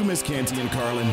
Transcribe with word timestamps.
you 0.00 0.06
miss 0.06 0.22
Canty 0.22 0.58
and 0.58 0.70
Carlin? 0.70 1.06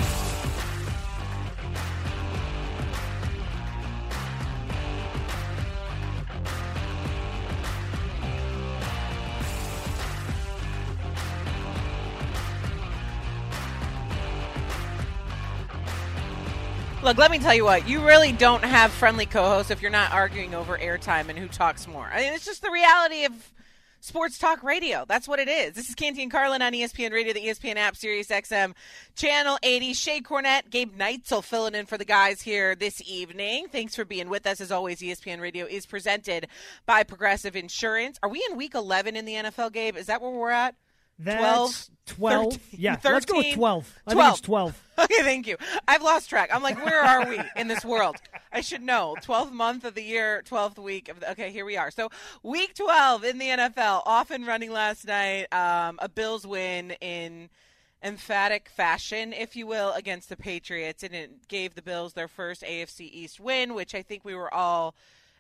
Look, 17.04 17.18
let 17.18 17.32
me 17.32 17.40
tell 17.40 17.54
you 17.54 17.66
what. 17.66 17.88
You 17.88 18.06
really 18.06 18.32
don't 18.32 18.64
have 18.64 18.92
friendly 18.92 19.26
co-hosts 19.26 19.70
if 19.70 19.82
you're 19.82 19.92
not 19.92 20.14
arguing 20.14 20.54
over 20.54 20.78
airtime 20.78 21.28
and 21.28 21.38
who 21.38 21.48
talks 21.50 21.88
more. 21.88 22.06
I 22.06 22.22
mean, 22.22 22.34
it's 22.34 22.46
just 22.46 22.62
the 22.62 22.72
reality 22.72 23.26
of 23.26 23.34
sports 24.08 24.38
talk 24.38 24.64
radio. 24.64 25.04
That's 25.08 25.28
what 25.28 25.40
it 25.40 25.50
is. 25.50 25.74
This 25.74 25.90
is 25.90 25.96
Canty 25.96 26.24
and 26.24 26.32
Carlin 26.32 26.62
on 26.62 26.72
ESPN 26.72 27.12
Radio, 27.12 27.34
the 27.34 27.46
ESPN 27.46 27.76
app, 27.76 27.98
Sirius 27.98 28.30
XM, 28.30 28.74
Channel 29.16 29.58
80. 29.62 29.94
Shae 29.94 30.22
Cornette, 30.22 30.70
Gabe 30.70 30.98
Neitzel 30.98 31.44
filling 31.44 31.76
in 31.76 31.86
for 31.86 31.98
the 31.98 32.06
guys 32.06 32.42
here 32.42 32.74
this 32.74 33.02
evening. 33.06 33.68
Thanks 33.70 33.96
for 33.96 34.06
being 34.06 34.30
with 34.30 34.48
us. 34.48 34.62
As 34.62 34.72
always, 34.72 35.02
ESPN 35.02 35.42
Radio 35.42 35.66
is 35.66 35.86
presented 35.86 36.48
by 36.86 37.04
Progressive 37.04 37.56
Insurance. 37.56 38.18
Are 38.24 38.30
we 38.30 38.46
in 38.50 38.58
week 38.58 38.76
11 38.76 39.18
in 39.18 39.26
the 39.26 39.34
NFL, 39.34 39.74
Gabe? 39.74 39.98
Is 39.98 40.06
that 40.06 40.22
where 40.22 40.32
we're 40.32 40.52
at? 40.52 40.76
That's 41.20 41.90
12? 42.06 42.50
12. 42.52 42.54
13, 42.54 42.80
yeah, 42.80 42.98
let's 43.04 43.26
go 43.26 43.38
with 43.38 43.46
13? 43.46 43.56
12. 43.56 44.00
I 44.08 44.14
12. 44.14 44.26
think 44.26 44.38
it's 44.38 44.46
12. 44.46 44.84
Okay, 45.00 45.22
thank 45.22 45.46
you. 45.46 45.58
I've 45.88 46.02
lost 46.02 46.28
track. 46.28 46.50
I'm 46.52 46.64
like, 46.64 46.84
where 46.84 47.00
are 47.00 47.30
we 47.30 47.40
in 47.56 47.68
this 47.68 47.86
world? 47.86 48.16
I 48.52 48.62
should 48.62 48.82
know. 48.82 49.16
12th 49.22 49.52
month 49.52 49.84
of 49.84 49.94
the 49.94 50.02
year, 50.02 50.42
12th 50.50 50.80
week 50.80 51.08
of 51.08 51.20
the, 51.20 51.30
okay, 51.34 51.52
here 51.52 51.66
we 51.66 51.78
are. 51.78 51.92
So, 51.92 52.10
week 52.42 52.74
12 52.74 53.24
in 53.24 53.38
the 53.38 53.46
NFL, 53.46 54.02
off 54.08 54.32
and 54.32 54.48
running 54.48 54.72
last 54.72 55.06
night. 55.06 55.54
Um, 55.54 56.00
a 56.02 56.10
Bills 56.10 56.48
win 56.48 56.92
in 57.00 57.50
emphatic 58.04 58.70
fashion, 58.70 59.34
if 59.34 59.56
you 59.56 59.68
will, 59.68 59.92
against 59.94 60.30
the 60.30 60.38
Patriots, 60.38 61.04
and 61.04 61.14
it 61.14 61.48
gave 61.48 61.76
the 61.76 61.84
Bills 61.84 62.14
their 62.14 62.28
first 62.28 62.64
AFC 62.64 63.02
East 63.02 63.40
win, 63.40 63.76
which 63.76 63.94
I 63.94 64.02
think 64.02 64.26
we 64.26 64.34
were 64.34 64.52
all 64.52 64.96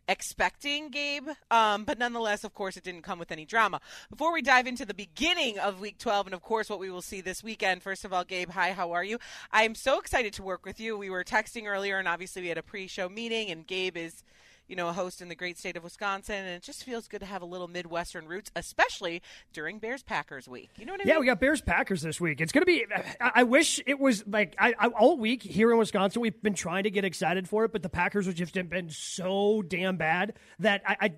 expecting, 0.08 0.89
Gabe. 0.89 1.27
Um, 1.52 1.83
but 1.83 2.00
nonetheless, 2.00 2.44
of 2.44 2.53
course, 2.53 2.77
it 2.77 2.83
didn't 2.83 3.02
come 3.02 3.19
with 3.19 3.31
any 3.31 3.45
drama. 3.45 3.80
Before 4.09 4.33
we 4.33 4.41
dive 4.41 4.67
into 4.67 4.86
the 4.86 4.94
beginning 4.94 5.59
of 5.59 5.80
Week 5.80 5.97
12 5.97 6.27
and, 6.27 6.33
of 6.33 6.41
course, 6.41 6.69
what 6.69 6.80
we 6.80 6.89
will 6.89 7.02
see 7.02 7.22
this 7.22 7.44
weekend, 7.44 7.83
first 7.83 8.05
of 8.05 8.13
all, 8.13 8.23
Gabe, 8.23 8.52
hi, 8.52 8.72
how 8.72 8.91
are 8.91 9.03
you? 9.03 9.19
I 9.52 9.63
am 9.63 9.75
so 9.75 10.00
excited 10.00 10.33
to 10.33 10.44
work 10.44 10.66
with 10.66 10.80
you. 10.80 10.97
We 10.97 11.09
were 11.09 11.23
texting 11.23 11.66
earlier, 11.66 11.97
and 11.97 12.08
obviously 12.08 12.41
we 12.41 12.50
had 12.50 12.58
a 12.58 12.63
pre-show 12.63 13.09
meeting, 13.09 13.52
and 13.52 13.66
Gabe 13.66 13.97
is 13.97 14.23
you 14.67 14.75
know, 14.75 14.89
a 14.89 14.93
host 14.93 15.21
in 15.21 15.29
the 15.29 15.35
great 15.35 15.57
state 15.57 15.77
of 15.77 15.83
Wisconsin, 15.83 16.35
and 16.35 16.49
it 16.49 16.63
just 16.63 16.83
feels 16.83 17.07
good 17.07 17.19
to 17.19 17.25
have 17.25 17.41
a 17.41 17.45
little 17.45 17.67
Midwestern 17.67 18.27
roots, 18.27 18.51
especially 18.55 19.21
during 19.53 19.79
Bears 19.79 20.03
Packers 20.03 20.47
week. 20.47 20.69
You 20.77 20.85
know 20.85 20.93
what 20.93 21.01
I 21.01 21.05
mean? 21.05 21.13
Yeah, 21.13 21.19
we 21.19 21.25
got 21.25 21.39
Bears 21.39 21.61
Packers 21.61 22.01
this 22.01 22.19
week. 22.19 22.41
It's 22.41 22.51
going 22.51 22.61
to 22.61 22.65
be. 22.65 22.85
I, 23.21 23.31
I 23.35 23.43
wish 23.43 23.81
it 23.85 23.99
was 23.99 24.25
like 24.27 24.55
I, 24.59 24.73
I, 24.77 24.88
all 24.88 25.17
week 25.17 25.43
here 25.43 25.71
in 25.71 25.77
Wisconsin. 25.77 26.21
We've 26.21 26.41
been 26.41 26.53
trying 26.53 26.83
to 26.83 26.91
get 26.91 27.05
excited 27.05 27.47
for 27.47 27.65
it, 27.65 27.71
but 27.71 27.83
the 27.83 27.89
Packers 27.89 28.25
have 28.25 28.35
just 28.35 28.53
been 28.53 28.89
so 28.89 29.61
damn 29.61 29.97
bad 29.97 30.33
that 30.59 30.81
I, 30.85 30.97
I 30.99 31.13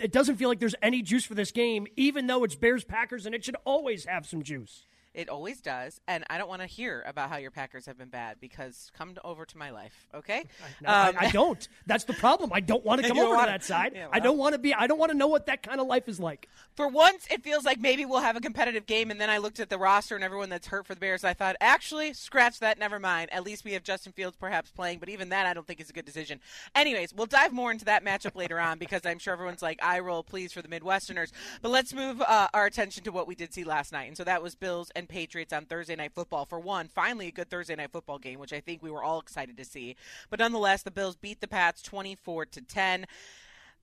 it 0.00 0.12
doesn't 0.12 0.36
feel 0.36 0.48
like 0.48 0.60
there's 0.60 0.74
any 0.82 1.02
juice 1.02 1.24
for 1.24 1.34
this 1.34 1.50
game, 1.50 1.86
even 1.96 2.26
though 2.26 2.44
it's 2.44 2.56
Bears 2.56 2.84
Packers, 2.84 3.26
and 3.26 3.34
it 3.34 3.44
should 3.44 3.56
always 3.64 4.06
have 4.06 4.26
some 4.26 4.42
juice. 4.42 4.86
It 5.14 5.28
always 5.28 5.60
does, 5.60 6.00
and 6.06 6.22
I 6.30 6.38
don't 6.38 6.48
want 6.48 6.60
to 6.62 6.66
hear 6.68 7.02
about 7.06 7.28
how 7.30 7.38
your 7.38 7.50
Packers 7.50 7.86
have 7.86 7.98
been 7.98 8.10
bad 8.10 8.36
because 8.40 8.92
come 8.96 9.14
to, 9.14 9.26
over 9.26 9.44
to 9.46 9.58
my 9.58 9.70
life, 9.70 10.06
okay? 10.14 10.44
No, 10.82 10.88
I- 10.90 11.08
Um, 11.08 11.16
I, 11.18 11.30
don't. 11.32 11.66
That's 11.86 12.04
the 12.04 12.12
problem. 12.12 12.50
I 12.52 12.60
don't 12.60 12.84
want 12.84 13.02
to 13.02 13.08
come 13.08 13.18
over 13.18 13.28
to 13.30 13.34
wanna- 13.34 13.50
that 13.52 13.64
side. 13.64 13.92
Yeah, 13.94 14.08
I 14.12 14.20
don't 14.20 14.38
want 14.38 14.52
to 14.52 14.58
be. 14.58 14.74
I 14.74 14.86
don't 14.86 14.98
want 14.98 15.10
to 15.10 15.16
know 15.18 15.26
what 15.26 15.46
that 15.46 15.62
kind 15.62 15.80
of 15.80 15.86
life 15.86 16.08
is 16.08 16.20
like. 16.20 16.48
For 16.76 16.86
once, 16.86 17.26
it 17.30 17.42
feels 17.42 17.64
like 17.64 17.80
maybe 17.80 18.04
we'll 18.04 18.20
have 18.20 18.36
a 18.36 18.40
competitive 18.40 18.86
game, 18.86 19.10
and 19.10 19.20
then 19.20 19.30
I 19.30 19.38
looked 19.38 19.58
at 19.60 19.70
the 19.70 19.78
roster 19.78 20.14
and 20.14 20.22
everyone 20.22 20.50
that's 20.50 20.68
hurt 20.68 20.86
for 20.86 20.94
the 20.94 21.00
Bears. 21.00 21.24
I 21.24 21.32
thought, 21.34 21.56
actually, 21.60 22.12
scratch 22.12 22.60
that. 22.60 22.78
Never 22.78 23.00
mind. 23.00 23.32
At 23.32 23.42
least 23.44 23.64
we 23.64 23.72
have 23.72 23.82
Justin 23.82 24.12
Fields 24.12 24.36
perhaps 24.38 24.70
playing, 24.70 24.98
but 25.00 25.08
even 25.08 25.30
that 25.30 25.46
I 25.46 25.54
don't 25.54 25.66
think 25.66 25.80
is 25.80 25.90
a 25.90 25.94
good 25.94 26.04
decision. 26.04 26.38
Anyways, 26.76 27.12
we'll 27.14 27.26
dive 27.26 27.52
more 27.52 27.72
into 27.72 27.86
that 27.86 28.04
matchup 28.04 28.36
later 28.36 28.60
on 28.60 28.78
because 28.78 29.04
I'm 29.04 29.18
sure 29.18 29.32
everyone's 29.32 29.62
like, 29.62 29.80
"I 29.82 29.98
roll, 30.00 30.22
please," 30.22 30.52
for 30.52 30.62
the 30.62 30.68
Midwesterners. 30.68 31.32
But 31.62 31.70
let's 31.70 31.92
move 31.94 32.20
uh, 32.22 32.48
our 32.54 32.66
attention 32.66 33.02
to 33.04 33.10
what 33.10 33.26
we 33.26 33.34
did 33.34 33.52
see 33.54 33.64
last 33.64 33.90
night, 33.90 34.06
and 34.08 34.16
so 34.16 34.22
that 34.24 34.42
was 34.42 34.54
Bills 34.54 34.92
and 34.98 35.08
Patriots 35.08 35.52
on 35.52 35.64
Thursday 35.64 35.96
Night 35.96 36.12
Football. 36.12 36.44
For 36.44 36.58
one, 36.58 36.88
finally 36.88 37.28
a 37.28 37.30
good 37.30 37.48
Thursday 37.48 37.76
Night 37.76 37.92
Football 37.92 38.18
game, 38.18 38.38
which 38.38 38.52
I 38.52 38.60
think 38.60 38.82
we 38.82 38.90
were 38.90 39.02
all 39.02 39.20
excited 39.20 39.56
to 39.56 39.64
see. 39.64 39.96
But 40.28 40.40
nonetheless, 40.40 40.82
the 40.82 40.90
Bills 40.90 41.16
beat 41.16 41.40
the 41.40 41.48
Pats 41.48 41.80
24 41.82 42.46
to 42.46 42.60
10. 42.60 43.06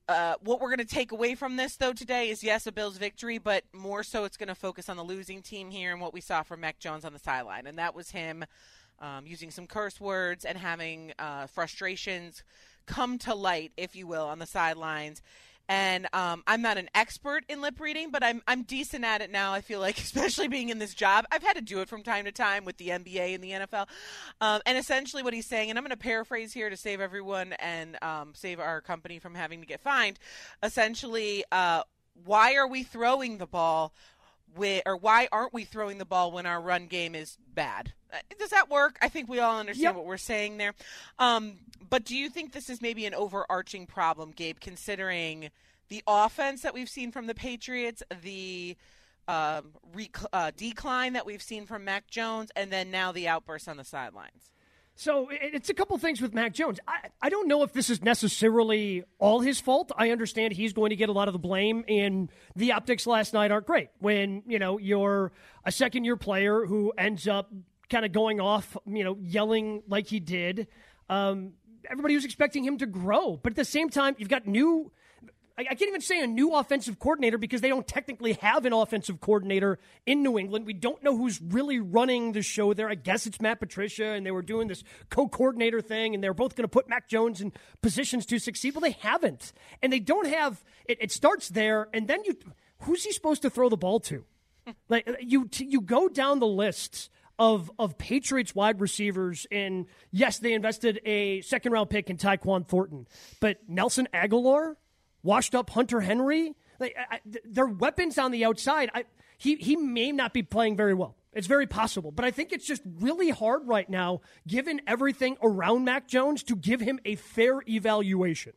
Uh, 0.08 0.36
what 0.42 0.60
we're 0.60 0.68
going 0.68 0.86
to 0.86 0.86
take 0.86 1.12
away 1.12 1.34
from 1.34 1.56
this, 1.56 1.78
though, 1.78 1.94
today 1.94 2.30
is 2.30 2.44
yes, 2.44 2.68
a 2.68 2.72
Bills 2.72 2.98
victory, 2.98 3.40
but 3.40 3.64
more 3.74 4.04
so 4.04 4.26
it's 4.26 4.38
going 4.38 4.50
to 4.50 4.56
focus 4.56 4.90
on 4.90 4.98
the 4.98 5.04
losing 5.04 5.42
team 5.42 5.72
here 5.72 5.92
and 5.92 6.00
what 6.00 6.14
we 6.14 6.22
saw 6.22 6.44
from 6.44 6.60
Mac 6.60 6.78
Jones 6.78 7.06
on 7.06 7.14
the 7.14 7.20
sideline. 7.20 7.66
And 7.66 7.80
that 7.80 7.96
was 7.96 8.12
him 8.12 8.46
um, 9.00 9.26
using 9.26 9.50
some 9.50 9.66
curse 9.66 10.00
words 10.00 10.46
and 10.46 10.58
having 10.58 11.14
uh, 11.18 11.48
frustrations 11.48 12.44
come 12.86 13.18
to 13.20 13.34
light, 13.34 13.72
if 13.78 13.96
you 13.96 14.06
will, 14.06 14.28
on 14.28 14.38
the 14.38 14.46
sidelines. 14.46 15.22
And 15.68 16.08
um, 16.14 16.44
I'm 16.46 16.62
not 16.62 16.78
an 16.78 16.90
expert 16.94 17.44
in 17.50 17.62
lip 17.62 17.80
reading, 17.80 18.12
but 18.12 18.24
I'm 18.24 18.42
I'm 18.48 18.64
decent 18.64 19.04
at 19.04 19.22
it 19.22 19.32
now. 19.32 19.54
I 19.54 19.62
feel 19.62 19.80
like, 19.80 19.98
especially 20.00 20.48
being 20.48 20.70
in 20.70 20.80
this 20.80 20.94
job, 20.94 21.26
I've 21.32 21.44
had 21.44 21.56
to 21.56 21.62
do 21.62 21.82
it 21.82 21.90
from 21.90 22.04
time 22.04 22.26
to 22.26 22.32
time 22.32 22.66
with 22.66 22.78
the 22.78 22.90
NBA 22.90 23.36
and 23.36 23.44
the 23.44 23.52
NFL. 23.52 23.88
Um, 24.42 24.62
and 24.66 24.78
essentially, 24.78 25.24
what 25.24 25.34
he's 25.34 25.48
saying, 25.48 25.70
and 25.70 25.80
I'm 25.80 25.84
going 25.84 25.92
to 25.92 25.98
paraphrase 25.98 26.54
here 26.54 26.70
to 26.70 26.78
save 26.78 27.02
everyone 27.02 27.54
and 27.54 27.98
um, 28.04 28.34
save 28.36 28.60
our 28.60 28.82
company 28.82 29.20
from 29.20 29.36
having 29.36 29.62
to 29.62 29.66
get 29.66 29.82
fined. 29.82 30.20
Essentially, 30.62 31.44
uh, 31.52 31.84
why 32.24 32.56
are 32.56 32.68
we 32.68 32.84
throwing 32.84 33.38
the 33.38 33.48
ball? 33.48 33.94
Or 34.86 34.96
why 34.98 35.28
aren't 35.32 35.54
we 35.54 35.64
throwing 35.66 35.98
the 35.98 36.06
ball 36.06 36.32
when 36.32 36.46
our 36.46 36.62
run 36.62 36.88
game 36.88 37.16
is 37.16 37.38
bad? 37.54 37.94
Uh, 38.14 38.18
Does 38.40 38.50
that 38.52 38.70
work? 38.70 38.98
I 39.02 39.10
think 39.10 39.30
we 39.30 39.40
all 39.40 39.60
understand 39.60 39.84
Yep. 39.84 39.96
what 39.96 40.06
we're 40.06 40.18
saying 40.18 40.58
there. 40.58 40.74
Um, 41.20 41.54
but 41.90 42.04
do 42.06 42.16
you 42.16 42.30
think 42.30 42.54
this 42.54 42.70
is 42.70 42.82
maybe 42.82 43.06
an 43.06 43.14
overarching 43.14 43.86
problem, 43.86 44.32
Gabe, 44.32 44.60
considering 44.60 45.50
the 45.90 46.04
offense 46.08 46.62
that 46.62 46.74
we've 46.74 46.90
seen 46.90 47.12
from 47.12 47.28
the 47.28 47.36
Patriots, 47.36 48.02
the 48.24 48.76
um, 49.28 49.72
rec- 49.94 50.18
uh, 50.34 50.52
decline 50.56 51.14
that 51.14 51.26
we've 51.26 51.42
seen 51.44 51.66
from 51.66 51.84
Mac 51.84 52.08
Jones, 52.08 52.52
and 52.56 52.72
then 52.72 52.92
now 52.92 53.12
the 53.12 53.28
outbursts 53.28 53.68
on 53.68 53.78
the 53.78 53.84
sidelines? 53.84 54.52
So 54.98 55.28
it's 55.30 55.70
a 55.70 55.74
couple 55.74 55.98
things 55.98 56.22
with 56.22 56.34
Mac 56.34 56.54
Jones. 56.54 56.80
I, 56.88 57.10
I 57.22 57.30
don't 57.30 57.50
know 57.50 57.64
if 57.64 57.74
this 57.74 57.90
is 57.90 58.02
necessarily 58.02 59.04
all 59.20 59.42
his 59.42 59.60
fault. 59.60 59.92
I 59.98 60.12
understand 60.12 60.54
he's 60.54 60.72
going 60.72 60.92
to 60.92 60.96
get 60.96 61.10
a 61.10 61.12
lot 61.12 61.28
of 61.28 61.34
the 61.34 61.40
blame, 61.40 61.84
and 61.90 62.32
the 62.56 62.72
optics 62.72 63.06
last 63.06 63.34
night 63.34 63.52
aren't 63.52 63.68
great. 63.68 63.90
When 64.00 64.44
you 64.48 64.58
know 64.58 64.80
you're 64.80 65.34
a 65.66 65.72
second 65.72 66.06
year 66.06 66.16
player 66.16 66.66
who 66.66 66.94
ends 66.98 67.28
up 67.28 67.52
kind 67.90 68.06
of 68.06 68.14
going 68.14 68.40
off, 68.40 68.78
you 68.86 69.04
know, 69.04 69.18
yelling 69.22 69.84
like 69.88 70.08
he 70.08 70.22
did. 70.22 70.68
Um, 71.10 71.54
everybody 71.90 72.16
was 72.16 72.24
expecting 72.24 72.64
him 72.64 72.78
to 72.78 72.86
grow, 72.86 73.38
but 73.44 73.52
at 73.52 73.58
the 73.58 73.66
same 73.66 73.90
time, 73.90 74.16
you've 74.18 74.30
got 74.30 74.48
new. 74.48 74.92
I 75.58 75.62
I 75.62 75.76
can't 75.76 75.90
even 75.90 76.02
say 76.02 76.22
a 76.22 76.28
new 76.28 76.54
offensive 76.54 77.00
coordinator 77.00 77.38
because 77.38 77.62
they 77.62 77.70
don't 77.70 77.88
technically 77.88 78.34
have 78.34 78.66
an 78.66 78.74
offensive 78.74 79.20
coordinator 79.20 79.80
in 80.06 80.24
New 80.24 80.38
England. 80.38 80.66
We 80.66 80.74
don't 80.74 81.02
know 81.04 81.18
who's 81.18 81.42
really 81.42 81.80
running 81.80 82.34
the 82.34 82.42
show 82.42 82.74
there. 82.74 82.90
I 82.90 82.96
guess 82.96 83.26
it's 83.26 83.42
Matt 83.42 83.60
Patricia, 83.60 84.08
and 84.08 84.26
they 84.26 84.32
were 84.32 84.42
doing 84.42 84.68
this 84.68 84.84
co 85.10 85.28
coordinator 85.28 85.82
thing, 85.82 86.14
and 86.14 86.24
they're 86.24 86.34
both 86.34 86.56
going 86.56 86.64
to 86.64 86.70
put 86.70 86.90
Mac 86.90 87.08
Jones 87.08 87.42
in 87.42 87.54
positions 87.82 88.26
to 88.28 88.40
succeed. 88.40 88.76
Well, 88.76 88.82
they 88.82 88.92
haven't. 88.92 89.54
And 89.82 89.92
they 89.92 90.00
don't 90.00 90.28
have 90.28 90.64
it, 90.86 90.98
it 91.02 91.12
starts 91.12 91.50
there, 91.50 91.88
and 91.94 92.08
then 92.08 92.24
you 92.26 92.38
who's 92.82 93.04
he 93.04 93.12
supposed 93.12 93.42
to 93.44 93.50
throw 93.50 93.70
the 93.70 93.78
ball 93.78 94.00
to? 94.02 94.26
like 94.90 95.10
you 95.22 95.50
you 95.58 95.82
go 95.82 96.08
down 96.08 96.40
the 96.40 96.48
list 96.48 97.10
of 97.38 97.72
of 97.78 97.98
Patriots 97.98 98.56
wide 98.56 98.80
receivers, 98.80 99.46
and 99.52 99.88
yes, 100.12 100.40
they 100.40 100.54
invested 100.54 101.02
a 101.06 101.42
second 101.42 101.72
round 101.72 101.90
pick 101.90 102.10
in 102.10 102.18
Tyquan 102.18 102.68
Thornton, 102.68 103.08
but 103.40 103.58
Nelson 103.68 104.08
Agholor, 104.14 104.76
washed 105.26 105.56
up 105.56 105.72
Hunter 105.72 106.02
Henry, 106.02 106.54
like 106.80 106.96
I, 106.98 107.20
their 107.44 107.66
weapons 107.66 108.18
on 108.18 108.32
the 108.32 108.46
outside. 108.46 108.90
I, 108.94 109.06
he 109.38 109.56
he 109.56 109.76
may 109.76 110.12
not 110.12 110.34
be 110.34 110.44
playing 110.44 110.78
very 110.78 110.94
well. 110.94 111.16
It's 111.34 111.48
very 111.48 111.68
possible, 111.68 112.12
but 112.12 112.24
I 112.24 112.32
think 112.32 112.54
it's 112.54 112.66
just 112.66 112.82
really 113.00 113.30
hard 113.30 113.68
right 113.68 113.90
now, 113.90 114.22
given 114.48 114.80
everything 114.88 115.36
around 115.44 115.84
Mac 115.84 116.08
Jones, 116.08 116.44
to 116.44 116.56
give 116.56 116.80
him 116.80 117.00
a 117.04 117.16
fair 117.16 117.62
evaluation. 117.68 118.54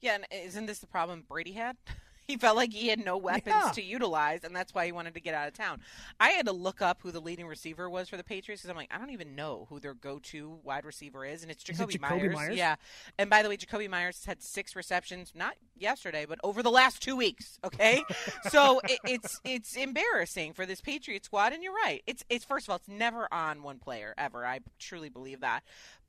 Yeah, 0.00 0.14
and 0.14 0.26
isn't 0.30 0.64
this 0.64 0.78
the 0.78 0.86
problem 0.86 1.24
Brady 1.28 1.52
had? 1.52 1.76
He 2.28 2.36
felt 2.36 2.56
like 2.56 2.74
he 2.74 2.88
had 2.88 3.02
no 3.02 3.16
weapons 3.16 3.46
Yeah. 3.56 3.70
to 3.72 3.82
utilize, 3.82 4.44
and 4.44 4.54
that's 4.54 4.74
why 4.74 4.84
he 4.84 4.92
wanted 4.92 5.14
to 5.14 5.20
get 5.20 5.34
out 5.34 5.48
of 5.48 5.54
town. 5.54 5.80
I 6.20 6.28
had 6.30 6.44
to 6.44 6.52
look 6.52 6.82
up 6.82 7.00
who 7.02 7.10
the 7.10 7.20
leading 7.20 7.46
receiver 7.46 7.88
was 7.88 8.10
for 8.10 8.18
the 8.18 8.22
Patriots 8.22 8.60
because 8.60 8.70
I'm 8.70 8.76
like, 8.76 8.90
I 8.94 8.98
don't 8.98 9.10
even 9.10 9.34
know 9.34 9.66
who 9.70 9.80
their 9.80 9.94
go-to 9.94 10.58
wide 10.62 10.84
receiver 10.84 11.24
is, 11.24 11.40
and 11.42 11.50
it's 11.50 11.66
Is 11.66 11.80
it 11.80 11.88
Jakobi, 11.88 11.98
Jakobi 11.98 12.32
Meyers? 12.34 12.56
Yeah, 12.58 12.76
and 13.18 13.30
by 13.30 13.42
the 13.42 13.48
way, 13.48 13.56
Jakobi 13.56 13.88
Meyers 13.88 14.26
had 14.26 14.42
six 14.42 14.76
receptions, 14.76 15.32
not 15.34 15.54
yesterday, 15.74 16.26
but 16.28 16.38
over 16.44 16.62
the 16.62 16.70
last 16.70 17.00
two 17.02 17.16
weeks. 17.16 17.58
Okay, 17.64 18.02
so 18.50 18.80
it, 18.84 18.98
it's 19.04 19.40
it's 19.44 19.74
embarrassing 19.74 20.52
for 20.52 20.66
this 20.66 20.82
Patriot 20.82 21.24
squad, 21.24 21.54
and 21.54 21.62
you're 21.62 21.72
right. 21.72 22.02
It's 22.06 22.22
it's 22.28 22.44
first 22.44 22.66
of 22.66 22.70
all, 22.70 22.76
it's 22.76 22.88
never 22.88 23.26
on 23.32 23.62
one 23.62 23.78
player 23.78 24.12
ever. 24.18 24.44
I 24.44 24.60
truly 24.78 25.08
believe 25.08 25.40
that. 25.40 25.62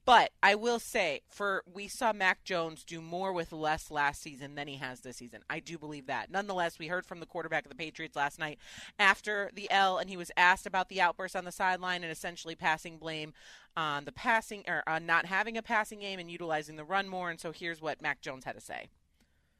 But 0.10 0.32
I 0.42 0.56
will 0.56 0.80
say, 0.80 1.22
for 1.30 1.62
we 1.72 1.88
saw 1.88 2.14
Mac 2.14 2.44
Jones 2.44 2.84
do 2.84 3.00
more 3.00 3.32
with 3.32 3.52
less 3.52 3.92
last 3.92 4.24
season 4.24 4.56
than 4.56 4.68
he 4.68 4.78
has 4.78 5.02
this 5.02 5.18
season. 5.18 5.42
I 5.52 5.60
do 5.60 5.78
believe 5.78 6.08
that. 6.08 6.32
Nonetheless, 6.32 6.80
we 6.80 6.88
heard 6.88 7.06
from 7.06 7.20
the 7.20 7.28
quarterback 7.28 7.64
of 7.64 7.70
the 7.70 7.76
Patriots 7.76 8.16
last 8.16 8.40
night 8.40 8.58
after 8.98 9.52
the 9.54 9.70
L, 9.70 10.00
and 10.00 10.10
he 10.10 10.18
was 10.18 10.32
asked 10.36 10.66
about 10.66 10.90
the 10.90 11.00
outburst 11.00 11.36
on 11.36 11.46
the 11.46 11.52
sideline 11.52 12.02
and 12.02 12.12
essentially 12.12 12.56
passing 12.56 12.98
blame 12.98 13.34
on 13.78 14.06
the 14.06 14.12
passing 14.12 14.64
or 14.68 14.82
on 14.88 15.06
not 15.06 15.28
having 15.28 15.58
a 15.58 15.62
passing 15.62 16.00
game 16.00 16.18
and 16.18 16.32
utilizing 16.32 16.76
the 16.76 16.84
run 16.84 17.08
more. 17.08 17.30
And 17.30 17.40
so 17.40 17.52
here's 17.52 17.80
what 17.80 18.02
Mac 18.02 18.20
Jones 18.20 18.46
had 18.46 18.56
to 18.56 18.62
say 18.62 18.88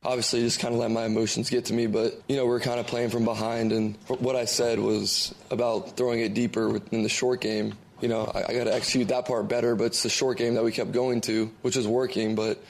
obviously 0.02 0.42
just 0.42 0.62
kind 0.62 0.74
of 0.74 0.80
let 0.80 0.90
my 0.90 1.04
emotions 1.04 1.50
get 1.50 1.66
to 1.66 1.74
me 1.74 1.86
but 1.86 2.22
you 2.30 2.38
know 2.38 2.46
we're 2.46 2.62
kind 2.62 2.80
of 2.80 2.88
playing 2.88 3.10
from 3.10 3.26
behind 3.26 3.74
and 3.74 3.98
what 4.20 4.34
i 4.34 4.46
said 4.46 4.80
was 4.80 5.36
about 5.52 5.98
throwing 5.98 6.22
it 6.22 6.34
deeper 6.34 6.80
in 6.94 7.04
the 7.04 7.10
short 7.10 7.42
game 7.42 7.74
you 8.02 8.08
know, 8.08 8.32
I, 8.34 8.46
I 8.50 8.54
got 8.54 8.66
to 8.66 8.74
execute 8.74 9.10
that 9.10 9.26
part 9.26 9.48
better. 9.48 9.76
But 9.76 9.86
it's 9.86 10.04
the 10.04 10.10
short 10.10 10.38
game 10.38 10.56
that 10.56 10.64
we 10.64 10.72
kept 10.72 10.92
going 10.92 11.22
to, 11.22 11.52
which 11.62 11.76
was 11.76 11.88
working. 11.88 12.36
But 12.36 12.62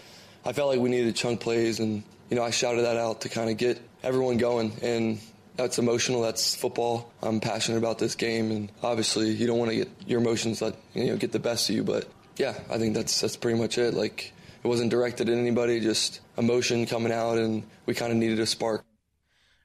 I 0.45 0.53
felt 0.53 0.69
like 0.69 0.79
we 0.79 0.89
needed 0.89 1.15
chunk 1.15 1.39
plays, 1.39 1.79
and 1.79 2.03
you 2.29 2.35
know, 2.35 2.43
I 2.43 2.51
shouted 2.51 2.83
that 2.83 2.97
out 2.97 3.21
to 3.21 3.29
kind 3.29 3.49
of 3.49 3.57
get 3.57 3.81
everyone 4.03 4.37
going. 4.37 4.73
And 4.81 5.19
that's 5.55 5.77
emotional. 5.77 6.21
That's 6.21 6.55
football. 6.55 7.11
I'm 7.21 7.39
passionate 7.39 7.77
about 7.77 7.99
this 7.99 8.15
game, 8.15 8.51
and 8.51 8.71
obviously, 8.81 9.29
you 9.31 9.45
don't 9.45 9.59
want 9.59 9.71
to 9.71 9.77
get 9.77 9.89
your 10.07 10.21
emotions 10.21 10.61
let 10.61 10.75
you 10.93 11.07
know 11.07 11.17
get 11.17 11.31
the 11.31 11.39
best 11.39 11.69
of 11.69 11.75
you. 11.75 11.83
But 11.83 12.07
yeah, 12.37 12.55
I 12.69 12.77
think 12.77 12.95
that's 12.95 13.19
that's 13.19 13.35
pretty 13.35 13.59
much 13.59 13.77
it. 13.77 13.93
Like 13.93 14.31
it 14.63 14.67
wasn't 14.67 14.89
directed 14.89 15.29
at 15.29 15.37
anybody, 15.37 15.79
just 15.79 16.21
emotion 16.37 16.85
coming 16.85 17.11
out, 17.11 17.37
and 17.37 17.63
we 17.85 17.93
kind 17.93 18.11
of 18.11 18.17
needed 18.17 18.39
a 18.39 18.45
spark. 18.45 18.83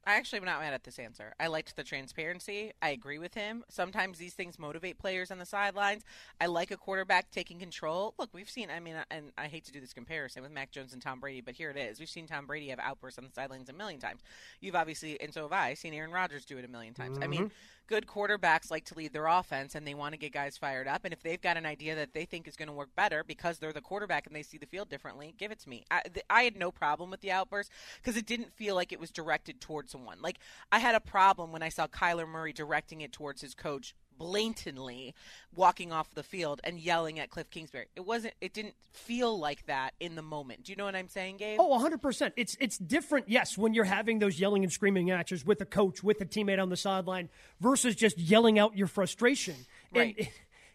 I 0.07 0.15
actually 0.17 0.39
am 0.39 0.45
not 0.45 0.61
mad 0.61 0.75
at 0.75 0.85
this 0.85 0.99
answer. 0.99 1.35
I 1.41 1.47
liked 1.47 1.77
the 1.77 1.85
transparency. 1.85 2.73
I 2.83 2.91
agree 2.91 3.19
with 3.19 3.35
him. 3.35 3.65
Sometimes 3.69 4.19
these 4.19 4.35
things 4.35 4.59
motivate 4.59 4.99
players 4.99 5.31
on 5.31 5.39
the 5.39 5.47
sidelines. 5.47 6.05
I 6.41 6.47
like 6.47 6.71
a 6.71 6.77
quarterback 6.77 7.31
taking 7.31 7.59
control. 7.59 8.15
Look, 8.19 8.31
we've 8.33 8.51
seen, 8.51 8.69
I 8.71 8.81
mean, 8.81 8.97
and 9.11 9.33
I 9.39 9.47
hate 9.47 9.65
to 9.65 9.73
do 9.73 9.81
this 9.81 9.93
comparison 9.93 10.43
with 10.43 10.53
Mac 10.53 10.71
Jones 10.71 10.93
and 10.93 11.01
Tom 11.01 11.21
Brady, 11.21 11.41
but 11.41 11.55
here 11.55 11.71
it 11.71 11.77
is. 11.77 11.99
We've 11.99 12.09
seen 12.09 12.27
Tom 12.27 12.47
Brady 12.47 12.69
have 12.69 12.79
outbursts 12.79 13.19
on 13.19 13.25
the 13.25 13.33
sidelines 13.33 13.69
a 13.69 13.73
million 13.73 14.01
times. 14.01 14.21
You've 14.61 14.77
obviously, 14.77 15.21
and 15.21 15.33
so 15.33 15.43
have 15.43 15.53
I, 15.53 15.75
seen 15.75 15.95
Aaron 15.95 16.11
Rodgers 16.11 16.45
do 16.45 16.59
it 16.59 16.65
a 16.65 16.69
million 16.69 16.95
times. 16.95 17.17
Mm-hmm. 17.17 17.25
I 17.25 17.27
mean, 17.27 17.41
mm-hmm 17.41 17.55
good 17.87 18.07
quarterbacks 18.07 18.71
like 18.71 18.85
to 18.87 18.95
lead 18.95 19.13
their 19.13 19.27
offense 19.27 19.75
and 19.75 19.87
they 19.87 19.95
want 19.95 20.13
to 20.13 20.19
get 20.19 20.33
guys 20.33 20.57
fired 20.57 20.89
up. 20.89 21.05
And 21.05 21.13
if 21.13 21.23
they've 21.23 21.41
got 21.41 21.57
an 21.57 21.67
idea 21.67 21.95
that 21.95 22.15
they 22.15 22.25
think 22.25 22.49
is 22.49 22.57
going 22.57 22.69
to 22.69 22.75
work 22.75 22.95
better 22.97 23.25
because 23.25 23.59
they're 23.59 23.73
the 23.73 23.81
quarterback 23.81 24.27
and 24.27 24.35
they 24.35 24.43
see 24.43 24.59
the 24.59 24.67
field 24.67 24.89
differently, 24.89 25.35
give 25.39 25.51
it 25.51 25.61
to 25.61 25.69
me. 25.69 25.85
I, 25.91 26.03
I 26.31 26.43
had 26.43 26.57
no 26.57 26.71
problem 26.71 27.11
with 27.11 27.21
the 27.21 27.33
outburst 27.33 27.71
because 28.03 28.17
it 28.17 28.27
didn't 28.27 28.53
feel 28.53 28.75
like 28.75 28.93
it 28.93 29.01
was 29.01 29.11
directed 29.11 29.61
towards 29.61 29.93
someone. 29.93 30.19
Like 30.23 30.39
I 30.73 30.79
had 30.79 30.95
a 30.95 31.01
problem 31.01 31.53
when 31.53 31.63
I 31.63 31.69
saw 31.69 31.87
Kyler 31.87 32.29
Murray 32.29 32.53
directing 32.53 33.01
it 33.01 33.13
towards 33.13 33.41
his 33.41 33.55
coach 33.55 33.95
blatantly 34.19 35.15
walking 35.55 35.93
off 35.93 36.15
the 36.15 36.23
field 36.23 36.61
and 36.65 36.79
yelling 36.79 37.19
at 37.19 37.31
Cliff 37.31 37.51
Kingsbury. 37.51 37.87
It 37.97 38.05
wasn't 38.05 38.35
it 38.41 38.53
didn't 38.53 38.75
feel 38.93 39.39
like 39.39 39.67
that 39.67 39.95
in 40.01 40.15
the 40.15 40.23
moment. 40.23 40.65
Do 40.65 40.73
you 40.73 40.77
know 40.77 40.85
what 40.85 40.95
I'm 40.95 41.09
saying, 41.09 41.39
Gabe? 41.39 41.59
Oh, 41.61 41.79
100%. 41.79 42.33
It's 42.37 42.57
it's 42.61 42.79
different, 42.79 43.29
yes, 43.29 43.57
when 43.59 43.75
you're 43.75 43.85
having 43.85 44.19
those 44.19 44.39
yelling 44.39 44.63
and 44.65 44.73
screaming 44.73 45.07
matches 45.07 45.45
with 45.45 45.61
a 45.61 45.67
coach, 45.67 46.03
with 46.03 46.21
a 46.21 46.27
teammate 46.27 46.61
on 46.61 46.69
the 46.69 46.77
sideline 46.77 47.29
versus 47.61 47.95
just 47.95 48.19
yelling 48.19 48.59
out 48.59 48.77
your 48.77 48.87
frustration. 48.87 49.55
Right. 49.95 50.17
And 50.19 50.29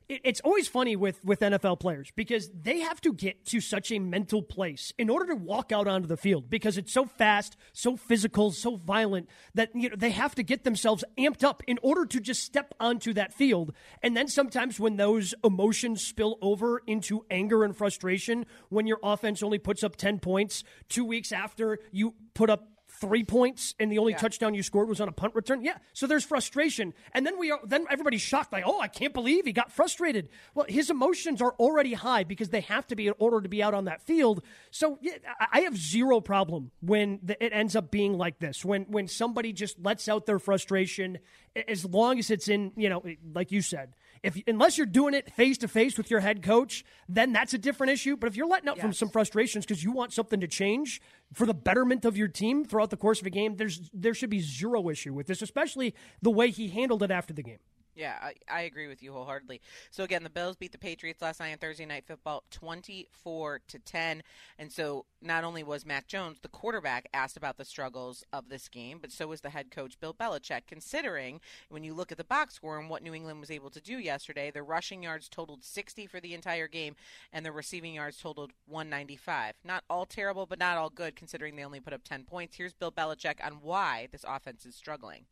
it's 0.10 0.40
always 0.42 0.68
funny 0.68 0.96
with, 0.96 1.24
with 1.24 1.40
NFL 1.40 1.80
players 1.80 2.12
because 2.16 2.50
they 2.50 2.80
have 2.80 3.00
to 3.02 3.14
get 3.14 3.46
to 3.46 3.62
such 3.62 3.92
a 3.92 4.00
mental 4.00 4.42
place 4.42 4.92
in 4.98 5.08
order 5.08 5.28
to 5.28 5.36
walk 5.36 5.72
out 5.72 5.88
onto 5.88 6.08
the 6.08 6.18
field 6.18 6.50
because 6.50 6.80
it's 6.80 6.92
so 6.92 7.06
fast, 7.06 7.56
so 7.74 7.96
physical, 7.96 8.50
so 8.52 8.76
violent 8.76 9.30
that 9.54 9.70
you 9.76 9.90
know 9.90 9.96
they 9.96 10.10
have 10.10 10.34
to 10.36 10.44
get 10.44 10.64
themselves 10.64 11.04
amped 11.18 11.44
up 11.44 11.62
in 11.68 11.78
order 11.84 12.08
to 12.08 12.20
just 12.20 12.44
step 12.44 12.74
onto 12.80 13.14
that 13.14 13.34
field. 13.34 13.72
And 14.02 14.18
then 14.18 14.28
sometimes 14.28 14.80
when 14.80 14.98
those 14.98 15.36
emotions 15.44 16.04
spill 16.04 16.40
over 16.42 16.82
into 16.88 17.24
anger 17.30 17.64
and 17.64 17.78
frustration, 17.78 18.48
when 18.70 18.88
your 18.88 19.00
offense 19.04 19.44
only 19.44 19.60
puts 19.60 19.84
up 19.84 19.96
10 19.96 20.20
points 20.20 20.64
2 20.90 21.06
weeks 21.06 21.32
after 21.32 21.78
you 21.92 22.16
put 22.34 22.50
up 22.50 22.68
three 23.00 23.24
points 23.24 23.76
and 23.80 23.92
the 23.92 23.98
only 23.98 24.14
yeah. 24.14 24.18
touchdown 24.18 24.54
you 24.54 24.64
scored 24.64 24.90
was 24.90 25.02
on 25.02 25.08
a 25.08 25.12
punt 25.12 25.36
return. 25.36 25.62
Yeah, 25.62 25.78
so 25.94 26.08
there's 26.08 26.24
frustration, 26.24 26.94
and 27.14 27.26
then 27.26 27.40
we 27.40 27.52
are 27.52 27.60
then 27.64 27.86
everybody's 27.90 28.22
shocked, 28.22 28.52
like, 28.52 28.64
oh, 28.66 28.80
I 28.80 28.88
can't 28.88 29.14
believe 29.14 29.46
he 29.46 29.52
got 29.52 29.72
frustrated. 29.72 30.30
Well, 30.54 30.66
his 30.68 30.90
emotions 30.90 31.42
are 31.42 31.54
already 31.60 31.94
high 31.94 32.24
because 32.24 32.50
they 32.50 32.62
have 32.62 32.88
to 32.88 32.96
be 32.96 33.08
in 33.08 33.14
order 33.20 33.42
to 33.42 33.50
be 33.50 33.64
out 33.64 33.74
on 33.74 33.86
that 33.86 34.02
field. 34.02 34.44
So 34.72 34.98
yeah, 35.02 35.18
I 35.52 35.62
have 35.62 35.78
zero 35.78 36.22
problem 36.22 36.72
when 36.82 37.20
the, 37.24 37.44
it 37.44 37.54
ends 37.54 37.76
up 37.76 37.92
being 37.92 38.14
like 38.14 38.40
this. 38.40 38.64
When 38.64 38.84
when 38.84 39.08
somebody 39.08 39.54
just 39.54 39.80
lets 39.80 40.08
out 40.08 40.26
their 40.26 40.40
frustration, 40.40 41.20
as 41.68 41.86
long 41.86 42.20
as 42.20 42.30
it's 42.30 42.48
in 42.48 42.72
you 42.76 42.90
know, 42.90 43.04
like 43.34 43.52
you 43.52 43.62
said 43.62 43.94
if 44.24 44.42
unless 44.48 44.78
you're 44.78 44.88
doing 44.88 45.14
it 45.14 45.34
face 45.34 45.58
to 45.60 45.68
face 45.68 45.98
with 45.98 46.12
your 46.12 46.20
head 46.20 46.44
coach, 46.44 46.84
then 47.08 47.32
that's 47.32 47.54
a 47.54 47.58
different 47.58 47.92
issue. 47.92 48.18
But 48.18 48.28
if 48.28 48.36
you're 48.36 48.48
letting 48.48 48.70
out 48.70 48.78
yes. 48.78 48.84
from 48.84 48.94
some 48.94 49.10
frustrations 49.10 49.66
because 49.66 49.84
you 49.84 49.92
want 49.92 50.14
something 50.14 50.40
to 50.40 50.48
change 50.48 51.02
for 51.34 51.46
the 51.46 51.54
betterment 51.54 52.06
of 52.06 52.18
your 52.18 52.28
team 52.28 52.66
throughout 52.66 52.90
the 52.90 52.98
course 52.98 53.22
of 53.22 53.28
a 53.28 53.30
game, 53.30 53.56
there's 53.56 53.90
there 53.94 54.14
should 54.14 54.30
be 54.30 54.40
zero 54.40 54.90
issue 54.90 55.14
with 55.14 55.28
this, 55.28 55.42
especially 55.42 55.96
the 56.22 56.32
way 56.32 56.50
he 56.50 56.70
handled 56.70 57.04
it 57.04 57.12
after 57.12 57.34
the 57.34 57.44
game. 57.44 57.60
Yeah, 58.00 58.16
I, 58.22 58.34
I, 58.50 58.62
agree 58.62 58.88
with 58.88 59.04
you 59.04 59.12
wholeheartedly. 59.12 59.60
So 59.92 60.06
again, 60.06 60.24
the 60.24 60.30
Bills 60.30 60.56
beat 60.56 60.72
the 60.72 60.78
Patriots 60.78 61.22
last 61.22 61.42
night 61.42 61.52
on 61.52 61.58
Thursday 61.58 61.86
Night 61.86 62.06
Football, 62.08 62.46
twenty-four 62.50 63.60
to 63.68 63.78
ten. 63.80 64.24
And 64.58 64.72
so 64.72 65.04
not 65.22 65.44
only 65.44 65.64
was 65.64 65.86
Mac 65.86 66.08
Jones, 66.08 66.40
the 66.42 66.48
quarterback, 66.48 67.10
asked 67.14 67.36
about 67.36 67.58
the 67.58 67.66
struggles 67.66 68.24
of 68.32 68.48
this 68.48 68.70
game, 68.70 69.00
but 69.02 69.12
so 69.12 69.28
was 69.28 69.42
the 69.42 69.50
head 69.50 69.70
coach 69.70 70.00
Bill 70.00 70.14
Belichick. 70.14 70.62
Considering 70.66 71.42
when 71.68 71.84
you 71.84 71.94
look 71.94 72.10
at 72.14 72.18
the 72.18 72.24
box 72.24 72.54
score 72.54 72.80
and 72.80 72.90
what 72.90 73.04
New 73.04 73.14
England 73.14 73.42
was 73.42 73.52
able 73.52 73.70
to 73.70 73.82
do 73.82 73.98
yesterday, 73.98 74.50
their 74.50 74.64
rushing 74.64 75.04
yards 75.04 75.28
totaled 75.28 75.66
sixty 75.66 76.08
for 76.08 76.22
the 76.22 76.34
entire 76.34 76.70
game, 76.70 76.96
and 77.34 77.46
their 77.46 77.52
receiving 77.52 77.96
yards 77.96 78.18
totaled 78.18 78.54
one 78.66 78.90
ninety-five. 78.90 79.56
Not 79.66 79.84
all 79.90 80.06
terrible, 80.06 80.46
but 80.46 80.58
not 80.58 80.78
all 80.78 80.90
good 80.90 81.18
considering 81.18 81.58
they 81.58 81.66
only 81.66 81.82
put 81.82 81.92
up 81.92 82.06
ten 82.06 82.24
points. 82.24 82.56
Here's 82.56 82.74
Bill 82.74 82.94
Belichick 82.94 83.46
on 83.46 83.56
why 83.62 84.08
this 84.10 84.24
offense 84.26 84.66
is 84.66 84.74
struggling. 84.74 85.26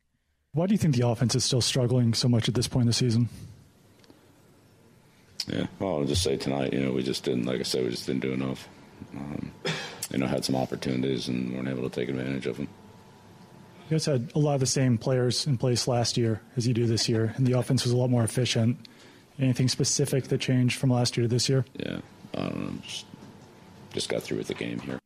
Why 0.58 0.66
do 0.66 0.74
you 0.74 0.80
think 0.80 0.96
the 0.96 1.08
offense 1.08 1.36
is 1.36 1.44
still 1.44 1.62
struggling 1.62 2.16
so 2.16 2.28
much 2.28 2.50
at 2.50 2.56
this 2.56 2.68
point 2.68 2.82
in 2.82 2.88
the 2.88 2.94
season? 2.94 3.30
Yeah, 5.46 5.68
well, 5.78 6.00
I'll 6.00 6.06
just 6.06 6.24
say 6.24 6.36
tonight, 6.36 6.74
you 6.74 6.80
know, 6.80 6.94
we 6.94 7.04
just 7.04 7.24
didn't, 7.24 7.46
like 7.46 7.60
I 7.60 7.64
said, 7.64 7.84
we 7.84 7.92
just 7.92 8.08
didn't 8.08 8.24
do 8.24 8.34
enough. 8.34 8.68
Um, 9.16 9.52
you 10.10 10.18
know, 10.18 10.26
had 10.26 10.44
some 10.44 10.56
opportunities 10.56 11.28
and 11.28 11.54
weren't 11.54 11.68
able 11.68 11.88
to 11.88 11.96
take 11.96 12.10
advantage 12.10 12.48
of 12.48 12.58
them. 12.58 12.68
You 13.88 13.98
guys 13.98 14.08
had 14.08 14.32
a 14.34 14.40
lot 14.40 14.56
of 14.56 14.60
the 14.60 14.66
same 14.66 14.98
players 14.98 15.46
in 15.46 15.60
place 15.60 15.88
last 15.88 16.18
year 16.18 16.42
as 16.56 16.68
you 16.68 16.74
do 16.74 16.88
this 16.88 17.08
year, 17.08 17.36
and 17.38 17.46
the 17.46 17.54
offense 17.54 17.84
was 17.84 17.92
a 17.94 17.98
lot 17.98 18.10
more 18.10 18.24
efficient. 18.24 18.80
Anything 19.38 19.68
specific 19.68 20.24
that 20.30 20.42
changed 20.42 20.80
from 20.80 20.90
last 20.90 21.18
year 21.18 21.26
to 21.26 21.28
this 21.28 21.48
year? 21.48 21.66
Yeah, 21.76 22.00
I 22.34 22.40
don't 22.40 22.60
know. 22.60 22.82
Just, 22.82 23.06
just 23.94 24.10
got 24.10 24.24
through 24.24 24.40
with 24.40 24.48
the 24.48 24.56
game 24.56 24.80
here. 24.80 24.98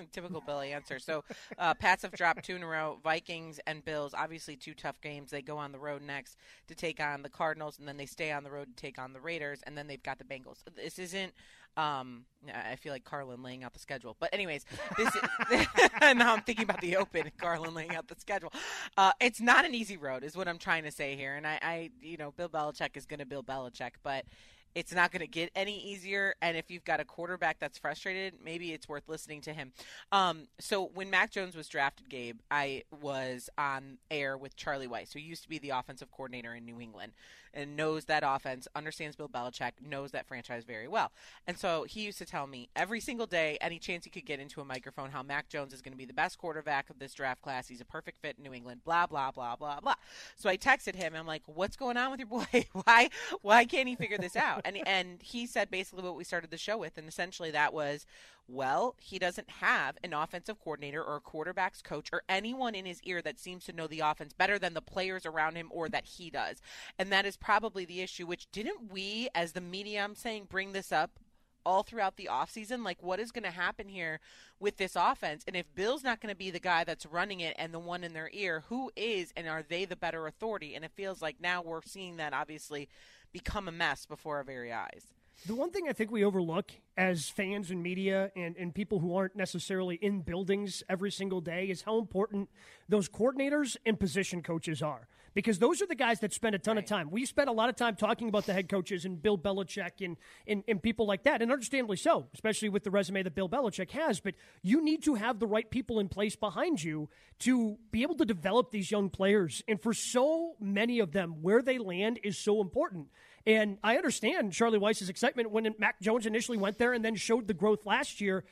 Typical 0.12 0.42
Billy 0.46 0.72
answer. 0.72 0.98
So, 0.98 1.24
uh, 1.58 1.74
Pats 1.74 2.02
have 2.02 2.12
dropped 2.12 2.44
two 2.44 2.56
in 2.56 2.62
a 2.62 2.66
row. 2.66 2.98
Vikings 3.02 3.60
and 3.66 3.84
Bills, 3.84 4.14
obviously 4.16 4.56
two 4.56 4.74
tough 4.74 5.00
games. 5.00 5.30
They 5.30 5.42
go 5.42 5.58
on 5.58 5.72
the 5.72 5.78
road 5.78 6.02
next 6.02 6.36
to 6.68 6.74
take 6.74 7.00
on 7.00 7.22
the 7.22 7.28
Cardinals, 7.28 7.78
and 7.78 7.86
then 7.86 7.96
they 7.96 8.06
stay 8.06 8.32
on 8.32 8.44
the 8.44 8.50
road 8.50 8.68
to 8.68 8.80
take 8.80 8.98
on 8.98 9.12
the 9.12 9.20
Raiders, 9.20 9.60
and 9.66 9.76
then 9.76 9.86
they've 9.86 10.02
got 10.02 10.18
the 10.18 10.24
Bengals. 10.24 10.58
This 10.74 10.98
isn't. 10.98 11.32
Um, 11.74 12.26
I 12.54 12.76
feel 12.76 12.92
like 12.92 13.04
Carlin 13.04 13.42
laying 13.42 13.64
out 13.64 13.72
the 13.72 13.78
schedule, 13.78 14.14
but 14.20 14.28
anyways, 14.34 14.66
this 14.98 15.08
is, 15.08 15.66
now 16.02 16.34
I'm 16.34 16.42
thinking 16.42 16.64
about 16.64 16.82
the 16.82 16.96
Open. 16.96 17.30
Carlin 17.38 17.72
laying 17.72 17.94
out 17.94 18.08
the 18.08 18.16
schedule. 18.18 18.52
Uh, 18.98 19.12
it's 19.22 19.40
not 19.40 19.64
an 19.64 19.74
easy 19.74 19.96
road, 19.96 20.22
is 20.22 20.36
what 20.36 20.48
I'm 20.48 20.58
trying 20.58 20.84
to 20.84 20.90
say 20.90 21.16
here. 21.16 21.34
And 21.34 21.46
I, 21.46 21.58
I 21.62 21.90
you 22.02 22.18
know, 22.18 22.30
Bill 22.32 22.50
Belichick 22.50 22.94
is 22.98 23.06
going 23.06 23.20
to 23.20 23.26
Bill 23.26 23.42
Belichick, 23.42 23.92
but 24.02 24.26
it's 24.74 24.94
not 24.94 25.12
going 25.12 25.20
to 25.20 25.26
get 25.26 25.50
any 25.54 25.78
easier. 25.78 26.34
And 26.40 26.56
if 26.56 26.70
you've 26.70 26.84
got 26.84 27.00
a 27.00 27.04
quarterback 27.04 27.58
that's 27.58 27.78
frustrated, 27.78 28.34
maybe 28.44 28.72
it's 28.72 28.88
worth 28.88 29.08
listening 29.08 29.40
to 29.42 29.52
him. 29.52 29.72
Um, 30.10 30.48
so 30.58 30.90
when 30.94 31.10
Mac 31.10 31.30
Jones 31.30 31.54
was 31.54 31.68
drafted, 31.68 32.08
Gabe, 32.08 32.38
I 32.50 32.82
was 33.00 33.50
on 33.58 33.98
air 34.10 34.36
with 34.36 34.56
Charlie 34.56 34.88
Weis, 34.88 35.12
who 35.12 35.18
used 35.18 35.42
to 35.42 35.48
be 35.48 35.58
the 35.58 35.70
offensive 35.70 36.10
coordinator 36.10 36.54
in 36.54 36.64
New 36.64 36.80
England 36.80 37.12
and 37.54 37.76
knows 37.76 38.06
that 38.06 38.22
offense, 38.26 38.66
understands 38.74 39.16
Bill 39.16 39.28
Belichick, 39.28 39.72
knows 39.84 40.12
that 40.12 40.26
franchise 40.26 40.64
very 40.64 40.88
well. 40.88 41.12
And 41.46 41.58
so 41.58 41.84
he 41.84 42.00
used 42.02 42.18
to 42.18 42.24
tell 42.24 42.46
me 42.46 42.68
every 42.74 43.00
single 43.00 43.26
day, 43.26 43.58
any 43.60 43.78
chance 43.78 44.04
he 44.04 44.10
could 44.10 44.24
get 44.24 44.40
into 44.40 44.60
a 44.60 44.64
microphone, 44.64 45.10
how 45.10 45.22
Mac 45.22 45.48
Jones 45.48 45.72
is 45.72 45.82
going 45.82 45.92
to 45.92 45.98
be 45.98 46.04
the 46.04 46.12
best 46.12 46.38
quarterback 46.38 46.88
of 46.90 46.98
this 46.98 47.12
draft 47.14 47.42
class. 47.42 47.68
He's 47.68 47.80
a 47.80 47.84
perfect 47.84 48.20
fit 48.20 48.36
in 48.38 48.44
New 48.44 48.54
England, 48.54 48.82
blah, 48.84 49.06
blah, 49.06 49.30
blah, 49.30 49.56
blah, 49.56 49.80
blah. 49.80 49.94
So 50.36 50.48
I 50.48 50.56
texted 50.56 50.94
him. 50.94 51.14
I'm 51.14 51.26
like, 51.26 51.42
what's 51.46 51.76
going 51.76 51.96
on 51.96 52.10
with 52.10 52.20
your 52.20 52.28
boy? 52.28 52.66
why, 52.84 53.10
why 53.42 53.64
can't 53.64 53.88
he 53.88 53.96
figure 53.96 54.18
this 54.18 54.36
out? 54.36 54.61
And, 54.72 54.86
and 54.86 55.22
he 55.22 55.46
said 55.46 55.70
basically 55.70 56.04
what 56.04 56.16
we 56.16 56.24
started 56.24 56.50
the 56.50 56.56
show 56.56 56.78
with. 56.78 56.96
And 56.96 57.08
essentially 57.08 57.50
that 57.50 57.74
was, 57.74 58.06
well, 58.48 58.94
he 59.00 59.18
doesn't 59.18 59.48
have 59.48 59.96
an 60.02 60.12
offensive 60.12 60.58
coordinator 60.60 61.02
or 61.02 61.16
a 61.16 61.20
quarterback's 61.20 61.82
coach 61.82 62.10
or 62.12 62.22
anyone 62.28 62.74
in 62.74 62.86
his 62.86 63.00
ear 63.02 63.22
that 63.22 63.38
seems 63.38 63.64
to 63.64 63.72
know 63.72 63.86
the 63.86 64.00
offense 64.00 64.32
better 64.32 64.58
than 64.58 64.74
the 64.74 64.80
players 64.80 65.26
around 65.26 65.56
him 65.56 65.68
or 65.70 65.88
that 65.88 66.04
he 66.04 66.30
does. 66.30 66.60
And 66.98 67.10
that 67.12 67.26
is 67.26 67.36
probably 67.36 67.84
the 67.84 68.00
issue, 68.00 68.26
which 68.26 68.50
didn't 68.52 68.92
we, 68.92 69.28
as 69.34 69.52
the 69.52 69.60
media, 69.60 70.02
I'm 70.02 70.14
saying, 70.14 70.46
bring 70.48 70.72
this 70.72 70.92
up 70.92 71.18
all 71.64 71.82
throughout 71.82 72.16
the 72.16 72.28
offseason? 72.30 72.84
Like, 72.84 73.02
what 73.02 73.20
is 73.20 73.32
going 73.32 73.44
to 73.44 73.50
happen 73.50 73.88
here 73.88 74.20
with 74.60 74.76
this 74.76 74.96
offense? 74.96 75.44
And 75.46 75.56
if 75.56 75.66
Bill's 75.74 76.04
not 76.04 76.20
going 76.20 76.32
to 76.32 76.38
be 76.38 76.50
the 76.50 76.60
guy 76.60 76.84
that's 76.84 77.06
running 77.06 77.40
it 77.40 77.54
and 77.58 77.72
the 77.72 77.78
one 77.78 78.04
in 78.04 78.12
their 78.12 78.30
ear, 78.32 78.64
who 78.68 78.90
is 78.96 79.32
and 79.36 79.48
are 79.48 79.62
they 79.62 79.84
the 79.84 79.96
better 79.96 80.26
authority? 80.26 80.74
And 80.74 80.84
it 80.84 80.92
feels 80.94 81.22
like 81.22 81.36
now 81.40 81.62
we're 81.62 81.82
seeing 81.84 82.16
that 82.16 82.32
obviously 82.32 82.88
become 83.32 83.68
a 83.68 83.72
mess 83.72 84.06
before 84.06 84.36
our 84.36 84.44
very 84.44 84.72
eyes. 84.72 85.06
The 85.46 85.56
one 85.56 85.70
thing 85.70 85.88
I 85.88 85.92
think 85.92 86.12
we 86.12 86.24
overlook 86.24 86.70
as 86.96 87.28
fans 87.28 87.70
and 87.72 87.82
media 87.82 88.30
and, 88.36 88.56
and 88.56 88.72
people 88.72 89.00
who 89.00 89.16
aren't 89.16 89.34
necessarily 89.34 89.96
in 89.96 90.20
buildings 90.20 90.84
every 90.88 91.10
single 91.10 91.40
day 91.40 91.66
is 91.66 91.82
how 91.82 91.98
important 91.98 92.48
those 92.88 93.08
coordinators 93.08 93.76
and 93.84 93.98
position 93.98 94.42
coaches 94.42 94.82
are. 94.82 95.08
Because 95.34 95.58
those 95.58 95.80
are 95.80 95.86
the 95.86 95.94
guys 95.94 96.20
that 96.20 96.32
spend 96.32 96.54
a 96.54 96.58
ton 96.58 96.76
right. 96.76 96.84
of 96.84 96.88
time. 96.88 97.10
We 97.10 97.24
spend 97.24 97.48
a 97.48 97.52
lot 97.52 97.68
of 97.68 97.76
time 97.76 97.96
talking 97.96 98.28
about 98.28 98.46
the 98.46 98.52
head 98.52 98.68
coaches 98.68 99.04
and 99.04 99.22
Bill 99.22 99.38
Belichick 99.38 100.04
and, 100.04 100.16
and, 100.46 100.62
and 100.68 100.82
people 100.82 101.06
like 101.06 101.24
that, 101.24 101.42
and 101.42 101.50
understandably 101.50 101.96
so, 101.96 102.26
especially 102.34 102.68
with 102.68 102.84
the 102.84 102.90
resume 102.90 103.22
that 103.22 103.34
Bill 103.34 103.48
Belichick 103.48 103.90
has. 103.92 104.20
But 104.20 104.34
you 104.62 104.82
need 104.82 105.02
to 105.04 105.14
have 105.14 105.38
the 105.38 105.46
right 105.46 105.68
people 105.68 106.00
in 106.00 106.08
place 106.08 106.36
behind 106.36 106.82
you 106.82 107.08
to 107.40 107.78
be 107.90 108.02
able 108.02 108.16
to 108.16 108.24
develop 108.24 108.70
these 108.70 108.90
young 108.90 109.10
players. 109.10 109.62
And 109.66 109.80
for 109.80 109.94
so 109.94 110.54
many 110.60 110.98
of 110.98 111.12
them, 111.12 111.42
where 111.42 111.62
they 111.62 111.78
land 111.78 112.20
is 112.22 112.38
so 112.38 112.60
important. 112.60 113.08
And 113.46 113.78
I 113.82 113.96
understand 113.96 114.52
Charlie 114.52 114.78
Weis's 114.78 115.08
excitement 115.08 115.50
when 115.50 115.74
Mac 115.78 116.00
Jones 116.00 116.26
initially 116.26 116.58
went 116.58 116.78
there 116.78 116.92
and 116.92 117.04
then 117.04 117.16
showed 117.16 117.48
the 117.48 117.54
growth 117.54 117.84
last 117.84 118.20
year. 118.20 118.44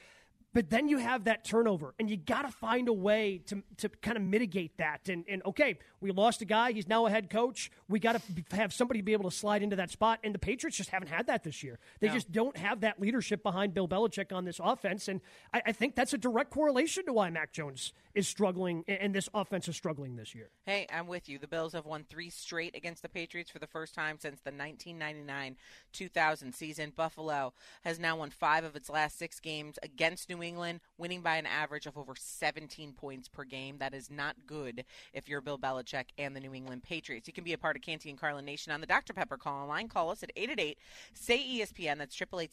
But 0.53 0.69
then 0.69 0.89
you 0.89 0.99
have 0.99 1.25
that 1.25 1.45
turnover, 1.45 1.95
and 2.01 2.11
you 2.11 2.17
got 2.17 2.43
to 2.43 2.51
find 2.51 2.89
a 2.89 2.93
way 2.93 3.41
to, 3.47 3.63
to 3.79 3.89
kind 3.89 4.17
of 4.17 4.23
mitigate 4.25 4.79
that. 4.79 5.09
And, 5.09 5.25
and 5.29 5.43
okay, 5.47 5.79
we 6.01 6.11
lost 6.11 6.43
a 6.43 6.45
guy. 6.45 6.73
He's 6.73 6.89
now 6.89 7.07
a 7.07 7.11
head 7.11 7.31
coach. 7.31 7.71
We 7.89 8.01
got 8.01 8.21
to 8.21 8.57
have 8.57 8.73
somebody 8.73 9.01
be 9.01 9.13
able 9.13 9.31
to 9.31 9.37
slide 9.37 9.63
into 9.63 9.77
that 9.77 9.91
spot. 9.91 10.19
And 10.25 10.35
the 10.35 10.41
Patriots 10.41 10.77
just 10.77 10.91
haven't 10.91 11.09
had 11.09 11.29
that 11.29 11.45
this 11.45 11.63
year. 11.63 11.79
They 12.01 12.09
no. 12.09 12.15
just 12.15 12.33
don't 12.33 12.57
have 12.57 12.81
that 12.81 13.01
leadership 13.01 13.45
behind 13.45 13.75
Bill 13.75 13.87
Belichick 13.87 14.33
on 14.33 14.45
this 14.45 14.61
offense. 14.63 15.07
And 15.07 15.21
I, 15.55 15.63
I, 15.67 15.73
think 15.73 15.95
that's 15.95 16.15
a 16.15 16.19
direct 16.19 16.51
correlation 16.51 17.07
to 17.07 17.13
why 17.13 17.31
Mac 17.31 17.53
Jones 17.53 17.93
is 18.15 18.27
struggling 18.27 18.85
and 18.89 19.15
this 19.15 19.29
offense 19.33 19.69
is 19.69 19.77
struggling 19.77 20.17
this 20.17 20.35
year. 20.35 20.51
Hey, 20.65 20.87
I'm 20.93 21.07
with 21.07 21.29
you. 21.29 21.39
The 21.39 21.47
Bills 21.47 21.75
have 21.75 21.87
won 21.87 22.05
three 22.09 22.31
straight 22.31 22.75
against 22.75 23.03
the 23.03 23.09
Patriots 23.09 23.51
for 23.51 23.61
the 23.61 23.69
first 23.69 23.95
time 23.95 24.17
since 24.19 24.41
the 24.41 24.51
1999 24.51 25.57
2000 25.93 26.55
season. 26.55 26.93
Buffalo 26.97 27.53
has 27.83 28.01
now 28.01 28.17
won 28.17 28.31
five 28.31 28.65
of 28.65 28.75
its 28.75 28.91
last 28.91 29.17
six 29.17 29.39
games 29.39 29.79
against 29.83 30.29
New 30.29 30.40
England, 30.43 30.81
winning 30.99 31.21
by 31.21 31.37
an 31.37 31.47
average 31.47 31.87
of 31.87 31.97
over 31.97 32.15
17 32.17 32.93
points 32.93 33.29
per 33.29 33.45
game. 33.45 33.79
That 33.79 33.95
is 33.95 34.11
not 34.11 34.37
good 34.47 34.85
if 35.13 35.29
you're 35.29 35.41
Bill 35.41 35.59
Belichick 35.59 36.07
and 36.19 36.35
the 36.35 36.41
New 36.41 36.55
England 36.55 36.83
Patriots. 36.83 37.27
You 37.27 37.35
can 37.35 37.45
be 37.45 37.53
a 37.53 37.59
part 37.59 37.77
of 37.77 37.83
Canty 37.83 38.11
and 38.11 38.19
Carlin 38.19 38.45
Nation 38.45 38.73
on 38.73 38.81
the 38.81 38.87
Dr. 38.87 39.13
Pepper 39.13 39.37
call 39.37 39.67
line. 39.67 39.89
Call 39.89 40.11
us 40.11 40.23
at 40.23 40.33
888 40.37 40.79
say 41.15 41.39
ESPN. 41.39 41.99
That's 41.99 42.21
888 42.21 42.53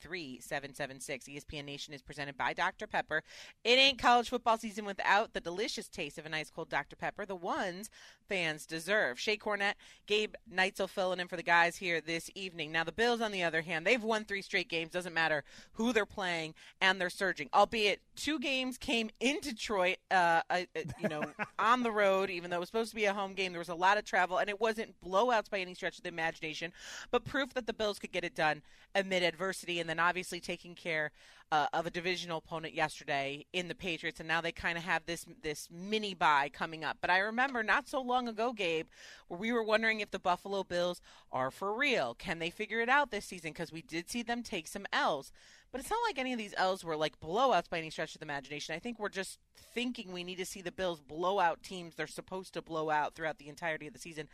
3776. 0.00 1.28
ESPN 1.28 1.64
Nation 1.64 1.94
is 1.94 2.02
presented 2.02 2.36
by 2.36 2.52
Dr. 2.52 2.86
Pepper. 2.86 3.22
It 3.64 3.78
ain't 3.78 3.98
college 3.98 4.28
football 4.28 4.58
season 4.58 4.84
without 4.84 5.32
the 5.32 5.40
delicious 5.40 5.88
taste 5.88 6.18
of 6.18 6.26
an 6.26 6.34
ice 6.34 6.50
cold 6.50 6.68
Dr. 6.68 6.96
Pepper, 6.96 7.26
the 7.26 7.36
ones 7.36 7.90
fans 8.28 8.66
deserve. 8.66 9.18
Shae 9.18 9.38
Cornette, 9.38 9.74
Gabe 10.06 10.34
Neitzel 10.52 10.88
filling 10.88 11.20
in 11.20 11.28
for 11.28 11.36
the 11.36 11.42
guys 11.42 11.76
here 11.76 12.00
this 12.00 12.30
evening. 12.34 12.72
Now, 12.72 12.84
the 12.84 12.92
Bills, 12.92 13.20
on 13.20 13.32
the 13.32 13.42
other 13.42 13.62
hand, 13.62 13.86
they've 13.86 14.02
won 14.02 14.24
three 14.24 14.42
straight 14.42 14.68
games. 14.68 14.90
Doesn't 14.90 15.14
matter 15.14 15.44
who 15.72 15.92
they're 15.92 16.06
playing, 16.06 16.54
and 16.80 17.00
they're 17.00 17.03
surging. 17.10 17.48
Albeit 17.54 18.00
two 18.16 18.38
games 18.38 18.78
came 18.78 19.10
in 19.20 19.40
Detroit, 19.40 19.96
uh, 20.10 20.42
uh, 20.50 20.60
you 21.00 21.08
know, 21.08 21.24
on 21.58 21.82
the 21.82 21.90
road, 21.90 22.30
even 22.30 22.50
though 22.50 22.56
it 22.56 22.60
was 22.60 22.68
supposed 22.68 22.90
to 22.90 22.96
be 22.96 23.04
a 23.04 23.12
home 23.12 23.34
game. 23.34 23.52
There 23.52 23.58
was 23.58 23.68
a 23.68 23.74
lot 23.74 23.98
of 23.98 24.04
travel, 24.04 24.38
and 24.38 24.48
it 24.48 24.60
wasn't 24.60 24.94
blowouts 25.04 25.50
by 25.50 25.60
any 25.60 25.74
stretch 25.74 25.98
of 25.98 26.02
the 26.02 26.08
imagination, 26.08 26.72
but 27.10 27.24
proof 27.24 27.54
that 27.54 27.66
the 27.66 27.72
Bills 27.72 27.98
could 27.98 28.12
get 28.12 28.24
it 28.24 28.34
done 28.34 28.62
amid 28.94 29.22
adversity, 29.22 29.80
and 29.80 29.88
then 29.88 29.98
obviously 29.98 30.40
taking 30.40 30.74
care 30.74 31.10
uh, 31.52 31.66
of 31.72 31.86
a 31.86 31.90
divisional 31.90 32.38
opponent 32.38 32.74
yesterday 32.74 33.44
in 33.52 33.68
the 33.68 33.74
Patriots, 33.74 34.18
and 34.18 34.28
now 34.28 34.40
they 34.40 34.52
kind 34.52 34.78
of 34.78 34.84
have 34.84 35.04
this 35.06 35.26
this 35.42 35.68
mini 35.70 36.14
bye 36.14 36.50
coming 36.52 36.84
up. 36.84 36.98
But 37.00 37.10
I 37.10 37.18
remember 37.18 37.62
not 37.62 37.88
so 37.88 38.00
long 38.00 38.28
ago, 38.28 38.52
Gabe, 38.52 38.86
where 39.28 39.38
we 39.38 39.52
were 39.52 39.62
wondering 39.62 40.00
if 40.00 40.10
the 40.10 40.18
Buffalo 40.18 40.64
Bills 40.64 41.00
are 41.30 41.50
for 41.50 41.72
real. 41.72 42.14
Can 42.14 42.38
they 42.38 42.50
figure 42.50 42.80
it 42.80 42.88
out 42.88 43.10
this 43.10 43.26
season? 43.26 43.52
Because 43.52 43.72
we 43.72 43.82
did 43.82 44.10
see 44.10 44.22
them 44.22 44.42
take 44.42 44.66
some 44.66 44.86
L's. 44.92 45.32
But 45.74 45.80
it's 45.80 45.90
not 45.90 45.98
like 46.06 46.20
any 46.20 46.32
of 46.32 46.38
these 46.38 46.54
L's 46.56 46.84
were 46.84 46.96
like 46.96 47.18
blowouts 47.18 47.68
by 47.68 47.78
any 47.78 47.90
stretch 47.90 48.14
of 48.14 48.20
the 48.20 48.26
imagination. 48.26 48.76
I 48.76 48.78
think 48.78 49.00
we're 49.00 49.08
just 49.08 49.40
thinking 49.74 50.12
we 50.12 50.22
need 50.22 50.36
to 50.36 50.44
see 50.44 50.62
the 50.62 50.70
Bills 50.70 51.00
blow 51.00 51.40
out 51.40 51.64
teams 51.64 51.96
they're 51.96 52.06
supposed 52.06 52.54
to 52.54 52.62
blow 52.62 52.90
out 52.90 53.16
throughout 53.16 53.38
the 53.38 53.48
entirety 53.48 53.88
of 53.88 53.92
the 53.92 53.98
season. 53.98 54.28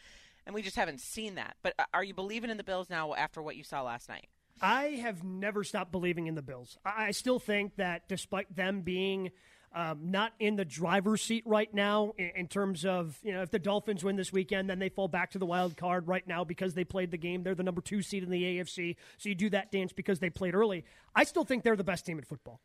And 0.45 0.55
we 0.55 0.61
just 0.61 0.77
haven't 0.77 1.01
seen 1.01 1.37
that. 1.37 1.57
But 1.63 1.73
uh, 1.79 1.85
are 1.95 2.05
you 2.05 2.13
believing 2.13 2.51
in 2.51 2.59
the 2.59 2.63
Bills 2.63 2.91
now 2.91 3.15
after 3.15 3.41
what 3.41 3.57
you 3.57 3.65
saw 3.65 3.81
last 3.81 4.07
night? 4.07 4.29
I 4.61 5.01
have 5.03 5.25
never 5.25 5.65
stopped 5.65 5.91
believing 5.91 6.27
in 6.27 6.35
the 6.35 6.43
Bills. 6.43 6.77
I 6.85 7.13
still 7.13 7.39
think 7.39 7.77
that 7.77 8.07
despite 8.07 8.55
them 8.55 8.83
being 8.83 9.31
um, 9.75 10.11
not 10.11 10.33
in 10.41 10.57
the 10.57 10.65
driver's 10.65 11.23
seat 11.23 11.45
right 11.47 11.73
now 11.73 12.13
in, 12.19 12.31
in, 12.35 12.49
terms 12.49 12.85
of, 12.85 13.19
you 13.23 13.33
know, 13.33 13.43
if 13.43 13.51
the 13.51 13.59
Dolphins 13.59 14.03
win 14.03 14.17
this 14.17 14.33
weekend, 14.33 14.69
then 14.69 14.79
they 14.79 14.89
fall 14.89 15.09
back 15.09 15.31
to 15.33 15.39
the 15.39 15.47
wild 15.47 15.77
card 15.77 16.09
right 16.09 16.27
now 16.27 16.43
because 16.43 16.75
they 16.75 16.85
played 16.85 17.11
the 17.11 17.19
game. 17.19 17.43
They're 17.43 17.55
the 17.55 17.63
number 17.63 17.81
two 17.81 18.03
seed 18.03 18.23
in 18.23 18.31
the 18.31 18.43
AFC. 18.43 18.97
So 19.19 19.29
you 19.29 19.35
do 19.35 19.51
that 19.51 19.71
dance 19.71 19.93
because 19.93 20.19
they 20.19 20.31
played 20.31 20.55
early. 20.55 20.85
I 21.15 21.25
still 21.25 21.45
think 21.45 21.63
they're 21.63 21.77
the 21.77 21.85
best 21.85 22.05
team 22.05 22.19
in 22.19 22.25
football. 22.25 22.61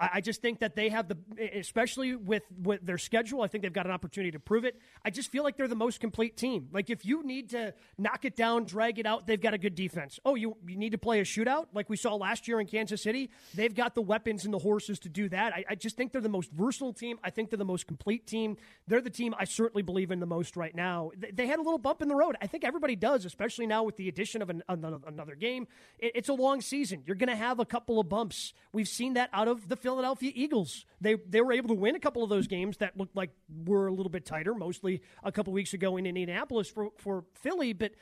I, 0.00 0.20
just 0.20 0.40
think 0.40 0.60
that 0.60 0.74
they 0.74 0.88
have 0.88 1.08
the, 1.08 1.18
especially 1.54 2.16
with, 2.16 2.42
with 2.62 2.84
their 2.84 2.98
schedule, 2.98 3.42
I 3.42 3.48
think 3.48 3.62
they've 3.62 3.72
got 3.72 3.86
an 3.86 3.92
opportunity 3.92 4.30
to 4.32 4.40
prove 4.40 4.64
it. 4.64 4.80
I 5.04 5.10
just 5.10 5.30
feel 5.30 5.44
like 5.44 5.56
they're 5.56 5.68
the 5.68 5.74
most 5.74 6.00
complete 6.00 6.36
team. 6.36 6.68
Like 6.72 6.88
if 6.88 7.04
you 7.04 7.22
need 7.22 7.50
to 7.50 7.74
knock 7.98 8.24
it 8.24 8.34
down, 8.34 8.64
drag 8.64 8.98
it 8.98 9.06
out, 9.06 9.26
they've 9.26 9.40
got 9.40 9.52
a 9.52 9.58
good 9.58 9.74
defense. 9.74 10.18
Oh, 10.24 10.34
you, 10.34 10.56
you 10.66 10.76
need 10.76 10.92
to 10.92 10.98
play 10.98 11.20
a 11.20 11.24
shootout 11.24 11.66
like 11.74 11.90
we 11.90 11.96
saw 11.96 12.14
last 12.14 12.48
year 12.48 12.60
in 12.60 12.66
Kansas 12.66 13.02
City. 13.02 13.30
They've 13.54 13.74
got 13.74 13.94
the 13.94 14.02
weapons 14.02 14.44
and 14.44 14.54
the 14.54 14.58
horses 14.58 14.98
to 15.00 15.08
do 15.08 15.28
that. 15.28 15.52
I, 15.54 15.64
I 15.70 15.74
just 15.74 15.96
think 15.96 16.12
they're 16.12 16.20
the 16.20 16.28
most 16.28 16.50
versatile 16.50 16.94
team. 16.94 17.18
I 17.22 17.30
think 17.30 17.50
they're 17.50 17.58
the 17.58 17.64
most 17.64 17.86
complete 17.86 18.26
team. 18.26 18.56
They're 18.86 19.02
the 19.02 19.10
team 19.10 19.34
I 19.38 19.44
certainly 19.44 19.82
believe 19.82 20.10
in 20.10 20.20
the 20.20 20.26
most 20.26 20.56
right 20.56 20.74
now. 20.74 21.10
They, 21.16 21.30
they 21.30 21.46
had 21.46 21.58
a 21.58 21.62
little 21.62 21.78
bump 21.78 22.00
in 22.00 22.08
the 22.08 22.16
road. 22.16 22.36
I 22.40 22.46
think 22.46 22.64
everybody 22.64 22.96
does, 22.96 23.24
especially 23.24 23.66
now 23.66 23.82
with 23.82 23.96
the 23.96 24.08
addition 24.08 24.40
of 24.40 24.48
an, 24.48 24.62
another, 24.68 24.98
another 25.06 25.34
game. 25.34 25.68
It, 25.98 26.12
it's 26.14 26.28
a 26.28 26.34
long 26.34 26.60
season. 26.60 27.02
You're 27.06 27.16
going 27.16 27.28
to 27.28 27.36
have 27.36 27.60
a 27.60 27.66
couple 27.66 28.00
of 28.00 28.08
bumps. 28.08 28.54
We've 28.72 28.88
seen 28.88 29.14
that 29.14 29.28
out 29.32 29.48
of 29.48 29.68
the 29.68 29.76
Philadelphia 29.90 30.30
Eagles. 30.34 30.86
They 31.00 31.16
they 31.28 31.40
were 31.40 31.52
able 31.52 31.68
to 31.68 31.74
win 31.74 31.96
a 31.96 32.00
couple 32.00 32.22
of 32.22 32.30
those 32.30 32.46
games 32.46 32.76
that 32.76 32.96
looked 32.96 33.16
like 33.16 33.30
were 33.64 33.88
a 33.88 33.92
little 33.92 34.10
bit 34.10 34.24
tighter, 34.24 34.54
mostly 34.54 35.02
a 35.24 35.32
couple 35.32 35.52
weeks 35.52 35.74
ago 35.74 35.96
in 35.96 36.06
Indianapolis 36.06 36.70
for 36.70 36.90
for 36.96 37.24
Philly, 37.34 37.72
but 37.72 37.92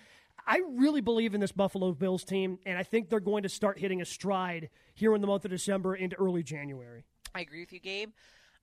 I 0.46 0.60
really 0.76 1.00
believe 1.00 1.34
in 1.34 1.40
this 1.40 1.52
Buffalo 1.52 1.92
Bills 1.92 2.24
team, 2.24 2.58
and 2.66 2.78
I 2.78 2.82
think 2.82 3.08
they're 3.08 3.20
going 3.20 3.42
to 3.42 3.48
start 3.48 3.78
hitting 3.78 4.00
a 4.02 4.04
stride 4.04 4.68
here 4.94 5.14
in 5.14 5.20
the 5.20 5.26
month 5.26 5.44
of 5.44 5.50
December 5.50 5.94
into 5.94 6.16
early 6.16 6.42
January. 6.42 7.04
I 7.34 7.40
agree 7.40 7.60
with 7.60 7.72
you, 7.72 7.80
Gabe. 7.80 8.10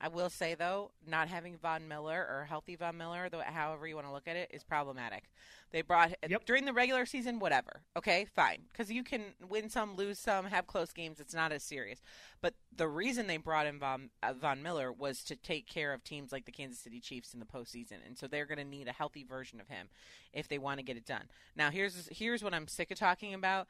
I 0.02 0.10
will 0.10 0.30
say 0.30 0.56
though, 0.56 0.92
not 1.08 1.30
having 1.30 1.58
Von 1.58 1.88
Miller 1.88 2.28
or 2.30 2.46
healthy 2.50 2.76
Von 2.76 2.98
Miller, 2.98 3.30
though 3.30 3.42
however 3.42 3.88
you 3.88 3.96
want 3.96 4.08
to 4.08 4.14
look 4.14 4.28
at 4.28 4.36
it, 4.36 4.52
is 4.54 4.64
problematic. 4.64 5.24
They 5.72 5.82
brought 5.82 6.14
yep. 6.28 6.46
during 6.46 6.66
the 6.66 6.74
regular 6.74 7.06
season, 7.06 7.40
whatever. 7.40 7.82
Okay, 7.98 8.26
fine, 8.36 8.64
because 8.72 8.92
you 8.92 9.04
can 9.04 9.22
win 9.48 9.70
some, 9.70 9.96
lose 9.96 10.20
some, 10.20 10.46
have 10.46 10.68
close 10.68 10.92
games. 10.92 11.20
It's 11.20 11.34
not 11.34 11.52
as 11.52 11.64
serious. 11.64 12.02
But 12.42 12.56
the 12.76 12.88
reason 12.88 13.28
they 13.28 13.38
brought 13.38 13.68
in 13.68 13.80
Von, 13.80 14.10
uh, 14.22 14.34
Von 14.34 14.62
Miller 14.62 14.92
was 14.92 15.24
to 15.26 15.36
take 15.36 15.68
care 15.68 15.94
of 15.94 16.04
teams 16.04 16.32
like 16.32 16.46
the 16.46 16.52
Kansas 16.52 16.80
City 16.80 17.00
Chiefs 17.00 17.34
in 17.34 17.40
the 17.40 17.46
postseason, 17.46 18.06
and 18.06 18.18
so 18.18 18.28
they're 18.28 18.46
going 18.46 18.58
to 18.58 18.64
need 18.66 18.88
a 18.88 18.94
healthy 18.94 19.24
version 19.24 19.60
of 19.60 19.70
him 19.70 19.88
if 20.34 20.48
they 20.48 20.58
want 20.58 20.80
to 20.80 20.86
get 20.86 20.98
it 20.98 21.06
done. 21.06 21.24
Now, 21.56 21.72
here's 21.72 22.10
here's 22.12 22.44
what 22.44 22.54
I'm 22.54 22.68
sick 22.68 22.92
of 22.92 23.00
talking 23.00 23.34
about: 23.34 23.68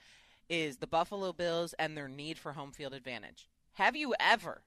is 0.50 0.78
the 0.78 0.88
Buffalo 0.88 1.34
Bills 1.34 1.74
and 1.78 1.96
their 1.96 2.08
need 2.08 2.40
for 2.40 2.54
home 2.54 2.72
field 2.72 2.94
advantage. 2.94 3.48
Have 3.74 3.96
you 3.96 4.16
ever 4.20 4.62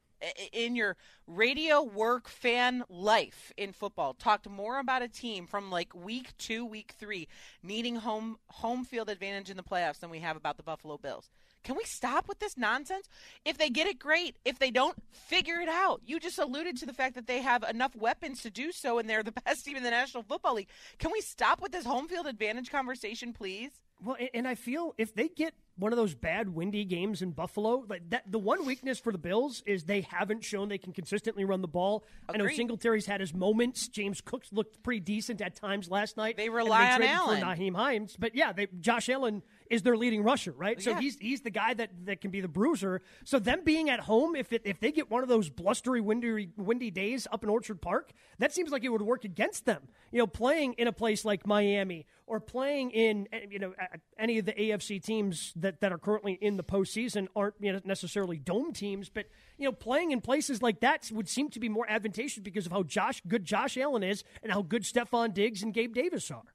in 0.53 0.77
your 0.77 0.97
radio 1.27 1.83
work 1.83 2.29
fan 2.29 2.85
life 2.89 3.53
in 3.57 3.73
football 3.73 4.15
talked 4.15 4.49
more 4.49 4.79
about 4.79 5.03
a 5.03 5.09
team 5.09 5.47
from 5.47 5.71
like 5.71 5.95
week 5.95 6.37
two, 6.39 6.65
week 6.65 6.95
three, 6.99 7.29
needing 7.63 7.97
home 7.97 8.39
home 8.49 8.85
field 8.85 9.09
advantage 9.09 9.51
in 9.51 9.57
the 9.57 9.63
playoffs 9.63 10.01
than 10.01 10.11
we 10.11 10.21
have 10.21 10.37
about 10.37 10.57
the 10.57 10.63
Buffalo 10.63 10.99
Bills. 10.99 11.31
Can 11.65 11.77
we 11.77 11.85
stop 11.85 12.29
with 12.29 12.39
this 12.39 12.57
nonsense? 12.57 13.09
If 13.45 13.59
they 13.59 13.69
get 13.69 13.87
it, 13.87 13.99
great. 13.99 14.37
If 14.45 14.59
they 14.59 14.71
don't, 14.71 14.97
figure 15.11 15.61
it 15.61 15.69
out. 15.69 16.01
You 16.07 16.19
just 16.21 16.39
alluded 16.39 16.79
to 16.79 16.87
the 16.87 16.93
fact 16.93 17.15
that 17.17 17.27
they 17.27 17.43
have 17.43 17.63
enough 17.63 17.95
weapons 17.97 18.43
to 18.43 18.51
do 18.51 18.73
so, 18.73 18.99
and 18.99 19.09
they're 19.09 19.23
the 19.23 19.33
best 19.45 19.65
team 19.65 19.77
in 19.77 19.83
the 19.83 19.91
National 19.91 20.23
Football 20.23 20.55
League. 20.55 20.69
Can 20.99 21.11
we 21.13 21.21
stop 21.21 21.61
with 21.61 21.73
this 21.73 21.85
home 21.85 22.09
field 22.09 22.27
advantage 22.27 22.71
conversation, 22.71 23.33
please? 23.33 23.73
Well, 24.03 24.17
and 24.33 24.47
I 24.47 24.55
feel 24.55 24.95
if 24.97 25.15
they 25.15 25.29
get 25.29 25.55
one 25.79 25.93
of 25.93 25.97
those 25.97 26.15
bad 26.15 26.55
windy 26.55 26.85
games 26.85 27.23
in 27.23 27.31
Buffalo. 27.31 27.85
Like 27.89 28.11
that, 28.11 28.31
the 28.31 28.39
one 28.39 28.67
weakness 28.67 28.99
for 28.99 29.13
the 29.13 29.19
Bills 29.19 29.63
is 29.65 29.85
they 29.85 30.03
haven't 30.03 30.45
shown 30.45 30.69
they 30.69 30.79
can 30.79 30.93
consistently 30.93 31.45
run 31.45 31.63
the 31.63 31.69
ball. 31.69 32.05
Agreed. 32.29 32.43
I 32.43 32.45
know 32.45 32.55
Singletary's 32.55 33.07
had 33.07 33.21
his 33.21 33.33
moments. 33.33 33.89
James 33.89 34.21
Cooks 34.21 34.49
looked 34.53 34.83
pretty 34.83 35.01
decent 35.01 35.41
at 35.41 35.55
times 35.55 35.89
last 35.89 36.17
night. 36.17 36.37
They 36.37 36.49
rely 36.49 36.99
they 36.99 37.07
on 37.07 37.11
Allen 37.11 37.41
for 37.41 37.47
Nyheim 37.47 37.77
Hines, 37.77 38.17
but 38.19 38.35
yeah, 38.35 38.53
they, 38.53 38.67
Josh 38.81 39.09
Allen 39.09 39.43
is 39.71 39.83
their 39.83 39.97
leading 39.97 40.23
rusher, 40.23 40.53
right? 40.53 40.81
So 40.81 40.91
yeah. 40.91 41.01
he's 41.01 41.19
he's 41.19 41.41
the 41.43 41.51
guy 41.51 41.75
that, 41.75 41.91
that 42.07 42.21
can 42.21 42.31
be 42.31 42.41
the 42.41 42.49
bruiser. 42.49 43.03
So 43.25 43.39
them 43.39 43.63
being 43.65 43.91
at 43.91 44.01
home, 44.01 44.35
if 44.37 44.53
it, 44.53 44.63
if 44.65 44.81
they 44.81 44.93
get 44.93 45.11
one 45.11 45.23
of 45.23 45.29
those 45.29 45.51
blustery, 45.51 46.01
windy 46.01 46.51
windy 46.57 46.91
days 46.91 47.27
up 47.31 47.43
in 47.43 47.51
Orchard 47.51 47.81
Park, 47.81 48.13
that 48.39 48.53
seems 48.53 48.71
like 48.71 48.85
it 48.85 48.89
would 48.91 49.03
work 49.03 49.25
against 49.25 49.65
them. 49.65 49.89
You 50.13 50.19
know, 50.19 50.27
playing 50.27 50.75
in 50.75 50.89
a 50.89 50.93
place 50.93 51.25
like 51.25 51.47
Miami 51.47 52.07
or 52.27 52.41
playing 52.41 52.91
in 52.91 53.29
you 53.51 53.59
know 53.59 53.75
any 54.19 54.39
of 54.39 54.45
the 54.45 54.53
AFC 54.53 55.03
teams 55.03 55.53
that, 55.57 55.81
that 55.81 55.93
are 55.93 55.99
currently 55.99 56.35
in 56.35 56.57
the 56.57 56.65
postseason 56.65 57.27
aren't 57.35 57.55
you 57.61 57.73
know, 57.73 57.81
necessarily 57.85 58.39
dome 58.39 58.73
teams, 58.73 59.09
but 59.09 59.27
you 59.57 59.65
know 59.65 59.73
playing 59.73 60.11
in 60.13 60.21
places 60.21 60.63
like 60.63 60.81
that 60.81 61.11
would 61.13 61.29
seem 61.29 61.49
to 61.51 61.61
be 61.61 61.69
more 61.69 61.89
advantageous 61.89 62.39
because 62.39 62.67
of 62.67 62.73
how 62.73 62.83
Josh 62.83 63.23
good 63.27 63.45
Josh 63.45 63.77
Allen 63.77 64.03
is 64.03 64.25
and 64.43 64.53
how 64.53 64.63
good 64.63 64.83
Stefon 64.83 65.35
Diggs 65.35 65.63
and 65.63 65.75
Gabe 65.75 65.95
Davis 65.95 66.31
are. 66.31 66.55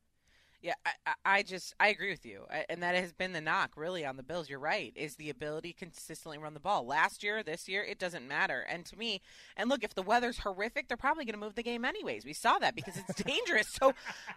Yeah, 0.63 0.75
I, 0.86 1.13
I 1.25 1.43
just 1.43 1.75
I 1.77 1.89
agree 1.89 2.10
with 2.10 2.25
you, 2.25 2.46
and 2.70 2.82
that 2.84 2.96
has 2.96 3.12
been 3.12 3.34
the 3.34 3.41
knock 3.41 3.74
really 3.75 4.05
on 4.05 4.15
the 4.15 4.24
Bills. 4.24 4.50
You're 4.50 4.60
right, 4.60 4.93
is 4.96 5.17
the 5.17 5.29
ability 5.29 5.74
to 5.74 5.77
consistently 5.77 6.38
run 6.38 6.53
the 6.53 6.62
ball. 6.62 6.88
Last 6.88 7.22
year, 7.22 7.43
this 7.43 7.67
year, 7.67 7.84
it 7.84 8.00
doesn't 8.00 8.25
matter. 8.25 8.62
And 8.62 8.86
to 8.86 8.98
me, 8.98 9.22
and 9.58 9.70
look, 9.70 9.84
if 9.84 9.93
the 9.93 10.01
weather's 10.01 10.39
horrific, 10.39 10.88
they're 10.88 10.96
probably 10.96 11.25
going 11.25 11.34
to 11.34 11.39
move 11.39 11.55
the 11.55 11.63
game 11.63 11.84
anyways. 11.84 12.24
We 12.24 12.32
saw 12.32 12.60
that 12.60 12.77
because 12.77 12.96
it's 12.96 13.22
dangerous. 13.24 13.67
so, 13.74 13.89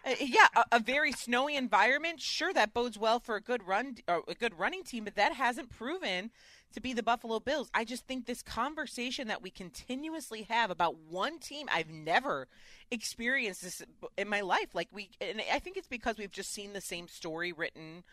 uh, 0.04 0.14
yeah, 0.18 0.48
a, 0.56 0.64
a, 0.72 0.80
very 0.80 1.12
snowy 1.12 1.54
environment, 1.54 2.20
sure, 2.20 2.52
that 2.52 2.74
bodes 2.74 2.98
well 2.98 3.20
for 3.20 3.36
a 3.36 3.40
good 3.40 3.64
run, 3.64 3.98
or 4.08 4.24
a 4.26 4.34
good 4.34 4.58
running 4.58 4.82
team, 4.82 5.04
but 5.04 5.14
that 5.14 5.34
hasn't 5.34 5.70
proven 5.70 6.32
to 6.72 6.80
be 6.80 6.92
the 6.92 7.02
Buffalo 7.02 7.40
Bills. 7.40 7.70
I 7.72 7.84
just 7.84 8.06
think 8.06 8.26
this 8.26 8.42
conversation 8.42 9.28
that 9.28 9.42
we 9.42 9.50
continuously 9.50 10.42
have 10.42 10.70
about 10.70 10.96
one 11.08 11.38
team, 11.38 11.68
I've 11.72 11.90
never 11.90 12.48
experienced 12.90 13.62
this 13.62 13.82
in 14.18 14.28
my 14.28 14.42
life. 14.42 14.74
Like 14.74 14.88
we, 14.92 15.10
and 15.20 15.42
I 15.52 15.58
think 15.58 15.76
it's 15.76 15.88
because 15.88 16.18
we've 16.18 16.30
just 16.30 16.52
seen 16.52 16.72
the 16.72 16.80
same 16.80 17.08
story 17.08 17.52
written 17.52 18.04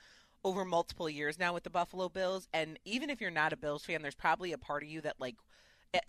over 0.43 0.65
multiple 0.65 1.09
years 1.09 1.39
now 1.39 1.53
with 1.53 1.63
the 1.63 1.69
Buffalo 1.69 2.09
Bills. 2.09 2.47
And 2.53 2.79
even 2.85 3.09
if 3.09 3.21
you're 3.21 3.31
not 3.31 3.53
a 3.53 3.57
Bills 3.57 3.85
fan, 3.85 4.01
there's 4.01 4.15
probably 4.15 4.51
a 4.53 4.57
part 4.57 4.83
of 4.83 4.89
you 4.89 5.01
that 5.01 5.19
like, 5.19 5.35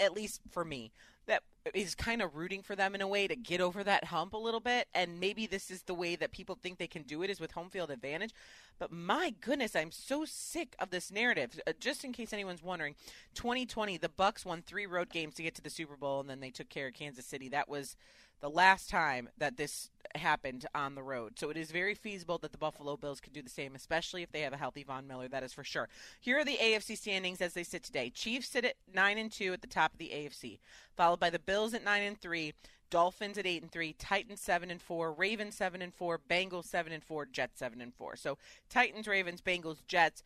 at 0.01 0.13
least 0.13 0.41
for 0.51 0.65
me, 0.65 0.93
that 1.27 1.43
is 1.73 1.95
kind 1.95 2.21
of 2.21 2.37
rooting 2.37 2.63
for 2.63 2.77
them 2.77 2.95
in 2.95 3.01
a 3.01 3.09
way 3.09 3.27
to 3.27 3.35
get 3.35 3.61
over 3.61 3.83
that 3.83 4.05
hump 4.05 4.35
a 4.35 4.39
little 4.39 4.61
bit. 4.61 4.89
And 4.95 5.19
maybe 5.19 5.47
this 5.47 5.71
is 5.71 5.83
the 5.83 5.95
way 5.95 6.17
that 6.17 6.33
people 6.33 6.55
think 6.55 6.79
they 6.79 6.87
can 6.87 7.03
do 7.03 7.23
it 7.23 7.31
is 7.31 7.41
with 7.41 7.53
home 7.53 7.71
field 7.71 7.91
advantage. 7.91 8.33
But 8.79 8.93
my 8.93 9.35
goodness, 9.41 9.75
I'm 9.75 9.91
so 9.91 10.25
sick 10.27 10.77
of 10.79 10.91
this 10.91 11.11
narrative. 11.11 11.59
Uh, 11.67 11.73
just 11.81 12.05
in 12.05 12.13
case 12.13 12.33
anyone's 12.33 12.63
wondering, 12.63 12.95
2020, 13.35 13.97
the 13.97 14.09
Bucs 14.09 14.45
won 14.45 14.63
three 14.63 14.87
road 14.87 15.11
games 15.11 15.35
to 15.37 15.43
get 15.43 15.55
to 15.55 15.63
the 15.63 15.71
Super 15.71 15.97
Bowl, 15.97 16.21
and 16.21 16.29
then 16.29 16.41
they 16.41 16.51
took 16.51 16.69
care 16.69 16.89
of 16.89 16.95
Kansas 16.95 17.25
City. 17.25 17.49
That 17.49 17.69
was 17.69 17.97
the 18.41 18.51
last 18.51 18.91
time 18.91 19.29
that 19.39 19.57
this 19.57 19.91
happened 20.15 20.67
on 20.75 20.95
the 20.95 21.03
road. 21.03 21.39
So 21.39 21.51
it 21.51 21.57
is 21.57 21.71
very 21.71 21.95
feasible 21.95 22.39
that 22.39 22.53
the 22.53 22.59
Buffalo 22.59 22.97
Bills 22.97 23.21
could 23.21 23.33
do 23.33 23.43
the 23.43 23.51
same, 23.51 23.75
especially 23.75 24.23
if 24.23 24.31
they 24.31 24.43
have 24.43 24.53
a 24.53 24.59
healthy 24.59 24.85
Von 24.85 25.07
Miller. 25.07 25.29
That 25.29 25.43
is 25.43 25.53
for 25.53 25.65
sure. 25.65 25.89
Here 26.21 26.39
are 26.39 26.45
the 26.45 26.59
AFC 26.59 26.97
standings 26.97 27.41
as 27.41 27.55
they 27.55 27.65
sit 27.65 27.83
today. 27.83 28.11
Chiefs 28.11 28.49
sit 28.49 28.65
at 28.65 28.77
nine 28.93 29.19
and 29.19 29.31
two 29.31 29.53
at 29.53 29.61
the 29.61 29.67
top 29.67 29.93
of 29.93 29.99
the 29.99 30.11
AFC, 30.15 30.59
followed 30.97 31.21
by 31.21 31.31
the 31.31 31.39
Bills 31.39 31.75
at 31.75 31.85
nine 31.85 32.03
and 32.03 32.21
three. 32.21 32.55
Dolphins 32.91 33.39
at 33.39 33.47
eight 33.47 33.63
and 33.63 33.73
three, 33.73 33.93
Titans 33.95 34.41
seven 34.41 34.71
and 34.71 34.81
four, 34.81 35.13
Ravens 35.13 35.57
seven 35.57 35.83
and 35.83 35.93
four, 35.93 36.21
Bengals 36.31 36.67
seven 36.67 36.93
and 36.93 37.03
four, 37.03 37.27
Jets 37.27 37.59
seven 37.59 37.81
and 37.81 37.93
four. 37.93 38.15
So 38.15 38.39
Titans, 38.69 39.09
Ravens, 39.09 39.41
Bengals, 39.41 39.79
Jets 39.89 40.23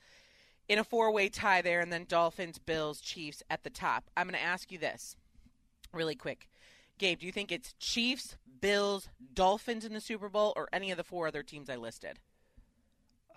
in 0.68 0.78
a 0.78 0.84
four-way 0.84 1.30
tie 1.30 1.62
there, 1.62 1.80
and 1.80 1.90
then 1.90 2.04
Dolphins, 2.06 2.58
Bills, 2.58 3.00
Chiefs 3.00 3.42
at 3.48 3.64
the 3.64 3.70
top. 3.70 4.10
I'm 4.16 4.26
going 4.26 4.38
to 4.38 4.44
ask 4.44 4.70
you 4.70 4.76
this 4.76 5.16
really 5.94 6.14
quick. 6.14 6.48
Gabe, 6.99 7.21
do 7.21 7.26
you 7.26 7.33
think 7.33 7.52
it's 7.52 7.75
Chiefs, 7.75 8.37
Bills, 8.61 9.09
Dolphins 9.33 9.85
in 9.85 9.93
the 9.93 10.00
Super 10.00 10.28
Bowl, 10.28 10.52
or 10.57 10.69
any 10.73 10.90
of 10.90 10.97
the 10.97 11.05
four 11.05 11.28
other 11.28 11.43
teams 11.43 11.71
I 11.71 11.76
listed? 11.76 12.19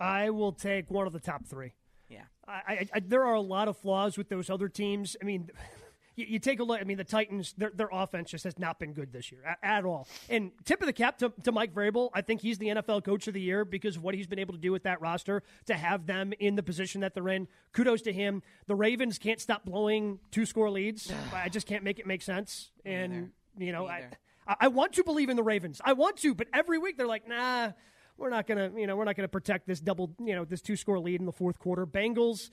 I 0.00 0.30
will 0.30 0.52
take 0.52 0.90
one 0.90 1.06
of 1.06 1.12
the 1.12 1.20
top 1.20 1.46
three. 1.46 1.74
Yeah, 2.08 2.24
I, 2.46 2.52
I, 2.52 2.88
I, 2.94 3.00
there 3.00 3.24
are 3.24 3.34
a 3.34 3.40
lot 3.40 3.68
of 3.68 3.76
flaws 3.78 4.18
with 4.18 4.28
those 4.28 4.50
other 4.50 4.68
teams. 4.68 5.16
I 5.22 5.24
mean, 5.24 5.48
you, 6.16 6.26
you, 6.28 6.38
take 6.38 6.60
a 6.60 6.64
look. 6.64 6.80
I 6.80 6.84
mean, 6.84 6.98
the 6.98 7.04
Titans, 7.04 7.54
their, 7.56 7.70
their 7.70 7.88
offense 7.90 8.30
just 8.30 8.44
has 8.44 8.58
not 8.58 8.78
been 8.78 8.92
good 8.92 9.12
this 9.12 9.32
year 9.32 9.42
at, 9.46 9.58
at 9.62 9.84
all. 9.84 10.08
And 10.28 10.50
tip 10.64 10.80
of 10.80 10.86
the 10.86 10.92
cap 10.92 11.18
to, 11.18 11.32
to, 11.44 11.52
Mike 11.52 11.74
Vrabel. 11.74 12.10
I 12.12 12.20
think 12.20 12.40
he's 12.40 12.58
the 12.58 12.68
NFL 12.68 13.04
Coach 13.04 13.28
of 13.28 13.34
the 13.34 13.40
Year 13.40 13.64
because 13.64 13.96
of 13.96 14.02
what 14.02 14.14
he's 14.14 14.26
been 14.26 14.38
able 14.38 14.54
to 14.54 14.60
do 14.60 14.72
with 14.72 14.82
that 14.82 15.00
roster 15.00 15.42
to 15.66 15.74
have 15.74 16.06
them 16.06 16.32
in 16.38 16.56
the 16.56 16.62
position 16.62 17.00
that 17.02 17.14
they're 17.14 17.28
in. 17.28 17.48
Kudos 17.72 18.02
to 18.02 18.12
him. 18.12 18.42
The 18.66 18.74
Ravens 18.74 19.18
can't 19.18 19.40
stop 19.40 19.64
blowing 19.64 20.18
two 20.30 20.44
score 20.44 20.70
leads. 20.70 21.12
I 21.34 21.48
just 21.48 21.66
can't 21.66 21.84
make 21.84 21.98
it 21.98 22.06
make 22.06 22.22
sense. 22.22 22.70
And 22.84 23.30
you 23.58 23.72
know, 23.72 23.86
I, 23.86 24.08
I 24.46 24.68
want 24.68 24.94
to 24.94 25.04
believe 25.04 25.28
in 25.28 25.36
the 25.36 25.42
Ravens. 25.42 25.80
I 25.84 25.92
want 25.92 26.16
to, 26.18 26.34
but 26.34 26.48
every 26.52 26.78
week 26.78 26.96
they're 26.96 27.06
like, 27.06 27.28
nah, 27.28 27.72
we're 28.16 28.30
not 28.30 28.46
gonna, 28.46 28.70
you 28.76 28.86
know, 28.86 28.96
we're 28.96 29.04
not 29.04 29.16
gonna 29.16 29.28
protect 29.28 29.66
this 29.66 29.80
double, 29.80 30.14
you 30.20 30.34
know, 30.34 30.44
this 30.44 30.60
two 30.60 30.76
score 30.76 30.98
lead 30.98 31.20
in 31.20 31.26
the 31.26 31.32
fourth 31.32 31.58
quarter. 31.58 31.86
Bengals. 31.86 32.50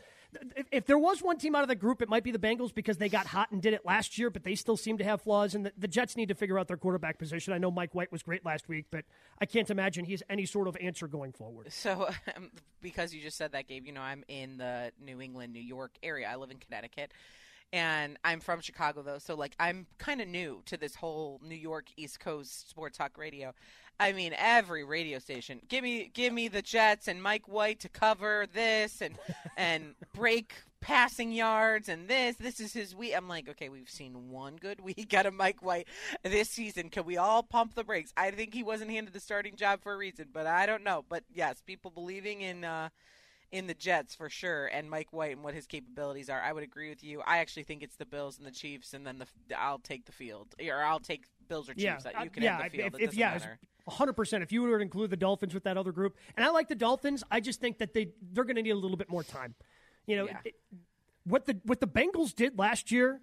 If, 0.56 0.68
if, 0.72 0.86
there 0.86 0.98
was 0.98 1.24
one 1.24 1.38
team 1.38 1.56
out 1.56 1.64
of 1.64 1.70
the 1.70 1.76
group, 1.76 2.04
it 2.04 2.10
might 2.10 2.24
be 2.24 2.30
the 2.32 2.38
Bengals 2.38 2.72
because 2.74 2.98
they 2.98 3.10
got 3.10 3.26
hot 3.26 3.52
and 3.52 3.64
did 3.64 3.74
it 3.74 3.84
last 3.84 4.20
year, 4.20 4.30
but 4.30 4.44
they 4.44 4.54
still 4.54 4.78
seem 4.78 5.00
to 5.00 5.04
have 5.04 5.24
flaws. 5.24 5.56
And 5.56 5.66
the, 5.66 5.74
the 5.76 5.88
Jets 5.88 6.16
need 6.16 6.28
to 6.30 6.36
figure 6.36 6.60
out 6.60 6.68
their 6.68 6.78
quarterback 6.78 7.18
position. 7.18 7.52
I 7.52 7.58
know 7.58 7.72
Mike 7.72 7.96
White 7.96 8.12
was 8.12 8.22
great 8.22 8.46
last 8.46 8.70
week, 8.70 8.86
but 8.92 9.06
I 9.42 9.48
can't 9.48 9.70
imagine 9.72 10.06
he's 10.06 10.22
any 10.30 10.46
sort 10.46 10.68
of 10.68 10.78
answer 10.80 11.08
going 11.08 11.32
forward. 11.32 11.74
So, 11.74 12.10
um, 12.36 12.52
because 12.82 13.12
you 13.12 13.22
just 13.22 13.38
said 13.38 13.54
that, 13.54 13.68
Gabe, 13.68 13.88
you 13.88 13.92
know, 13.92 14.02
I'm 14.02 14.24
in 14.28 14.58
the 14.58 14.92
New 15.04 15.20
England, 15.20 15.52
New 15.52 15.62
York 15.62 15.96
area. 16.04 16.30
I 16.32 16.36
live 16.36 16.52
in 16.52 16.58
Connecticut 16.58 17.12
and 17.72 18.18
I'm 18.24 18.40
from 18.40 18.62
Chicago 18.62 19.02
though, 19.02 19.20
so 19.20 19.36
like 19.36 19.56
I'm 19.60 19.86
kind 19.98 20.22
of 20.22 20.28
new 20.28 20.62
to 20.66 20.78
this 20.78 20.96
whole 20.96 21.40
New 21.44 21.56
York 21.56 21.88
East 21.98 22.20
Coast 22.20 22.70
sports 22.70 22.98
talk 22.98 23.18
radio. 23.18 23.54
I 24.00 24.14
mean, 24.14 24.34
every 24.38 24.84
radio 24.84 25.20
station 25.20 25.60
give 25.68 25.84
me 25.84 26.10
give 26.14 26.34
me 26.34 26.48
the 26.48 26.62
Jets 26.62 27.08
and 27.08 27.22
Mike 27.22 27.48
White 27.48 27.80
to 27.82 27.90
cover 27.90 28.46
this 28.52 29.02
and 29.02 29.16
and 29.58 29.96
break 30.14 30.54
passing 30.82 31.34
yards 31.34 31.90
and 31.90 32.08
this 32.08 32.38
this 32.38 32.60
is 32.60 32.74
his 32.74 32.96
week. 32.96 33.14
I'm 33.16 33.28
like, 33.28 33.50
okay, 33.50 33.70
we've 33.70 33.90
seen 33.90 34.30
one 34.30 34.56
good 34.56 34.80
week 34.80 35.14
out 35.14 35.26
of 35.26 35.34
Mike 35.34 35.62
White 35.62 35.88
this 36.24 36.50
season. 36.50 36.90
Can 36.90 37.06
we 37.06 37.18
all 37.18 37.44
pump 37.44 37.76
the 37.76 37.84
brakes? 37.84 38.14
I 38.18 38.32
think 38.32 38.54
he 38.54 38.64
wasn't 38.64 38.92
handed 38.92 39.14
the 39.14 39.20
starting 39.20 39.56
job 39.56 39.82
for 39.84 39.94
a 39.94 39.98
reason, 39.98 40.28
but 40.34 40.48
I 40.48 40.66
don't 40.66 40.84
know. 40.84 41.04
But 41.08 41.24
yes, 41.34 41.62
people 41.66 41.92
believing 41.92 42.42
in. 42.42 42.64
uh 42.64 42.90
in 43.52 43.68
the 43.68 43.74
Jets 43.74 44.16
for 44.16 44.30
sure, 44.30 44.68
and 44.68 44.90
Mike 44.90 45.12
White 45.12 45.32
and 45.32 45.44
what 45.44 45.54
his 45.54 45.66
capabilities 45.66 46.30
are. 46.30 46.42
I 46.42 46.52
would 46.52 46.64
agree 46.64 46.90
with 46.90 47.04
you. 47.04 47.22
I 47.26 47.40
actually 47.40 47.64
think 47.64 47.84
it's 47.84 47.96
the 47.96 48.06
Bills 48.06 48.38
and 48.38 48.46
the 48.46 48.52
Chiefs, 48.52 48.94
and 48.94 49.06
then 49.06 49.18
the 49.18 49.60
I'll 49.60 49.80
take 49.80 50.06
the 50.06 50.12
field, 50.12 50.56
or 50.60 50.82
I'll 50.82 51.00
take 51.00 51.26
Bills 51.48 51.70
or 51.70 51.74
Chiefs. 51.74 51.84
Yeah, 51.84 51.98
that 52.00 52.24
you 52.24 52.30
can 52.30 52.44
uh, 52.44 52.46
yeah, 52.46 52.62
have 52.62 52.72
the 52.72 52.78
field. 52.78 52.96
If, 53.00 53.10
if 53.10 53.14
yeah, 53.16 53.40
hundred 53.88 54.14
percent. 54.14 54.44
If 54.44 54.52
you 54.52 54.62
were 54.62 54.78
to 54.78 54.84
include 54.84 55.10
the 55.10 55.18
Dolphins 55.18 55.54
with 55.54 55.64
that 55.64 55.78
other 55.78 55.92
group, 55.92 56.16
and 56.38 56.46
I 56.46 56.50
like 56.50 56.68
the 56.68 56.76
Dolphins, 56.76 57.24
I 57.32 57.40
just 57.40 57.60
think 57.60 57.80
that 57.80 57.94
they 57.94 58.10
they're 58.34 58.44
going 58.44 58.58
to 58.58 58.62
need 58.62 58.72
a 58.72 58.76
little 58.76 58.98
bit 58.98 59.10
more 59.10 59.24
time. 59.24 59.56
You 60.06 60.18
know, 60.18 60.26
yeah. 60.26 60.38
it, 60.46 60.56
what 61.24 61.46
the 61.46 61.60
what 61.64 61.80
the 61.80 61.88
Bengals 61.88 62.36
did 62.36 62.58
last 62.58 62.92
year. 62.92 63.22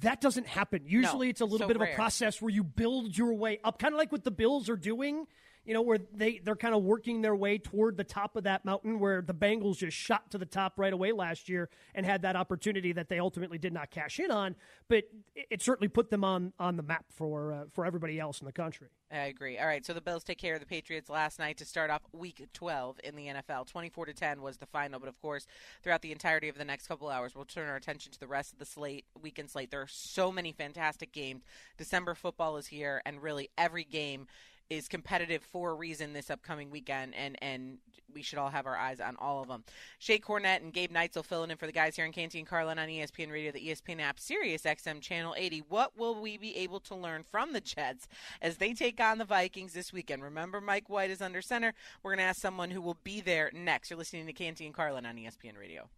That 0.00 0.20
doesn't 0.20 0.48
happen. 0.48 0.82
Usually, 0.84 1.28
no, 1.28 1.30
it's 1.30 1.40
a 1.40 1.44
little 1.44 1.58
so 1.58 1.68
bit 1.68 1.78
rare. 1.78 1.90
of 1.90 1.94
a 1.94 1.96
process 1.96 2.42
where 2.42 2.50
you 2.50 2.64
build 2.64 3.16
your 3.16 3.34
way 3.34 3.60
up, 3.62 3.78
kind 3.78 3.94
of 3.94 3.98
like 3.98 4.10
what 4.10 4.24
the 4.24 4.32
Bills 4.32 4.68
are 4.68 4.76
doing 4.76 5.28
you 5.66 5.74
know, 5.74 5.82
where 5.82 5.98
they, 6.14 6.40
they're 6.42 6.56
kind 6.56 6.74
of 6.74 6.82
working 6.84 7.22
their 7.22 7.34
way 7.34 7.58
toward 7.58 7.96
the 7.96 8.04
top 8.04 8.36
of 8.36 8.44
that 8.44 8.64
mountain 8.64 9.00
where 9.00 9.20
the 9.20 9.34
Bengals 9.34 9.78
just 9.78 9.96
shot 9.96 10.30
to 10.30 10.38
the 10.38 10.46
top 10.46 10.74
right 10.76 10.92
away 10.92 11.10
last 11.10 11.48
year 11.48 11.68
and 11.94 12.06
had 12.06 12.22
that 12.22 12.36
opportunity 12.36 12.92
that 12.92 13.08
they 13.08 13.18
ultimately 13.18 13.58
did 13.58 13.72
not 13.72 13.90
cash 13.90 14.20
in 14.20 14.30
on. 14.30 14.54
But 14.88 15.04
it, 15.34 15.60
certainly 15.60 15.88
put 15.88 16.10
them 16.10 16.22
on, 16.22 16.52
on 16.60 16.76
the 16.76 16.84
map 16.84 17.06
for, 17.10 17.52
uh, 17.52 17.64
for 17.72 17.84
everybody 17.84 18.20
else 18.20 18.40
in 18.40 18.46
the 18.46 18.52
country. 18.52 18.86
I 19.10 19.26
agree. 19.26 19.58
All 19.58 19.66
right, 19.66 19.84
so 19.84 19.92
the 19.92 20.00
Bills 20.00 20.22
take 20.22 20.38
care 20.38 20.54
of 20.54 20.60
the 20.60 20.66
Patriots 20.66 21.10
last 21.10 21.40
night 21.40 21.58
to 21.58 21.64
start 21.64 21.90
off 21.90 22.02
Week 22.12 22.46
12 22.52 23.00
in 23.02 23.16
the 23.16 23.26
NFL. 23.26 23.66
24 23.66 24.06
to 24.06 24.14
10 24.14 24.42
was 24.42 24.58
the 24.58 24.66
final, 24.66 25.00
but 25.00 25.08
of 25.08 25.20
course, 25.20 25.46
throughout 25.82 26.02
the 26.02 26.12
entirety 26.12 26.48
of 26.48 26.58
the 26.58 26.64
next 26.64 26.86
couple 26.86 27.08
hours, 27.08 27.34
we'll 27.34 27.44
turn 27.44 27.68
our 27.68 27.76
attention 27.76 28.12
to 28.12 28.20
the 28.20 28.26
rest 28.28 28.52
of 28.52 28.60
the 28.60 28.66
slate, 28.66 29.04
weekend 29.20 29.50
slate. 29.50 29.72
There 29.72 29.82
are 29.82 29.88
so 29.88 30.30
many 30.30 30.52
fantastic 30.52 31.12
games. 31.12 31.42
December 31.76 32.14
football 32.14 32.56
is 32.56 32.68
here, 32.68 33.02
and 33.04 33.22
really 33.22 33.50
every 33.58 33.84
game 33.84 34.26
is 34.70 34.88
competitive 34.88 35.42
for 35.42 35.70
a 35.70 35.74
reason 35.74 36.12
this 36.12 36.30
upcoming 36.30 36.70
weekend, 36.70 37.14
and 37.14 37.36
and 37.42 37.78
we 38.12 38.22
should 38.22 38.38
all 38.38 38.48
have 38.48 38.66
our 38.66 38.76
eyes 38.76 39.00
on 39.00 39.16
all 39.16 39.42
of 39.42 39.48
them. 39.48 39.64
Shae 40.00 40.20
Cornette 40.20 40.62
and 40.62 40.72
Gabe 40.72 40.90
Neitzel 40.90 41.24
filling 41.24 41.50
in 41.50 41.56
for 41.56 41.66
the 41.66 41.72
guys 41.72 41.96
here 41.96 42.04
in 42.04 42.12
Canty 42.12 42.38
and 42.38 42.48
Carlin 42.48 42.78
on 42.78 42.88
ESPN 42.88 43.30
Radio, 43.30 43.52
the 43.52 43.68
ESPN 43.68 44.00
app, 44.00 44.18
Sirius 44.18 44.62
XM 44.62 45.00
Channel 45.00 45.34
80. 45.36 45.64
What 45.68 45.98
will 45.98 46.20
we 46.20 46.38
be 46.38 46.56
able 46.56 46.80
to 46.80 46.94
learn 46.94 47.24
from 47.30 47.52
the 47.52 47.60
Jets 47.60 48.08
as 48.40 48.56
they 48.56 48.72
take 48.72 49.00
on 49.00 49.18
the 49.18 49.24
Vikings 49.24 49.74
this 49.74 49.92
weekend? 49.92 50.22
Remember, 50.22 50.60
Mike 50.60 50.88
White 50.88 51.10
is 51.10 51.20
under 51.20 51.42
center. 51.42 51.74
We're 52.02 52.12
going 52.12 52.18
to 52.18 52.24
ask 52.24 52.40
someone 52.40 52.70
who 52.70 52.80
will 52.80 52.98
be 53.04 53.20
there 53.20 53.50
next. 53.52 53.90
You're 53.90 53.98
listening 53.98 54.26
to 54.26 54.32
Canty 54.32 54.66
and 54.66 54.74
Carlin 54.74 55.04
on 55.04 55.16
ESPN 55.16 55.58
Radio. 55.58 55.90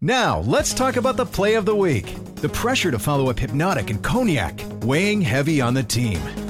Now, 0.00 0.40
let's 0.40 0.72
talk 0.72 0.96
about 0.96 1.18
the 1.18 1.26
play 1.26 1.54
of 1.54 1.66
the 1.66 1.76
week. 1.76 2.16
The 2.36 2.48
pressure 2.48 2.90
to 2.90 2.98
follow 2.98 3.28
up 3.28 3.38
Hypnotic 3.38 3.90
and 3.90 4.02
Cognac, 4.02 4.58
weighing 4.82 5.20
heavy 5.20 5.60
on 5.60 5.74
the 5.74 5.82
team. 5.82 6.49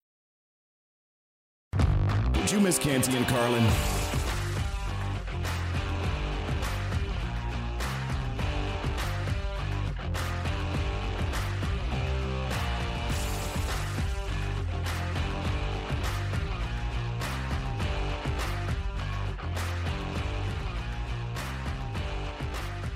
You 2.51 2.59
miss 2.59 2.77
Canty 2.77 3.15
and 3.15 3.25
Carlin? 3.27 3.63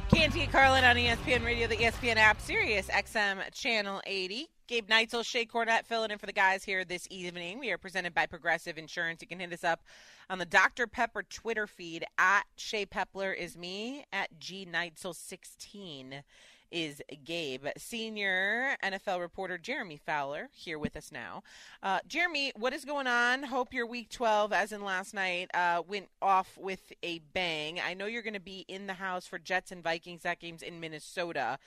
Canty 0.10 0.42
and 0.42 0.52
Carlin 0.52 0.84
on 0.84 0.98
ESPN 0.98 1.46
Radio, 1.46 1.68
the 1.68 1.78
ESPN 1.78 2.18
app, 2.18 2.42
Sirius 2.42 2.88
XM 2.90 3.50
Channel 3.54 4.02
80. 4.06 4.50
Gabe 4.68 4.88
Neitzel, 4.90 5.22
Shae 5.22 5.48
Cornette 5.48 5.86
filling 5.86 6.10
in 6.10 6.18
for 6.18 6.26
the 6.26 6.34
guys 6.34 6.64
here 6.64 6.84
this 6.84 7.08
evening. 7.12 7.60
We 7.60 7.70
are 7.70 7.78
presented 7.78 8.16
by 8.16 8.26
Progressive 8.26 8.80
Insurance. 8.80 9.22
You 9.22 9.28
can 9.28 9.40
hit 9.40 9.54
us 9.54 9.64
up 9.64 9.84
on 10.28 10.40
the 10.40 10.46
Dr. 10.46 10.88
Pepper 10.88 11.22
Twitter 11.22 11.68
feed 11.68 12.04
at 12.18 12.46
Shea 12.56 12.88
Pepler 12.88 13.38
is 13.38 13.56
me, 13.56 14.06
at 14.12 14.40
G 14.40 14.66
Neitzel16 14.66 16.24
is 16.72 17.00
Gabe. 17.24 17.68
Senior 17.78 18.76
NFL 18.84 19.20
reporter 19.20 19.60
Jeremy 19.60 19.98
Fowler 20.04 20.50
here 20.52 20.80
with 20.80 20.96
us 20.96 21.12
now. 21.12 21.44
Uh, 21.84 22.00
Jeremy, 22.08 22.52
what 22.56 22.74
is 22.74 22.86
going 22.86 23.06
on? 23.06 23.44
Hope 23.44 23.72
your 23.72 23.86
week 23.86 24.10
12, 24.10 24.52
as 24.52 24.72
in 24.72 24.84
last 24.84 25.14
night, 25.14 25.52
uh, 25.54 25.84
went 25.88 26.08
off 26.24 26.58
with 26.58 26.92
a 27.04 27.20
bang. 27.34 27.80
I 27.80 27.94
know 27.94 28.08
you're 28.08 28.24
going 28.24 28.34
to 28.34 28.40
be 28.40 28.66
in 28.68 28.88
the 28.88 28.94
house 28.94 29.28
for 29.28 29.38
Jets 29.38 29.72
and 29.72 29.84
Vikings. 29.84 30.24
That 30.24 30.40
game's 30.40 30.64
in 30.64 30.80
Minnesota. 30.80 31.60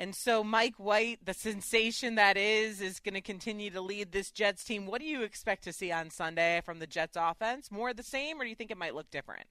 And 0.00 0.14
so 0.14 0.42
Mike 0.42 0.76
White, 0.78 1.18
the 1.26 1.34
sensation 1.34 2.14
that 2.14 2.38
is, 2.38 2.80
is 2.80 3.00
going 3.00 3.12
to 3.12 3.20
continue 3.20 3.68
to 3.68 3.82
lead 3.82 4.12
this 4.12 4.30
Jets 4.30 4.64
team. 4.64 4.86
What 4.86 5.02
do 5.02 5.06
you 5.06 5.20
expect 5.20 5.62
to 5.64 5.74
see 5.74 5.92
on 5.92 6.08
Sunday 6.08 6.62
from 6.64 6.78
the 6.78 6.86
Jets 6.86 7.18
offense? 7.20 7.70
More 7.70 7.90
of 7.90 7.98
the 7.98 8.02
same, 8.02 8.40
or 8.40 8.44
do 8.44 8.48
you 8.48 8.56
think 8.56 8.70
it 8.70 8.78
might 8.78 8.94
look 8.94 9.10
different? 9.10 9.44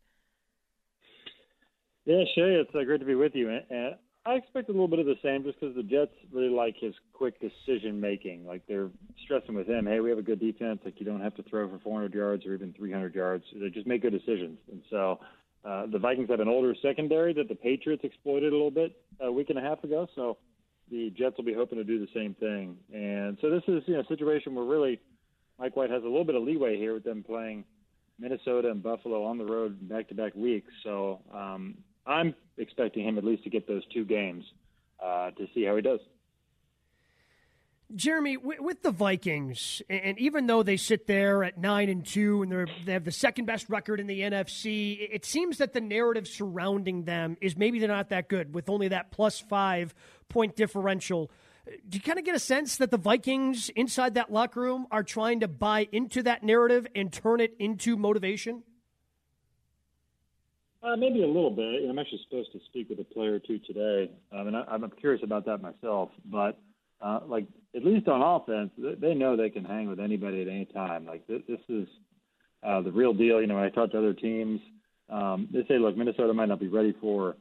Yeah, 2.06 2.24
Shea, 2.34 2.56
it's 2.56 2.74
uh, 2.74 2.84
great 2.84 3.00
to 3.00 3.06
be 3.06 3.14
with 3.14 3.36
you. 3.36 3.48
And 3.48 3.94
I 4.26 4.34
expect 4.34 4.70
a 4.70 4.72
little 4.72 4.88
bit 4.88 4.98
of 4.98 5.06
the 5.06 5.20
same 5.22 5.44
just 5.44 5.60
because 5.60 5.76
the 5.76 5.84
Jets 5.84 6.16
really 6.32 6.50
like 6.50 6.78
his 6.80 6.96
quick 7.14 7.36
decision 7.40 8.02
making. 8.02 8.48
Like 8.48 8.64
they're 8.68 8.90
stressing 9.24 9.54
with 9.54 9.70
him, 9.70 9.86
hey, 9.86 10.00
we 10.00 10.10
have 10.10 10.18
a 10.18 10.24
good 10.24 10.40
defense. 10.40 10.80
Like 10.84 11.00
you 11.00 11.06
don't 11.06 11.22
have 11.22 11.36
to 11.36 11.44
throw 11.44 11.70
for 11.70 11.78
400 11.78 12.12
yards 12.12 12.48
or 12.48 12.56
even 12.56 12.74
300 12.74 13.14
yards. 13.14 13.44
They 13.54 13.70
just 13.70 13.86
make 13.86 14.02
good 14.02 14.14
decisions. 14.14 14.58
And 14.72 14.82
so 14.90 15.20
uh, 15.66 15.86
the 15.92 16.00
Vikings 16.00 16.30
have 16.30 16.40
an 16.40 16.48
older 16.48 16.74
secondary 16.82 17.34
that 17.34 17.50
the 17.50 17.56
Patriots 17.56 18.04
exploited 18.04 18.54
a 18.54 18.56
little 18.56 18.72
bit 18.72 18.96
a 19.20 19.32
week 19.32 19.50
and 19.50 19.60
a 19.60 19.62
half 19.62 19.84
ago. 19.84 20.08
So 20.16 20.38
the 20.90 21.12
Jets 21.18 21.38
will 21.38 21.46
be 21.46 21.54
hoping 21.54 21.78
to 21.78 21.84
do 21.84 22.00
the 22.00 22.08
same 22.14 22.34
thing. 22.36 22.78
And 22.94 23.38
so 23.42 23.50
this 23.50 23.64
is 23.68 23.84
you 23.86 23.96
know 23.96 24.02
a 24.02 24.08
situation 24.08 24.56
where 24.56 24.66
really 24.66 25.00
Mike 25.60 25.76
White 25.76 25.90
has 25.90 26.04
a 26.04 26.08
little 26.08 26.24
bit 26.24 26.36
of 26.36 26.44
leeway 26.44 26.78
here 26.78 26.94
with 26.94 27.04
them 27.04 27.24
playing 27.24 27.66
Minnesota 28.20 28.72
and 28.72 28.82
Buffalo 28.82 29.24
on 29.24 29.38
the 29.38 29.46
road 29.46 29.88
back 29.88 30.08
to 30.10 30.16
back 30.16 30.34
weeks. 30.36 30.72
So 30.84 31.20
um, 31.34 31.76
I'm 32.06 32.34
expecting 32.58 33.08
him 33.08 33.18
at 33.18 33.24
least 33.24 33.44
to 33.44 33.50
get 33.50 33.68
those 33.68 33.84
two 33.94 34.06
games 34.06 34.44
uh, 35.04 35.32
to 35.32 35.48
see 35.54 35.64
how 35.66 35.76
he 35.76 35.82
does. 35.82 36.00
Jeremy, 37.96 38.38
with 38.38 38.84
the 38.84 38.92
Vikings, 38.92 39.82
and 39.90 40.20
even 40.20 40.46
though 40.46 40.62
they 40.62 40.78
sit 40.78 41.08
there 41.08 41.44
at 41.44 41.58
nine 41.58 41.90
and 41.90 42.06
two, 42.06 42.44
and 42.44 42.70
they 42.86 42.94
have 42.94 43.04
the 43.04 43.12
second 43.12 43.46
best 43.46 43.68
record 43.68 44.00
in 44.00 44.06
the 44.06 44.22
NFC, 44.22 45.08
it 45.12 45.26
seems 45.26 45.58
that 45.58 45.74
the 45.74 45.82
narrative 45.82 46.28
surrounding 46.28 47.06
them 47.06 47.36
is 47.42 47.58
maybe 47.58 47.80
they're 47.80 47.88
not 47.88 48.10
that 48.10 48.30
good 48.30 48.54
with 48.54 48.70
only 48.70 48.90
that 48.90 49.10
plus 49.10 49.40
five 49.40 49.96
point 50.30 50.56
differential. 50.56 51.32
Do 51.88 51.98
you 51.98 52.02
kind 52.02 52.20
of 52.20 52.26
get 52.26 52.36
a 52.36 52.40
sense 52.40 52.78
that 52.78 52.92
the 52.92 52.98
Vikings 52.98 53.70
inside 53.76 54.14
that 54.14 54.32
locker 54.32 54.62
room 54.62 54.86
are 54.92 55.04
trying 55.04 55.40
to 55.40 55.48
buy 55.48 55.88
into 55.92 56.22
that 56.24 56.44
narrative 56.44 56.86
and 56.96 57.12
turn 57.12 57.40
it 57.40 57.56
into 57.58 57.98
motivation? 57.98 58.62
Uh, 60.84 60.96
maybe 60.96 61.24
a 61.24 61.28
little 61.28 61.52
bit. 61.52 61.90
I'm 61.90 61.98
actually 61.98 62.22
supposed 62.30 62.52
to 62.54 62.60
speak 62.66 62.90
with 62.90 63.00
a 63.00 63.04
player 63.04 63.34
or 63.34 63.40
two 63.40 63.58
today, 63.60 64.12
um, 64.32 64.48
and 64.48 64.56
I, 64.56 64.64
I'm 64.70 64.88
curious 64.92 65.24
about 65.24 65.46
that 65.48 65.58
myself. 65.62 66.12
But 66.26 66.60
uh, 67.02 67.20
like 67.28 67.46
at 67.76 67.86
least 67.86 68.08
on 68.08 68.22
offense, 68.22 68.72
they 69.00 69.14
know 69.14 69.36
they 69.36 69.50
can 69.50 69.66
hang 69.66 69.88
with 69.88 70.00
anybody 70.00 70.42
at 70.42 70.48
any 70.48 70.66
time. 70.66 71.06
Like 71.06 71.26
this, 71.28 71.42
this 71.48 71.60
is 71.70 71.88
uh, 72.64 72.82
the 72.82 72.92
real 72.92 73.14
deal. 73.14 73.40
You 73.40 73.48
know, 73.48 73.56
when 73.56 73.64
I 73.64 73.70
talk 73.70 73.92
to 73.92 73.98
other 73.98 74.14
teams, 74.14 74.60
um, 75.10 75.48
they 75.54 75.66
say, 75.68 75.78
look, 75.78 75.96
Minnesota 75.98 76.34
might 76.34 76.50
not 76.50 76.60
be 76.60 76.68
ready 76.68 76.94
for 77.00 77.36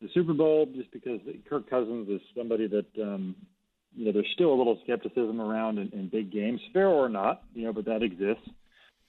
the 0.00 0.08
Super 0.14 0.32
Bowl 0.32 0.66
just 0.74 0.90
because 0.92 1.20
Kirk 1.48 1.68
Cousins 1.68 2.08
is 2.08 2.20
somebody 2.36 2.66
that 2.68 3.02
um, 3.02 3.34
you 3.94 4.06
know 4.06 4.12
there's 4.12 4.30
still 4.34 4.52
a 4.52 4.56
little 4.56 4.78
skepticism 4.84 5.40
around 5.40 5.78
in, 5.78 5.88
in 5.90 6.08
big 6.08 6.32
games, 6.32 6.60
fair 6.72 6.88
or 6.88 7.08
not, 7.08 7.42
you 7.54 7.64
know, 7.64 7.72
but 7.72 7.84
that 7.84 8.02
exists. 8.02 8.48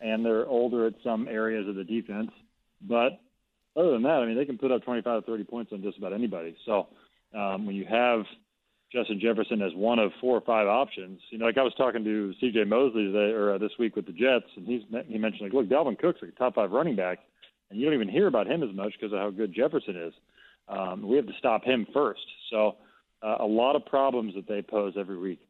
And 0.02 0.26
they're 0.26 0.46
older 0.46 0.88
at 0.88 0.94
some 1.04 1.28
areas 1.28 1.68
of 1.70 1.76
the 1.76 1.84
defense, 1.84 2.30
but 2.82 3.20
other 3.78 3.92
than 3.92 4.04
that, 4.04 4.22
I 4.22 4.26
mean, 4.26 4.38
they 4.38 4.46
can 4.46 4.58
put 4.58 4.72
up 4.72 4.84
25 4.84 5.26
to 5.26 5.32
30 5.32 5.44
points 5.46 5.72
on 5.74 5.82
just 5.82 5.98
about 5.98 6.14
anybody. 6.14 6.56
So 6.66 6.88
um, 7.34 7.66
when 7.66 7.76
you 7.76 7.86
have 7.90 8.22
Justin 8.96 9.20
Jefferson 9.20 9.62
as 9.62 9.74
one 9.76 10.00
of 10.00 10.12
four 10.22 10.38
or 10.38 10.42
five 10.42 10.68
options, 10.68 11.20
you 11.30 11.38
know, 11.38 11.46
like 11.46 11.58
I 11.58 11.64
was 11.64 11.74
talking 11.78 12.04
to 12.06 12.34
C.J. 12.40 12.64
Mosley 12.64 13.04
today, 13.12 13.34
or 13.34 13.56
uh, 13.56 13.58
this 13.58 13.72
week 13.78 13.98
with 13.98 14.06
the 14.06 14.14
Jets, 14.14 14.46
and 14.56 14.66
he's 14.66 14.84
he 15.08 15.18
mentioned 15.18 15.42
like, 15.42 15.54
look, 15.54 15.68
Dalvin 15.68 16.00
Cook's 16.00 16.22
a 16.24 16.28
top 16.40 16.56
five 16.56 16.72
running 16.72 16.96
back, 16.96 17.20
and 17.70 17.78
you 17.78 17.86
don't 17.86 17.94
even 17.94 18.08
hear 18.08 18.28
about 18.28 18.48
him 18.48 18.64
as 18.64 18.74
much 18.74 18.94
because 18.94 19.12
of 19.12 19.20
how 19.20 19.30
good 19.32 19.54
Jefferson 19.54 19.98
is. 19.98 20.14
Um, 20.70 21.08
we 21.08 21.18
have 21.18 21.28
to 21.28 21.34
stop 21.38 21.66
him 21.66 21.86
first. 21.94 22.26
So 22.50 22.78
uh, 23.22 23.36
a 23.42 23.46
lot 23.46 23.76
of 23.76 23.86
problems 23.86 24.34
that 24.36 24.48
they 24.48 24.62
pose 24.62 24.94
every 24.98 25.18
week. 25.18 25.45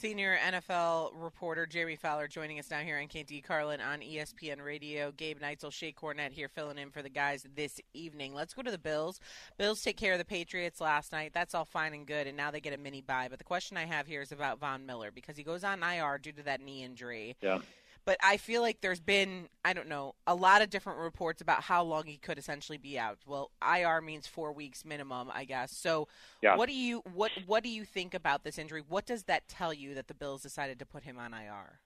Senior 0.00 0.38
NFL 0.38 1.10
reporter 1.14 1.66
Jeremy 1.66 1.94
Fowler 1.94 2.26
joining 2.26 2.58
us 2.58 2.70
now 2.70 2.78
here 2.78 2.98
on 2.98 3.06
Canty 3.06 3.42
Carlin 3.42 3.82
on 3.82 4.00
ESPN 4.00 4.64
Radio. 4.64 5.12
Gabe 5.12 5.38
Neitzel, 5.38 5.70
Shae 5.70 5.94
Cornette 5.94 6.32
here 6.32 6.48
filling 6.48 6.78
in 6.78 6.90
for 6.90 7.02
the 7.02 7.10
guys 7.10 7.44
this 7.54 7.78
evening. 7.92 8.32
Let's 8.32 8.54
go 8.54 8.62
to 8.62 8.70
the 8.70 8.78
Bills. 8.78 9.20
Bills 9.58 9.82
take 9.82 9.98
care 9.98 10.14
of 10.14 10.18
the 10.18 10.24
Patriots 10.24 10.80
last 10.80 11.12
night. 11.12 11.32
That's 11.34 11.54
all 11.54 11.66
fine 11.66 11.92
and 11.92 12.06
good, 12.06 12.26
and 12.26 12.34
now 12.34 12.50
they 12.50 12.60
get 12.60 12.72
a 12.72 12.78
mini 12.78 13.02
bye. 13.02 13.26
But 13.28 13.40
the 13.40 13.44
question 13.44 13.76
I 13.76 13.84
have 13.84 14.06
here 14.06 14.22
is 14.22 14.32
about 14.32 14.58
Von 14.58 14.86
Miller 14.86 15.10
because 15.14 15.36
he 15.36 15.42
goes 15.42 15.64
on 15.64 15.82
IR 15.82 16.16
due 16.16 16.32
to 16.32 16.44
that 16.44 16.62
knee 16.62 16.82
injury. 16.82 17.36
Yeah. 17.42 17.58
But 18.04 18.18
I 18.22 18.36
feel 18.36 18.62
like 18.62 18.80
there's 18.80 19.00
been, 19.00 19.48
I 19.64 19.72
don't 19.72 19.88
know, 19.88 20.14
a 20.26 20.34
lot 20.34 20.62
of 20.62 20.70
different 20.70 20.98
reports 20.98 21.40
about 21.40 21.62
how 21.62 21.82
long 21.82 22.04
he 22.06 22.16
could 22.16 22.38
essentially 22.38 22.78
be 22.78 22.98
out. 22.98 23.18
Well, 23.26 23.50
IR 23.62 24.00
means 24.00 24.26
four 24.26 24.52
weeks 24.52 24.84
minimum, 24.84 25.30
I 25.32 25.44
guess. 25.44 25.76
So, 25.76 26.08
yeah. 26.42 26.56
what 26.56 26.68
do 26.68 26.74
you 26.74 27.02
what 27.12 27.30
what 27.46 27.62
do 27.62 27.68
you 27.68 27.84
think 27.84 28.14
about 28.14 28.44
this 28.44 28.58
injury? 28.58 28.82
What 28.86 29.06
does 29.06 29.24
that 29.24 29.48
tell 29.48 29.72
you 29.74 29.94
that 29.94 30.08
the 30.08 30.14
Bills 30.14 30.42
decided 30.42 30.78
to 30.78 30.86
put 30.86 31.04
him 31.04 31.18
on 31.18 31.34
IR? 31.34 31.80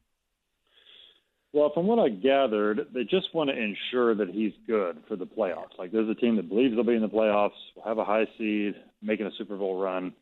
Well, 1.55 1.71
from 1.73 1.87
what 1.87 2.01
I 2.01 2.09
gathered, 2.09 2.89
they 2.93 3.05
just 3.05 3.33
want 3.33 3.49
to 3.49 3.57
ensure 3.57 4.13
that 4.17 4.29
he's 4.29 4.53
good 4.67 4.99
for 5.07 5.15
the 5.15 5.25
playoffs. 5.25 5.79
Like, 5.79 5.93
there's 5.93 6.09
a 6.09 6.15
team 6.17 6.35
that 6.35 6.49
believes 6.49 6.75
they'll 6.75 6.83
be 6.83 6.95
in 6.95 7.01
the 7.01 7.09
playoffs, 7.09 7.53
will 7.77 7.85
have 7.85 7.99
a 7.99 8.05
high 8.05 8.27
seed, 8.37 8.75
making 9.01 9.27
a 9.27 9.31
Super 9.39 9.57
Bowl 9.57 9.81
run. 9.81 10.13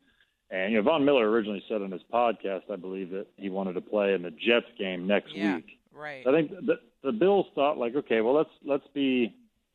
And 0.51 0.71
you 0.71 0.77
know, 0.77 0.83
Von 0.83 1.03
Miller 1.03 1.27
originally 1.31 1.63
said 1.67 1.81
on 1.81 1.89
his 1.89 2.03
podcast, 2.13 2.69
I 2.71 2.75
believe, 2.75 3.09
that 3.09 3.25
he 3.35 3.49
wanted 3.49 3.73
to 3.73 3.81
play 3.81 4.13
in 4.13 4.21
the 4.21 4.29
Jets 4.29 4.67
game 4.77 5.07
next 5.07 5.35
yeah. 5.35 5.55
week. 5.55 5.79
Right. 5.95 6.25
I 6.27 6.31
think 6.31 6.51
the, 6.51 6.75
the 7.03 7.11
Bills 7.11 7.45
thought 7.55 7.77
like, 7.77 7.95
okay, 7.95 8.21
well 8.21 8.35
let's 8.35 8.49
let's 8.65 8.87
be 8.93 9.33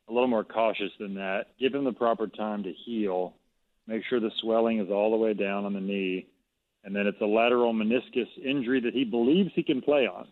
a 0.09 0.13
little 0.13 0.29
more 0.29 0.45
cautious 0.45 0.91
than 0.99 1.15
that. 1.15 1.47
Give 1.61 1.75
him 1.75 1.85
the 1.85 1.93
proper 1.93 2.27
time 2.27 2.63
to 2.65 2.73
heal. 2.85 3.35
Make 3.87 4.03
sure 4.09 4.21
the 4.21 4.31
swelling 4.41 4.81
is 4.81 4.91
all 4.91 5.11
the 5.11 5.17
way 5.17 5.35
down 5.35 5.65
on 5.65 5.73
the 5.73 5.81
knee, 5.81 6.27
and 6.85 6.95
then 6.95 7.07
it's 7.07 7.21
a 7.21 7.27
lateral 7.27 7.73
meniscus 7.73 8.29
injury 8.45 8.81
that 8.81 8.93
he 8.93 9.05
believes 9.05 9.51
he 9.55 9.63
can 9.63 9.81
play 9.81 10.07
on. 10.07 10.27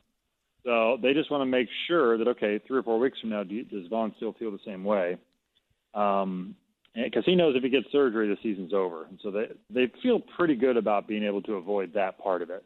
So 0.65 0.99
they 1.01 1.15
just 1.15 1.31
want 1.31 1.43
to 1.43 1.47
make 1.47 1.69
sure 1.87 2.19
that 2.19 2.29
okay, 2.29 2.61
three 2.67 2.79
or 2.79 2.83
four 2.83 2.99
weeks 2.99 3.21
from 3.21 3.31
now, 3.31 3.45
do, 3.45 3.63
does 3.65 3.87
Von 3.89 4.13
still 4.17 4.33
feel 4.33 4.51
the 4.51 4.59
same 4.67 4.85
way? 4.85 5.17
Um, 5.95 6.57
because 6.95 7.25
he 7.27 7.35
knows 7.35 7.55
if 7.57 7.63
he 7.63 7.69
gets 7.69 7.87
surgery, 7.93 8.29
the 8.29 8.37
season's 8.43 8.73
over. 8.73 9.05
And 9.05 9.19
so 9.23 9.31
they 9.31 9.47
they 9.71 9.93
feel 10.03 10.21
pretty 10.37 10.57
good 10.57 10.77
about 10.77 11.07
being 11.07 11.25
able 11.25 11.43
to 11.43 11.55
avoid 11.55 11.93
that 11.95 12.19
part 12.19 12.43
of 12.43 12.51
it. 12.51 12.65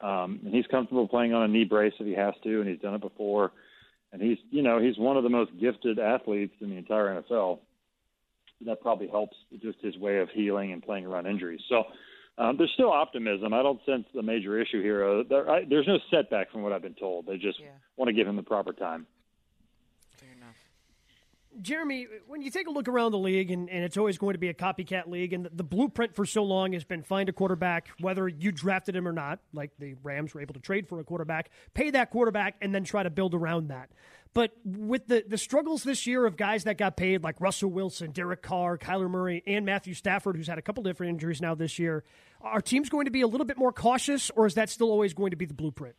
Um, 0.00 0.40
and 0.44 0.54
he's 0.54 0.66
comfortable 0.66 1.06
playing 1.08 1.34
on 1.34 1.42
a 1.42 1.48
knee 1.48 1.64
brace 1.64 1.92
if 2.00 2.06
he 2.06 2.14
has 2.14 2.34
to, 2.44 2.60
and 2.60 2.68
he's 2.68 2.80
done 2.80 2.94
it 2.94 3.00
before. 3.00 3.52
And 4.12 4.20
he's 4.20 4.38
you 4.50 4.62
know 4.62 4.80
he's 4.80 4.98
one 4.98 5.16
of 5.16 5.22
the 5.22 5.28
most 5.28 5.52
gifted 5.60 5.98
athletes 5.98 6.54
in 6.60 6.70
the 6.70 6.76
entire 6.76 7.22
NFL. 7.22 7.60
That 8.66 8.80
probably 8.80 9.08
helps 9.08 9.36
just 9.62 9.78
his 9.80 9.96
way 9.96 10.18
of 10.18 10.28
healing 10.30 10.72
and 10.72 10.82
playing 10.82 11.06
around 11.06 11.26
injuries. 11.26 11.60
So 11.68 11.84
um, 12.38 12.56
there's 12.58 12.70
still 12.74 12.90
optimism. 12.92 13.54
I 13.54 13.62
don't 13.62 13.80
sense 13.86 14.04
a 14.18 14.22
major 14.22 14.60
issue 14.60 14.82
here. 14.82 15.20
Uh, 15.20 15.22
there, 15.28 15.50
I, 15.50 15.64
there's 15.68 15.86
no 15.86 15.98
setback 16.10 16.50
from 16.50 16.62
what 16.62 16.72
I've 16.72 16.82
been 16.82 16.94
told. 16.94 17.26
They 17.26 17.36
just 17.36 17.58
Yeah. 17.60 17.68
want 17.96 18.08
to 18.08 18.12
give 18.12 18.26
him 18.26 18.36
the 18.36 18.42
proper 18.42 18.72
time. 18.72 19.06
Jeremy, 21.60 22.06
when 22.26 22.42
you 22.42 22.50
take 22.50 22.68
a 22.68 22.70
look 22.70 22.88
around 22.88 23.12
the 23.12 23.18
league, 23.18 23.50
and, 23.50 23.68
and 23.68 23.84
it's 23.84 23.96
always 23.96 24.18
going 24.18 24.34
to 24.34 24.38
be 24.38 24.48
a 24.48 24.54
copycat 24.54 25.08
league, 25.08 25.32
and 25.32 25.44
the, 25.44 25.50
the 25.50 25.64
blueprint 25.64 26.14
for 26.14 26.24
so 26.24 26.42
long 26.42 26.72
has 26.72 26.84
been 26.84 27.02
find 27.02 27.28
a 27.28 27.32
quarterback, 27.32 27.88
whether 28.00 28.28
you 28.28 28.52
drafted 28.52 28.94
him 28.94 29.06
or 29.06 29.12
not, 29.12 29.40
like 29.52 29.72
the 29.78 29.94
Rams 30.02 30.32
were 30.32 30.40
able 30.40 30.54
to 30.54 30.60
trade 30.60 30.88
for 30.88 31.00
a 31.00 31.04
quarterback, 31.04 31.50
pay 31.74 31.90
that 31.90 32.10
quarterback, 32.10 32.56
and 32.62 32.74
then 32.74 32.84
try 32.84 33.02
to 33.02 33.10
build 33.10 33.34
around 33.34 33.68
that. 33.68 33.90
But 34.32 34.52
with 34.64 35.08
the, 35.08 35.24
the 35.26 35.38
struggles 35.38 35.82
this 35.82 36.06
year 36.06 36.24
of 36.24 36.36
guys 36.36 36.64
that 36.64 36.78
got 36.78 36.96
paid, 36.96 37.24
like 37.24 37.40
Russell 37.40 37.70
Wilson, 37.70 38.12
Derek 38.12 38.42
Carr, 38.42 38.78
Kyler 38.78 39.10
Murray, 39.10 39.42
and 39.44 39.66
Matthew 39.66 39.94
Stafford, 39.94 40.36
who's 40.36 40.46
had 40.46 40.58
a 40.58 40.62
couple 40.62 40.84
different 40.84 41.10
injuries 41.10 41.40
now 41.40 41.56
this 41.56 41.80
year, 41.80 42.04
are 42.40 42.60
teams 42.60 42.88
going 42.88 43.06
to 43.06 43.10
be 43.10 43.22
a 43.22 43.26
little 43.26 43.46
bit 43.46 43.58
more 43.58 43.72
cautious, 43.72 44.30
or 44.36 44.46
is 44.46 44.54
that 44.54 44.70
still 44.70 44.90
always 44.90 45.14
going 45.14 45.30
to 45.30 45.36
be 45.36 45.46
the 45.46 45.54
blueprint? 45.54 45.96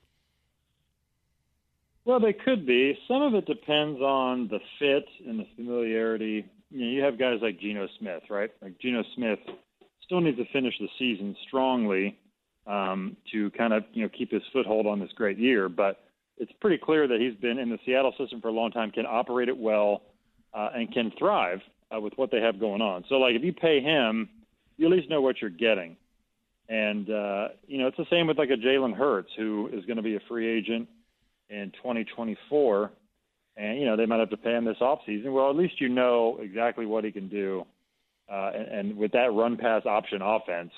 Well, 2.06 2.20
they 2.20 2.34
could 2.34 2.66
be. 2.66 2.98
Some 3.08 3.22
of 3.22 3.36
it 3.36 3.46
depends 3.46 4.00
on 4.02 4.48
the 4.48 4.60
fit 4.80 5.06
and 5.28 5.40
the 5.40 5.46
familiarity. 5.56 6.46
You 6.72 6.80
know, 6.80 6.92
you 6.92 7.04
have 7.04 7.20
guys 7.20 7.40
like 7.42 7.60
Geno 7.60 7.88
Smith, 8.00 8.24
right? 8.30 8.50
Like 8.62 8.80
Geno 8.80 9.04
Smith 9.16 9.40
still 10.04 10.20
needs 10.22 10.38
to 10.38 10.46
finish 10.52 10.74
the 10.80 10.88
season 10.98 11.36
strongly 11.48 12.18
um, 12.66 13.16
to 13.32 13.52
kind 13.52 13.74
of 13.74 13.84
you 13.94 14.04
know 14.04 14.10
keep 14.10 14.32
his 14.32 14.42
foothold 14.52 14.88
on 14.88 15.00
this 15.00 15.12
great 15.16 15.38
year. 15.38 15.70
But 15.70 16.04
it's 16.38 16.52
pretty 16.60 16.80
clear 16.84 17.08
that 17.08 17.20
he's 17.20 17.40
been 17.40 17.60
in 17.60 17.70
the 17.70 17.78
Seattle 17.86 18.14
system 18.18 18.42
for 18.42 18.48
a 18.48 18.54
long 18.54 18.72
time, 18.72 18.90
can 18.92 19.06
operate 19.06 19.48
it 19.48 19.58
well, 19.58 20.02
uh, 20.56 20.70
and 20.74 20.92
can 20.92 21.12
thrive 21.20 21.60
uh, 21.96 22.00
with 22.00 22.14
what 22.16 22.32
they 22.32 22.42
have 22.42 22.60
going 22.60 22.82
on. 22.82 23.04
So, 23.10 23.16
like 23.16 23.36
if 23.36 23.44
you 23.44 23.54
pay 23.54 23.80
him, 23.80 24.28
you 24.78 24.88
at 24.88 24.92
least 24.92 25.10
know 25.10 25.22
what 25.22 25.40
you're 25.40 25.52
getting. 25.52 25.98
And 26.68 27.10
uh, 27.12 27.50
you 27.68 27.78
know, 27.78 27.88
it's 27.88 27.98
the 27.98 28.06
same 28.10 28.26
with 28.26 28.40
like 28.40 28.50
a 28.50 28.58
Jalen 28.58 28.96
Hurts, 28.96 29.30
who 29.38 29.70
is 29.72 29.86
going 29.86 29.98
to 29.98 30.04
be 30.04 30.16
a 30.16 30.22
free 30.28 30.50
agent 30.50 30.88
in 31.52 31.72
2024, 31.78 32.92
and 33.58 33.80
you 33.80 33.86
know 33.86 33.98
they 33.98 34.06
might 34.06 34.20
have 34.20 34.30
to 34.30 34.38
pay 34.38 34.56
him 34.56 34.66
this 34.66 34.78
offseason. 34.82 35.34
Well, 35.34 35.50
at 35.50 35.56
least 35.56 35.82
you 35.82 35.90
know 35.90 36.40
exactly 36.42 36.86
what 36.86 37.04
he 37.04 37.12
can 37.12 37.28
do, 37.28 37.66
uh, 38.32 38.52
and, 38.56 38.68
and 38.68 38.98
with 38.98 39.12
that 39.12 39.34
run 39.34 39.58
pass 39.58 39.86
option 39.86 40.22
offense, 40.22 40.72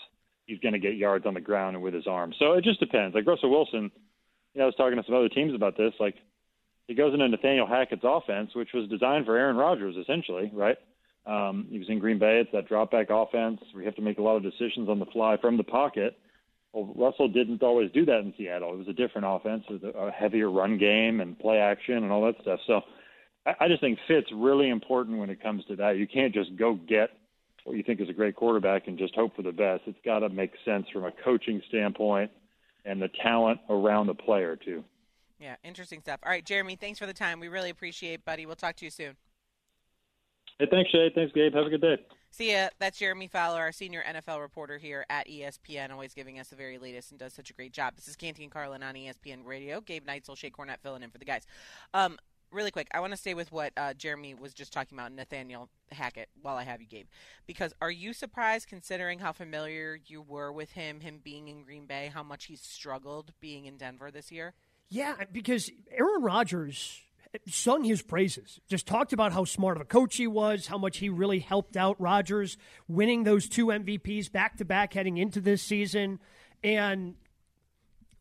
he's 0.46 0.60
going 0.60 0.74
to 0.74 0.80
get 0.80 0.96
yards 0.96 1.26
on 1.26 1.36
the 1.36 1.42
ground 1.42 1.76
and 1.76 1.84
with 1.84 1.94
his 1.94 2.08
arms. 2.08 2.36
So 2.40 2.54
it 2.54 2.64
just 2.64 2.80
depends. 2.80 3.16
Like 3.16 3.28
Russell 3.28 3.52
Wilson, 3.52 3.92
you 4.54 4.60
know, 4.60 4.64
I 4.64 4.66
was 4.66 4.76
talking 4.76 4.98
to 4.98 5.04
some 5.06 5.16
other 5.16 5.30
teams 5.30 5.54
about 5.54 5.78
this. 5.78 5.94
Like 6.00 6.16
he 6.88 6.96
goes 6.96 7.14
into 7.14 7.28
Nathaniel 7.28 7.68
Hackett's 7.68 8.04
offense, 8.04 8.52
which 8.56 8.70
was 8.74 8.90
designed 8.90 9.26
for 9.26 9.38
Aaron 9.38 9.56
Rodgers, 9.56 9.96
essentially, 9.96 10.52
right? 10.54 10.78
Um, 11.26 11.68
he 11.70 11.80
was 11.80 11.90
in 11.90 12.00
Green 12.00 12.20
Bay. 12.20 12.40
It's 12.42 12.52
that 12.52 12.68
drop 12.68 12.92
back 12.92 13.08
offense 13.10 13.62
where 13.72 13.84
you 13.84 13.88
have 13.88 13.96
to 13.96 14.02
make 14.02 14.18
a 14.18 14.22
lot 14.22 14.36
of 14.36 14.44
decisions 14.44 14.90
on 14.90 15.00
the 15.00 15.06
fly 15.06 15.38
from 15.40 15.58
the 15.58 15.64
pocket. 15.64 16.18
Well, 16.74 16.92
Russell 16.96 17.28
didn't 17.28 17.62
always 17.62 17.92
do 17.92 18.04
that 18.06 18.20
in 18.20 18.34
Seattle. 18.36 18.74
It 18.74 18.78
was 18.78 18.88
a 18.88 18.94
different 18.94 19.28
offense, 19.30 19.64
with 19.70 19.84
a 19.84 20.12
heavier 20.12 20.50
run 20.50 20.78
game 20.78 21.22
and 21.22 21.38
play 21.38 21.58
action 21.58 21.98
and 21.98 22.12
all 22.12 22.26
that 22.26 22.36
stuff. 22.42 22.60
So 22.66 22.82
I, 23.46 23.54
I 23.62 23.68
just 23.68 23.82
think 23.82 24.00
fit's 24.08 24.32
really 24.34 24.70
important 24.70 25.20
when 25.20 25.30
it 25.30 25.42
comes 25.42 25.64
to 25.66 25.76
that. 25.78 25.98
You 25.98 26.08
can't 26.08 26.34
just 26.34 26.56
go 26.58 26.74
get 26.74 27.12
what 27.64 27.78
you 27.78 27.84
think 27.84 28.02
is 28.02 28.10
a 28.10 28.14
great 28.14 28.36
quarterback 28.36 28.88
and 28.88 28.98
just 28.98 29.16
hope 29.16 29.36
for 29.36 29.44
the 29.44 29.52
best. 29.52 29.84
It's 29.86 29.98
got 30.04 30.20
to 30.20 30.30
make 30.30 30.52
sense 30.66 30.86
from 30.92 31.06
a 31.06 31.12
coaching 31.24 31.62
standpoint 31.70 32.32
and 32.86 33.02
the 33.02 33.10
talent 33.22 33.60
around 33.70 34.08
the 34.08 34.16
player 34.16 34.56
too. 34.56 34.84
Yeah, 35.40 35.56
interesting 35.64 36.02
stuff. 36.02 36.20
All 36.24 36.32
right, 36.32 36.46
Jeremy, 36.46 36.76
thanks 36.76 37.00
for 37.00 37.06
the 37.06 37.14
time. 37.14 37.40
We 37.40 37.50
really 37.50 37.70
appreciate, 37.70 38.16
it, 38.16 38.26
buddy. 38.26 38.46
We'll 38.46 38.56
talk 38.56 38.76
to 38.78 38.86
you 38.86 38.92
soon. 38.92 39.16
Hey, 40.60 40.68
thanks, 40.72 40.90
Shay. 40.92 41.12
Thanks, 41.14 41.34
Gabe. 41.34 41.54
Have 41.54 41.66
a 41.66 41.70
good 41.70 41.82
day. 41.82 41.98
See 42.34 42.52
ya. 42.52 42.70
That's 42.80 42.98
Jeremy 42.98 43.28
Fowler, 43.28 43.60
our 43.60 43.72
senior 43.72 44.04
NFL 44.04 44.42
reporter 44.42 44.80
here 44.80 45.06
at 45.08 45.28
ESPN, 45.28 45.92
always 45.92 46.16
giving 46.16 46.40
us 46.40 46.48
the 46.48 46.56
very 46.56 46.80
latest 46.80 47.12
and 47.12 47.20
does 47.20 47.32
such 47.32 47.52
a 47.52 47.54
great 47.54 47.74
job. 47.74 47.96
This 47.96 48.08
is 48.08 48.16
Canty 48.16 48.42
and 48.42 48.52
Carlin 48.52 48.82
on 48.82 48.96
ESPN 48.96 49.46
Radio. 49.46 49.82
Gabe 49.82 50.04
Neitzel, 50.04 50.36
Shae 50.36 50.52
Cornette 50.52 50.80
filling 50.82 51.04
in 51.04 51.12
for 51.12 51.20
the 51.20 51.26
guys. 51.26 51.46
Um, 51.94 52.18
really 52.52 52.72
quick, 52.72 52.88
I 52.92 53.02
want 53.02 53.14
to 53.14 53.18
stay 53.18 53.36
with 53.36 53.52
what 53.52 53.72
uh, 53.78 53.94
Jeremy 53.94 54.34
was 54.34 54.56
just 54.56 54.74
talking 54.74 54.98
about, 54.98 55.12
Nathaniel 55.12 55.70
Hackett, 55.92 56.30
while 56.42 56.58
I 56.58 56.64
have 56.64 56.82
you, 56.82 56.88
Gabe. 56.88 57.06
Because 57.46 57.72
are 57.82 57.92
you 57.92 58.14
surprised, 58.14 58.68
considering 58.68 59.20
how 59.20 59.32
familiar 59.32 60.00
you 60.08 60.24
were 60.24 60.52
with 60.52 60.72
him, 60.72 61.02
him 61.02 61.20
being 61.24 61.50
in 61.50 61.62
Green 61.62 61.86
Bay, 61.86 62.10
how 62.12 62.24
much 62.24 62.46
he's 62.46 62.62
struggled 62.62 63.32
being 63.42 63.66
in 63.66 63.78
Denver 63.78 64.10
this 64.10 64.32
year? 64.32 64.56
Yeah, 64.90 65.18
because 65.32 65.70
Aaron 65.92 66.24
Rodgers 66.24 67.00
sung 67.48 67.84
his 67.84 68.02
praises, 68.02 68.60
just 68.68 68.88
talked 68.88 69.14
about 69.14 69.34
how 69.34 69.46
smart 69.46 69.78
of 69.78 69.82
a 69.82 69.86
coach 69.86 70.16
he 70.18 70.28
was, 70.28 70.68
how 70.68 70.78
much 70.78 70.98
he 70.98 71.10
really 71.10 71.40
helped 71.40 71.76
out 71.76 72.00
Rodgers, 72.00 72.58
winning 72.88 73.24
those 73.24 73.48
two 73.48 73.68
MVPs 73.68 74.32
back 74.32 74.58
to 74.58 74.66
back 74.66 74.94
heading 74.94 75.18
into 75.18 75.42
this 75.42 75.62
season. 75.62 76.20
And 76.64 77.16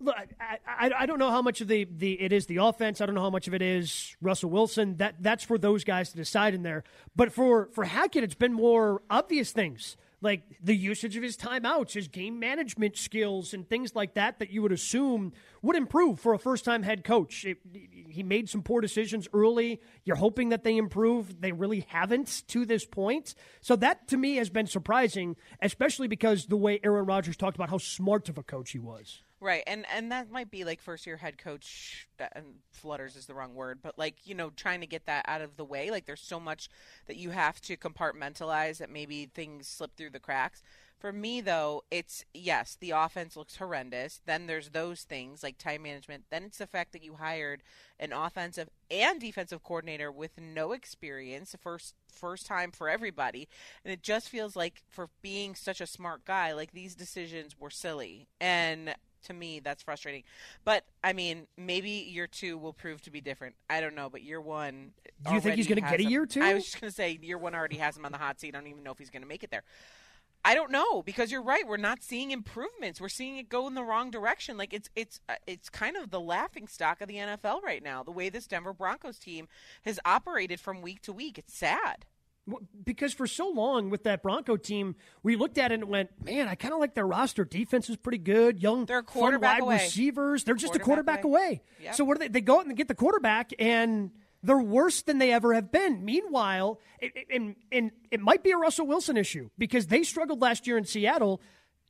look, 0.00 0.16
I, 0.40 0.58
I, 0.66 0.90
I 1.00 1.06
don't 1.06 1.18
know 1.18 1.30
how 1.30 1.42
much 1.42 1.60
of 1.60 1.68
the, 1.68 1.84
the 1.84 2.20
it 2.20 2.32
is 2.32 2.46
the 2.46 2.56
offense. 2.56 3.00
I 3.00 3.06
don't 3.06 3.14
know 3.14 3.22
how 3.22 3.30
much 3.30 3.48
of 3.48 3.54
it 3.54 3.62
is 3.62 4.16
Russell 4.20 4.50
Wilson. 4.50 4.96
That 4.96 5.16
that's 5.20 5.44
for 5.44 5.58
those 5.58 5.84
guys 5.84 6.10
to 6.10 6.16
decide 6.16 6.54
in 6.54 6.62
there. 6.62 6.84
But 7.14 7.32
for 7.32 7.68
for 7.72 7.84
Hackett, 7.84 8.24
it's 8.24 8.34
been 8.34 8.52
more 8.52 9.02
obvious 9.10 9.52
things 9.52 9.96
like 10.22 10.44
the 10.62 10.74
usage 10.74 11.16
of 11.16 11.22
his 11.22 11.36
timeouts, 11.36 11.92
his 11.92 12.08
game 12.08 12.38
management 12.38 12.96
skills, 12.96 13.52
and 13.52 13.68
things 13.68 13.94
like 13.94 14.14
that 14.14 14.38
that 14.38 14.50
you 14.50 14.62
would 14.62 14.72
assume 14.72 15.32
would 15.60 15.76
improve 15.76 16.20
for 16.20 16.32
a 16.32 16.38
first 16.38 16.64
time 16.64 16.82
head 16.82 17.04
coach. 17.04 17.44
It, 17.44 17.58
he 18.08 18.22
made 18.22 18.48
some 18.48 18.62
poor 18.62 18.80
decisions 18.80 19.28
early. 19.34 19.80
You're 20.04 20.16
hoping 20.16 20.50
that 20.50 20.64
they 20.64 20.76
improve. 20.76 21.40
They 21.40 21.52
really 21.52 21.86
haven't 21.88 22.44
to 22.48 22.64
this 22.64 22.84
point. 22.84 23.34
So 23.60 23.76
that 23.76 24.08
to 24.08 24.16
me 24.16 24.36
has 24.36 24.48
been 24.48 24.66
surprising, 24.66 25.36
especially 25.60 26.08
because 26.08 26.46
the 26.46 26.56
way 26.56 26.80
Aaron 26.84 27.04
Rodgers 27.04 27.36
talked 27.36 27.56
about 27.56 27.70
how 27.70 27.78
smart 27.78 28.28
of 28.28 28.38
a 28.38 28.42
coach 28.42 28.70
he 28.70 28.78
was. 28.78 29.22
Right, 29.42 29.64
and 29.66 29.84
and 29.92 30.12
that 30.12 30.30
might 30.30 30.52
be 30.52 30.62
like 30.62 30.80
first 30.80 31.04
year 31.04 31.16
head 31.16 31.36
coach, 31.36 32.06
and 32.36 32.60
flutters 32.70 33.16
is 33.16 33.26
the 33.26 33.34
wrong 33.34 33.56
word, 33.56 33.80
but 33.82 33.98
like 33.98 34.24
you 34.24 34.36
know 34.36 34.50
trying 34.50 34.80
to 34.82 34.86
get 34.86 35.06
that 35.06 35.24
out 35.26 35.40
of 35.40 35.56
the 35.56 35.64
way. 35.64 35.90
Like 35.90 36.06
there's 36.06 36.20
so 36.20 36.38
much 36.38 36.68
that 37.06 37.16
you 37.16 37.30
have 37.30 37.60
to 37.62 37.76
compartmentalize 37.76 38.78
that 38.78 38.88
maybe 38.88 39.26
things 39.26 39.66
slip 39.66 39.96
through 39.96 40.10
the 40.10 40.20
cracks. 40.20 40.62
For 40.96 41.12
me 41.12 41.40
though, 41.40 41.82
it's 41.90 42.24
yes, 42.32 42.76
the 42.80 42.92
offense 42.92 43.36
looks 43.36 43.56
horrendous. 43.56 44.20
Then 44.26 44.46
there's 44.46 44.68
those 44.68 45.02
things 45.02 45.42
like 45.42 45.58
time 45.58 45.82
management. 45.82 46.26
Then 46.30 46.44
it's 46.44 46.58
the 46.58 46.66
fact 46.68 46.92
that 46.92 47.02
you 47.02 47.14
hired 47.16 47.64
an 47.98 48.12
offensive 48.12 48.68
and 48.92 49.20
defensive 49.20 49.64
coordinator 49.64 50.12
with 50.12 50.40
no 50.40 50.70
experience, 50.70 51.56
first 51.60 51.96
first 52.12 52.46
time 52.46 52.70
for 52.70 52.88
everybody, 52.88 53.48
and 53.84 53.92
it 53.92 54.04
just 54.04 54.28
feels 54.28 54.54
like 54.54 54.84
for 54.88 55.08
being 55.20 55.56
such 55.56 55.80
a 55.80 55.86
smart 55.88 56.24
guy, 56.24 56.52
like 56.52 56.70
these 56.70 56.94
decisions 56.94 57.58
were 57.58 57.70
silly 57.70 58.28
and 58.40 58.94
to 59.22 59.32
me 59.32 59.60
that's 59.60 59.82
frustrating 59.82 60.22
but 60.64 60.84
i 61.02 61.12
mean 61.12 61.46
maybe 61.56 61.90
year 61.90 62.26
two 62.26 62.58
will 62.58 62.72
prove 62.72 63.00
to 63.02 63.10
be 63.10 63.20
different 63.20 63.54
i 63.70 63.80
don't 63.80 63.94
know 63.94 64.08
but 64.08 64.22
year 64.22 64.40
one 64.40 64.92
Do 65.26 65.34
you 65.34 65.40
think 65.40 65.56
he's 65.56 65.66
gonna 65.66 65.82
has 65.82 65.90
get 65.90 66.00
a 66.00 66.10
year 66.10 66.26
two? 66.26 66.42
i 66.42 66.54
was 66.54 66.64
just 66.64 66.80
going 66.80 66.90
to 66.90 66.94
say 66.94 67.18
year 67.22 67.38
one 67.38 67.54
already 67.54 67.76
has 67.76 67.96
him 67.96 68.04
on 68.04 68.12
the 68.12 68.18
hot 68.18 68.40
seat 68.40 68.54
i 68.54 68.58
don't 68.58 68.68
even 68.68 68.82
know 68.82 68.92
if 68.92 68.98
he's 68.98 69.10
going 69.10 69.22
to 69.22 69.28
make 69.28 69.42
it 69.42 69.50
there 69.50 69.62
I 70.44 70.54
don't 70.54 70.72
know 70.72 71.02
because 71.02 71.30
you're 71.30 71.42
right. 71.42 71.66
We're 71.66 71.76
not 71.76 72.02
seeing 72.02 72.32
improvements. 72.32 73.00
We're 73.00 73.08
seeing 73.08 73.36
it 73.36 73.48
go 73.48 73.68
in 73.68 73.74
the 73.74 73.84
wrong 73.84 74.10
direction. 74.10 74.56
Like 74.56 74.74
it's 74.74 74.90
it's 74.96 75.20
uh, 75.28 75.34
it's 75.46 75.70
kind 75.70 75.96
of 75.96 76.10
the 76.10 76.20
laughing 76.20 76.66
stock 76.66 77.00
of 77.00 77.06
the 77.06 77.14
NFL 77.14 77.62
right 77.62 77.82
now. 77.82 78.02
The 78.02 78.10
way 78.10 78.28
this 78.28 78.48
Denver 78.48 78.72
Broncos 78.72 79.18
team 79.18 79.46
has 79.84 80.00
operated 80.04 80.58
from 80.58 80.82
week 80.82 81.00
to 81.02 81.12
week. 81.12 81.38
It's 81.38 81.56
sad. 81.56 82.06
Because 82.84 83.14
for 83.14 83.26
so 83.26 83.48
long 83.48 83.88
with 83.88 84.02
that 84.04 84.22
Bronco 84.22 84.56
team, 84.56 84.96
we 85.22 85.36
looked 85.36 85.58
at 85.58 85.70
it 85.70 85.76
and 85.76 85.84
went, 85.88 86.10
man, 86.24 86.48
I 86.48 86.56
kind 86.56 86.74
of 86.74 86.80
like 86.80 86.94
their 86.94 87.06
roster. 87.06 87.44
Defense 87.44 87.88
is 87.88 87.96
pretty 87.96 88.18
good. 88.18 88.60
Young, 88.60 88.84
They're 88.84 89.02
quarterback 89.02 89.60
wide 89.60 89.62
away. 89.62 89.74
receivers. 89.76 90.42
They're 90.44 90.54
just 90.56 90.74
a 90.74 90.80
Quarterback 90.80 91.22
quarterback 91.22 91.24
away. 91.24 91.62
Yep. 91.82 91.94
So 91.94 92.04
what 92.04 92.18
do 92.18 92.24
they? 92.24 92.28
They 92.28 92.40
go 92.40 92.58
out 92.58 92.66
and 92.66 92.76
get 92.76 92.88
the 92.88 92.96
quarterback, 92.96 93.52
and 93.60 94.10
they're 94.42 94.58
worse 94.58 95.02
than 95.02 95.18
they 95.18 95.32
ever 95.32 95.54
have 95.54 95.70
been. 95.70 96.04
Meanwhile, 96.04 96.80
it, 97.00 97.12
it, 97.14 97.26
and, 97.30 97.54
and 97.70 97.92
it 98.10 98.20
might 98.20 98.42
be 98.42 98.50
a 98.50 98.56
Russell 98.56 98.88
Wilson 98.88 99.16
issue 99.16 99.50
because 99.56 99.86
they 99.86 100.02
struggled 100.02 100.40
last 100.42 100.66
year 100.66 100.76
in 100.76 100.84
Seattle. 100.84 101.40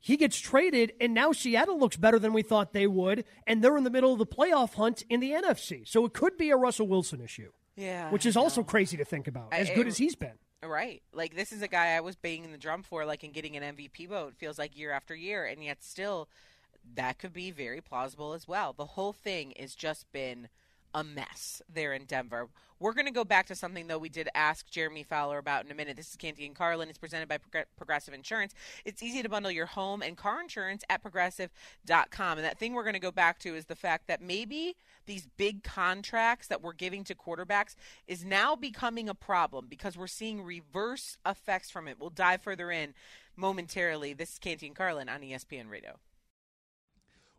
He 0.01 0.17
gets 0.19 0.39
traded, 0.39 0.93
and 1.01 1.15
now 1.15 1.33
Seattle 1.33 1.79
looks 1.79 1.97
better 1.97 2.19
than 2.19 2.33
we 2.33 2.43
thought 2.43 2.73
they 2.75 2.87
would, 2.89 3.25
and 3.47 3.63
they're 3.65 3.77
in 3.77 3.85
the 3.85 3.91
middle 3.91 4.13
of 4.13 4.19
the 4.19 4.27
playoff 4.27 4.75
hunt 4.75 5.05
in 5.09 5.21
the 5.21 5.31
NFC. 5.31 5.89
So 5.89 6.05
it 6.05 6.13
could 6.13 6.37
be 6.37 6.51
a 6.51 6.57
Russell 6.57 6.89
Wilson 6.89 7.21
issue. 7.23 7.53
Yeah, 7.77 8.11
Which 8.11 8.27
is 8.27 8.37
also 8.37 8.63
crazy 8.63 8.97
to 8.99 9.05
think 9.05 9.27
about, 9.29 9.49
I- 9.53 9.59
as 9.59 9.69
good 9.71 9.87
it- 9.87 9.91
as 9.91 9.97
he's 9.99 10.15
been. 10.15 10.39
Right. 10.65 11.03
Like 11.13 11.35
this 11.35 11.51
is 11.53 11.61
a 11.63 11.67
guy 11.69 11.97
I 11.97 12.01
was 12.01 12.15
banging 12.15 12.53
the 12.53 12.59
drum 12.59 12.83
for, 12.85 13.05
like 13.05 13.25
and 13.25 13.33
getting 13.35 13.57
an 13.57 13.63
MVP 13.77 14.07
vote. 14.09 14.35
Feels 14.37 14.59
like 14.59 14.77
year 14.79 14.93
after 14.93 15.15
year, 15.15 15.45
and 15.45 15.65
yet 15.65 15.83
still, 15.83 16.29
that 16.95 17.19
could 17.19 17.33
be 17.33 17.51
very 17.51 17.81
plausible 17.81 18.33
as 18.33 18.47
well. 18.47 18.73
The 18.73 18.87
whole 18.87 19.13
thing 19.13 19.55
has 19.59 19.75
just 19.75 20.11
been 20.13 20.49
a 20.95 21.05
mess 21.05 21.63
there 21.73 21.93
in 21.93 22.05
Denver. 22.05 22.49
We're 22.83 22.95
going 22.95 23.07
to 23.07 23.13
go 23.13 23.25
back 23.25 23.47
to 23.47 23.55
something, 23.55 23.87
though, 23.87 23.99
we 23.99 24.09
did 24.09 24.29
ask 24.35 24.69
Jeremy 24.69 25.05
Fowler 25.05 25.39
about 25.39 25.65
in 25.65 25.71
a 25.71 25.75
minute. 25.75 25.97
This 25.97 26.11
is 26.11 26.17
Canty 26.17 26.49
Carlin. 26.49 26.89
It's 26.89 26.99
presented 26.99 27.29
by 27.29 27.39
Progressive 27.77 28.13
Insurance. 28.13 28.55
It's 28.85 29.05
easy 29.05 29.23
to 29.23 29.29
bundle 29.29 29.53
your 29.53 29.67
home 29.67 30.03
and 30.03 30.17
car 30.17 30.41
insurance 30.41 30.83
at 30.91 31.01
progressive.com. 31.01 32.39
And 32.39 32.45
that 32.45 32.59
thing 32.59 32.75
we're 32.75 32.83
going 32.83 32.95
to 32.95 32.99
go 32.99 33.13
back 33.13 33.39
to 33.41 33.55
is 33.55 33.67
the 33.67 33.77
fact 33.77 34.09
that 34.09 34.21
maybe 34.21 34.75
these 35.07 35.29
big 35.37 35.63
contracts 35.63 36.49
that 36.49 36.61
we're 36.61 36.73
giving 36.73 37.05
to 37.05 37.15
quarterbacks 37.15 37.77
is 38.09 38.25
now 38.25 38.57
becoming 38.57 39.09
a 39.09 39.15
problem 39.15 39.67
because 39.69 39.97
we're 39.97 40.09
seeing 40.09 40.43
reverse 40.43 41.17
effects 41.25 41.71
from 41.71 41.87
it. 41.87 41.99
We'll 42.01 42.11
dive 42.11 42.43
further 42.43 42.73
in 42.73 42.95
momentarily. 43.37 44.13
This 44.13 44.33
is 44.33 44.39
Canty 44.41 44.69
Carlin 44.71 45.09
on 45.09 45.21
ESPN 45.21 45.71
Radio. 45.71 46.01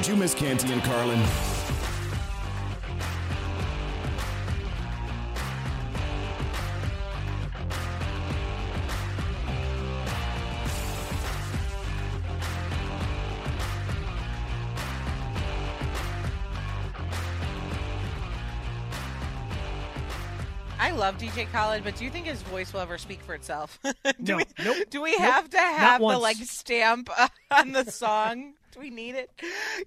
Did 0.00 0.08
you 0.08 0.16
miss 0.16 0.34
Canty 0.34 0.72
and 0.72 0.82
Carlin? 0.82 1.18
I 20.78 20.92
love 20.92 21.18
DJ 21.18 21.46
Khaled, 21.52 21.84
but 21.84 21.94
do 21.96 22.06
you 22.06 22.10
think 22.10 22.24
his 22.24 22.40
voice 22.40 22.72
will 22.72 22.80
ever 22.80 22.96
speak 22.96 23.20
for 23.20 23.34
itself? 23.34 23.78
do 23.84 23.92
no, 24.18 24.36
we, 24.38 24.44
nope, 24.64 24.76
do 24.88 25.02
we 25.02 25.10
nope, 25.10 25.20
have 25.20 25.50
to 25.50 25.58
have 25.58 26.00
the 26.00 26.06
like 26.06 26.38
stamp 26.38 27.10
on 27.50 27.72
the 27.72 27.84
song? 27.84 28.54
We 28.78 28.90
need 28.90 29.14
it? 29.14 29.30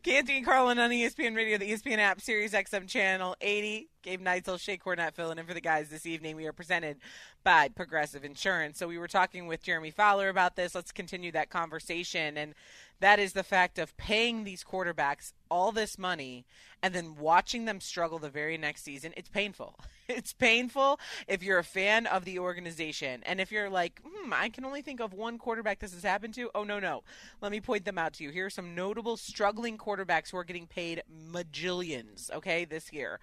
Canty 0.04 0.38
and 0.38 0.46
Carlin 0.46 0.80
on 0.80 0.90
ESPN 0.90 1.36
Radio, 1.36 1.58
the 1.58 1.72
ESPN 1.72 1.98
app, 1.98 2.20
Sirius 2.20 2.54
XM 2.54 2.88
channel 2.88 3.36
80. 3.42 3.90
Gabe 4.04 4.22
Neitzel, 4.22 4.56
Shae 4.56 4.80
Cornette 4.82 5.14
filling 5.14 5.38
in 5.38 5.46
for 5.46 5.54
the 5.54 5.62
guys 5.62 5.88
this 5.88 6.06
evening. 6.06 6.36
We 6.36 6.46
are 6.46 6.52
presented 6.52 6.98
by 7.46 7.70
Progressive 7.70 8.26
Insurance. 8.26 8.78
So 8.78 8.86
we 8.86 8.98
were 8.98 9.08
talking 9.08 9.48
with 9.48 9.64
Jeremy 9.64 9.92
Fowler 9.92 10.28
about 10.28 10.58
this. 10.58 10.76
Let's 10.76 10.92
continue 10.92 11.32
that 11.32 11.50
conversation. 11.50 12.38
And 12.38 12.54
that 13.00 13.20
is 13.20 13.34
the 13.34 13.44
fact 13.44 13.80
of 13.80 13.96
paying 13.98 14.44
these 14.44 14.64
quarterbacks 14.64 15.34
all 15.52 15.72
this 15.72 15.98
money 15.98 16.46
and 16.82 16.94
then 16.94 17.16
watching 17.16 17.66
them 17.66 17.80
struggle 17.80 18.20
the 18.20 18.30
very 18.30 18.58
next 18.58 18.84
season. 18.84 19.14
It's 19.16 19.30
painful. 19.30 19.80
It's 20.10 20.34
painful 20.34 21.00
if 21.30 21.42
you're 21.42 21.60
a 21.60 21.64
fan 21.64 22.08
of 22.08 22.26
the 22.26 22.38
organization. 22.38 23.24
And 23.26 23.40
if 23.40 23.54
you're 23.54 23.70
like, 23.70 24.02
hmm, 24.06 24.34
I 24.34 24.50
can 24.50 24.66
only 24.66 24.82
think 24.82 25.00
of 25.00 25.14
one 25.14 25.38
quarterback 25.38 25.80
this 25.80 25.94
has 25.94 26.04
happened 26.04 26.34
to. 26.34 26.52
Oh, 26.54 26.66
no, 26.66 26.78
no. 26.78 27.04
Let 27.40 27.54
me 27.54 27.62
point 27.62 27.86
them 27.86 27.98
out 27.98 28.12
to 28.16 28.24
you. 28.26 28.30
Here 28.30 28.48
are 28.48 28.50
some 28.50 28.76
notable 28.76 29.16
struggling 29.16 29.78
quarterbacks 29.78 30.30
who 30.30 30.38
are 30.38 30.44
getting 30.44 30.68
paid 30.68 31.04
majillions, 31.32 32.30
okay, 32.32 32.66
this 32.66 32.92
year. 32.92 33.22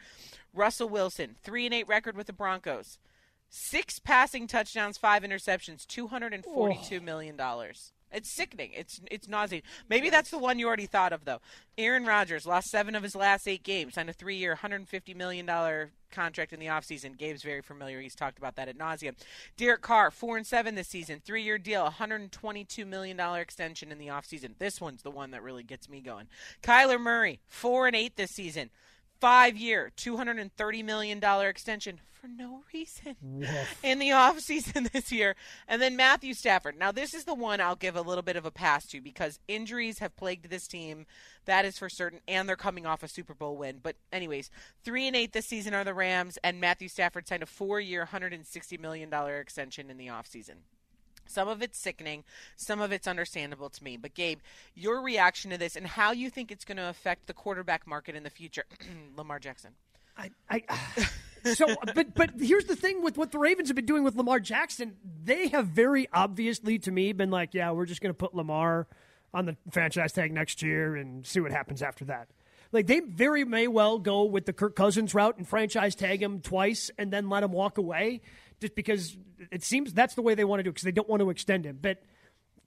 Russell 0.55 0.89
Wilson, 0.89 1.37
3 1.43 1.67
and 1.67 1.75
8 1.75 1.87
record 1.87 2.17
with 2.17 2.27
the 2.27 2.33
Broncos. 2.33 2.99
Six 3.51 3.99
passing 3.99 4.47
touchdowns, 4.47 4.97
five 4.97 5.25
interceptions, 5.25 5.85
two 5.85 6.07
hundred 6.07 6.33
and 6.33 6.45
forty-two 6.45 7.01
million 7.01 7.37
dollars. 7.37 7.93
It's 8.13 8.31
sickening. 8.31 8.71
It's 8.75 9.01
it's 9.11 9.29
nauseating. 9.29 9.69
Maybe 9.89 10.11
that's 10.11 10.31
the 10.31 10.39
one 10.39 10.59
you 10.59 10.67
already 10.67 10.87
thought 10.87 11.13
of, 11.13 11.25
though. 11.25 11.41
Aaron 11.79 12.05
Rodgers 12.05 12.47
lost 12.47 12.71
seven 12.71 12.95
of 12.95 13.03
his 13.03 13.15
last 13.15 13.47
eight 13.47 13.63
games, 13.63 13.95
signed 13.95 14.11
a 14.11 14.13
three-year, 14.13 14.59
$150 14.63 15.17
million 15.17 15.49
contract 16.11 16.53
in 16.53 16.61
the 16.61 16.67
offseason. 16.67 17.17
Gabe's 17.17 17.43
very 17.43 17.63
familiar. 17.63 18.01
He's 18.01 18.15
talked 18.15 18.39
about 18.39 18.57
that 18.57 18.69
at 18.69 18.77
nauseum. 18.77 19.15
Derek 19.57 19.81
Carr, 19.81 20.11
four 20.11 20.37
and 20.37 20.47
seven 20.47 20.75
this 20.75 20.89
season, 20.89 21.23
three-year 21.25 21.59
deal, 21.59 21.89
$122 21.89 22.87
million 22.87 23.19
extension 23.37 23.93
in 23.93 23.99
the 23.99 24.09
offseason. 24.09 24.59
This 24.59 24.81
one's 24.81 25.03
the 25.03 25.11
one 25.11 25.31
that 25.31 25.43
really 25.43 25.63
gets 25.63 25.89
me 25.89 26.01
going. 26.01 26.27
Kyler 26.63 27.01
Murray, 27.01 27.41
four 27.47 27.87
and 27.87 27.97
eight 27.97 28.17
this 28.17 28.33
season, 28.33 28.71
five-year, 29.21 29.93
$230 29.97 30.85
million 30.85 31.23
extension 31.23 32.01
for 32.21 32.29
no 32.29 32.63
reason 32.73 33.17
in 33.83 33.99
the 33.99 34.09
offseason 34.11 34.91
this 34.93 35.11
year. 35.11 35.35
And 35.67 35.81
then 35.81 35.97
Matthew 35.97 36.35
Stafford. 36.35 36.79
Now, 36.79 36.93
this 36.93 37.15
is 37.15 37.25
the 37.25 37.35
one 37.35 37.61
I'll 37.61 37.77
give 37.77 37.97
a 37.97 38.03
little 38.03 38.23
bit 38.23 38.37
of 38.37 38.45
a 38.45 38.51
pass 38.51 38.87
to 38.89 39.01
because 39.01 39.39
injuries 39.49 40.01
have 40.01 40.17
plagued 40.17 40.51
this 40.51 40.67
team. 40.67 41.07
That 41.47 41.65
is 41.65 41.79
for 41.79 41.89
certain. 41.89 42.21
And 42.29 42.49
they're 42.49 42.57
coming 42.57 42.87
off 42.87 43.03
a 43.03 43.09
Super 43.09 43.35
Bowl 43.35 43.57
win. 43.57 43.81
But, 43.83 43.97
anyways, 44.13 44.51
3 44.85 45.07
and 45.09 45.17
8 45.17 45.33
this 45.33 45.47
season 45.47 45.75
are 45.75 45.85
the 45.85 45.95
Rams. 45.95 46.39
And 46.45 46.61
Matthew 46.61 46.89
Stafford 46.89 47.27
signed 47.27 47.43
a 47.43 47.47
four 47.47 47.81
year, 47.81 48.09
$160 48.13 48.79
million 48.79 49.13
extension 49.13 49.91
in 49.91 49.97
the 49.97 50.09
offseason. 50.09 50.57
Some 51.31 51.49
of 51.49 51.63
it's 51.63 51.79
sickening, 51.79 52.25
some 52.57 52.81
of 52.81 52.93
it's 52.93 53.07
understandable 53.07 53.71
to 53.71 53.85
me. 53.85 53.97
But 53.97 54.15
Gabe, 54.15 54.41
your 54.75 55.03
reaction 55.03 55.51
to 55.51 55.59
this 55.59 55.77
and 55.77 55.87
how 55.87 56.13
you 56.13 56.31
think 56.31 56.51
it's 56.51 56.65
going 56.65 56.77
to 56.77 56.89
affect 56.89 57.27
the 57.27 57.35
quarterback 57.35 57.87
market 57.87 58.17
in 58.17 58.23
the 58.23 58.31
future. 58.31 58.65
Lamar 59.17 59.39
Jackson. 59.39 59.73
I, 60.17 60.31
I 60.49 60.63
so, 61.55 61.67
but 61.95 62.15
but 62.15 62.33
here's 62.39 62.67
the 62.67 62.77
thing 62.77 63.03
with 63.03 63.17
what 63.17 63.33
the 63.33 63.39
Ravens 63.39 63.69
have 63.69 63.77
been 63.77 63.87
doing 63.87 64.05
with 64.05 64.17
Lamar 64.17 64.41
Jackson. 64.41 64.97
They 65.25 65.49
have 65.49 65.67
very 65.67 66.09
obviously, 66.13 66.79
to 66.81 66.91
me, 66.91 67.13
been 67.13 67.31
like, 67.31 67.55
yeah, 67.55 67.71
we're 67.71 67.87
just 67.87 68.01
going 68.01 68.11
to 68.11 68.19
put 68.19 68.35
Lamar 68.35 68.87
on 69.33 69.47
the 69.47 69.57
franchise 69.71 70.13
tag 70.13 70.33
next 70.33 70.63
year 70.63 70.97
and 70.97 71.27
see 71.27 71.41
what 71.41 71.53
happens 71.53 71.83
after 71.83 72.05
that. 72.07 72.29
Like 72.73 72.87
they 72.87 73.01
very 73.01 73.45
may 73.45 73.67
well 73.67 73.99
go 73.99 74.25
with 74.25 74.47
the 74.47 74.53
Kirk 74.53 74.77
Cousins 74.77 75.15
route 75.15 75.37
and 75.39 75.47
franchise 75.47 75.95
tag 75.95 76.23
him 76.23 76.41
twice 76.41 76.91
and 76.99 77.13
then 77.13 77.29
let 77.29 77.43
him 77.43 77.53
walk 77.53 77.79
away, 77.79 78.21
just 78.61 78.75
because 78.75 79.17
it 79.51 79.63
seems 79.63 79.93
that's 79.93 80.15
the 80.15 80.23
way 80.23 80.35
they 80.35 80.45
want 80.45 80.61
to 80.61 80.63
do 80.63 80.71
it 80.71 80.75
because 80.75 80.85
they 80.85 80.93
don't 80.93 81.09
want 81.09 81.21
to 81.21 81.31
extend 81.31 81.65
him. 81.65 81.79
But 81.81 82.03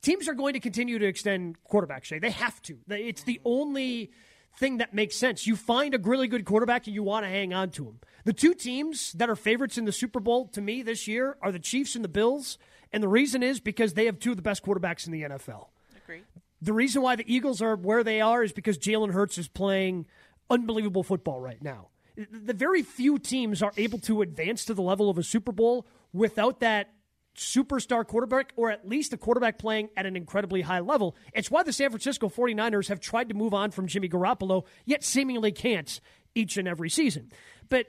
teams 0.02 0.28
are 0.28 0.34
going 0.34 0.54
to 0.54 0.60
continue 0.60 1.00
to 1.00 1.06
extend 1.06 1.58
quarterbacks. 1.72 2.06
Shae. 2.06 2.22
They 2.22 2.32
have 2.32 2.62
to. 2.64 2.78
It's 2.90 3.24
the 3.24 3.40
only 3.46 4.12
thing 4.58 4.78
that 4.78 4.94
makes 4.94 5.16
sense. 5.16 5.48
You 5.48 5.56
find 5.56 5.96
a 5.96 6.00
really 6.00 6.28
good 6.28 6.46
quarterback 6.46 6.86
and 6.86 6.94
you 6.94 7.04
want 7.04 7.26
to 7.26 7.30
hang 7.30 7.54
on 7.54 7.72
to 7.72 7.86
him. 7.86 8.00
The 8.26 8.34
two 8.34 8.54
teams 8.54 9.12
that 9.14 9.30
are 9.30 9.36
favorites 9.36 9.78
in 9.78 9.86
the 9.86 9.92
Super 9.92 10.20
Bowl 10.20 10.48
to 10.50 10.62
me 10.62 10.82
this 10.84 11.08
year 11.08 11.38
are 11.42 11.52
the 11.52 11.60
Chiefs 11.60 11.96
and 11.96 12.04
the 12.04 12.10
Bills, 12.10 12.58
and 12.92 13.02
the 13.02 13.08
reason 13.08 13.42
is 13.42 13.60
because 13.60 13.94
they 13.94 14.06
have 14.06 14.20
two 14.20 14.32
of 14.32 14.36
the 14.36 14.44
best 14.44 14.64
quarterbacks 14.64 15.08
in 15.08 15.12
the 15.12 15.24
NFL. 15.24 15.68
Agree. 16.04 16.22
The 16.62 16.74
reason 16.74 17.02
why 17.02 17.16
the 17.16 17.26
Eagles 17.34 17.62
are 17.62 17.76
where 17.76 18.04
they 18.04 18.22
are 18.22 18.44
is 18.44 18.54
because 18.54 18.78
Jalen 18.78 19.12
Hurts 19.12 19.38
is 19.38 19.48
playing 19.48 20.06
unbelievable 20.50 21.04
football 21.04 21.42
right 21.42 21.62
now. 21.62 21.90
The 22.16 22.54
very 22.54 22.84
few 22.84 23.18
teams 23.18 23.64
are 23.64 23.74
able 23.78 24.00
to 24.00 24.22
advance 24.22 24.66
to 24.66 24.74
the 24.74 24.82
level 24.82 25.10
of 25.10 25.18
a 25.18 25.24
Super 25.24 25.52
Bowl 25.52 25.88
without 26.12 26.60
that 26.60 26.94
superstar 27.36 28.06
quarterback 28.06 28.54
or 28.56 28.70
at 28.70 28.88
least 28.88 29.14
a 29.14 29.18
quarterback 29.18 29.58
playing 29.58 29.90
at 29.98 30.06
an 30.06 30.16
incredibly 30.16 30.62
high 30.62 30.80
level. 30.80 31.16
It's 31.34 31.50
why 31.50 31.64
the 31.64 31.74
San 31.74 31.90
Francisco 31.90 32.30
49ers 32.30 32.90
have 32.90 33.00
tried 33.00 33.30
to 33.30 33.36
move 33.36 33.54
on 33.54 33.72
from 33.72 33.88
Jimmy 33.88 34.08
Garoppolo, 34.08 34.66
yet 34.86 35.04
seemingly 35.04 35.52
can't 35.52 36.00
each 36.36 36.58
and 36.58 36.68
every 36.68 36.90
season. 36.90 37.32
But 37.70 37.88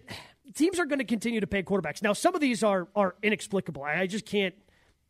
teams 0.54 0.78
are 0.78 0.86
going 0.86 0.98
to 0.98 1.04
continue 1.04 1.40
to 1.40 1.46
pay 1.46 1.62
quarterbacks. 1.62 2.02
Now, 2.02 2.12
some 2.12 2.34
of 2.34 2.40
these 2.40 2.62
are, 2.62 2.88
are 2.94 3.16
inexplicable. 3.22 3.82
I, 3.82 4.00
I 4.00 4.06
just 4.06 4.26
can't 4.26 4.54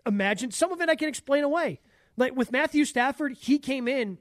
imagine. 0.06 0.50
Some 0.50 0.72
of 0.72 0.80
it 0.80 0.88
I 0.88 0.96
can 0.96 1.08
explain 1.08 1.44
away. 1.44 1.80
Like 2.16 2.36
with 2.36 2.52
Matthew 2.52 2.84
Stafford, 2.84 3.32
he 3.32 3.58
came 3.58 3.88
in 3.88 4.18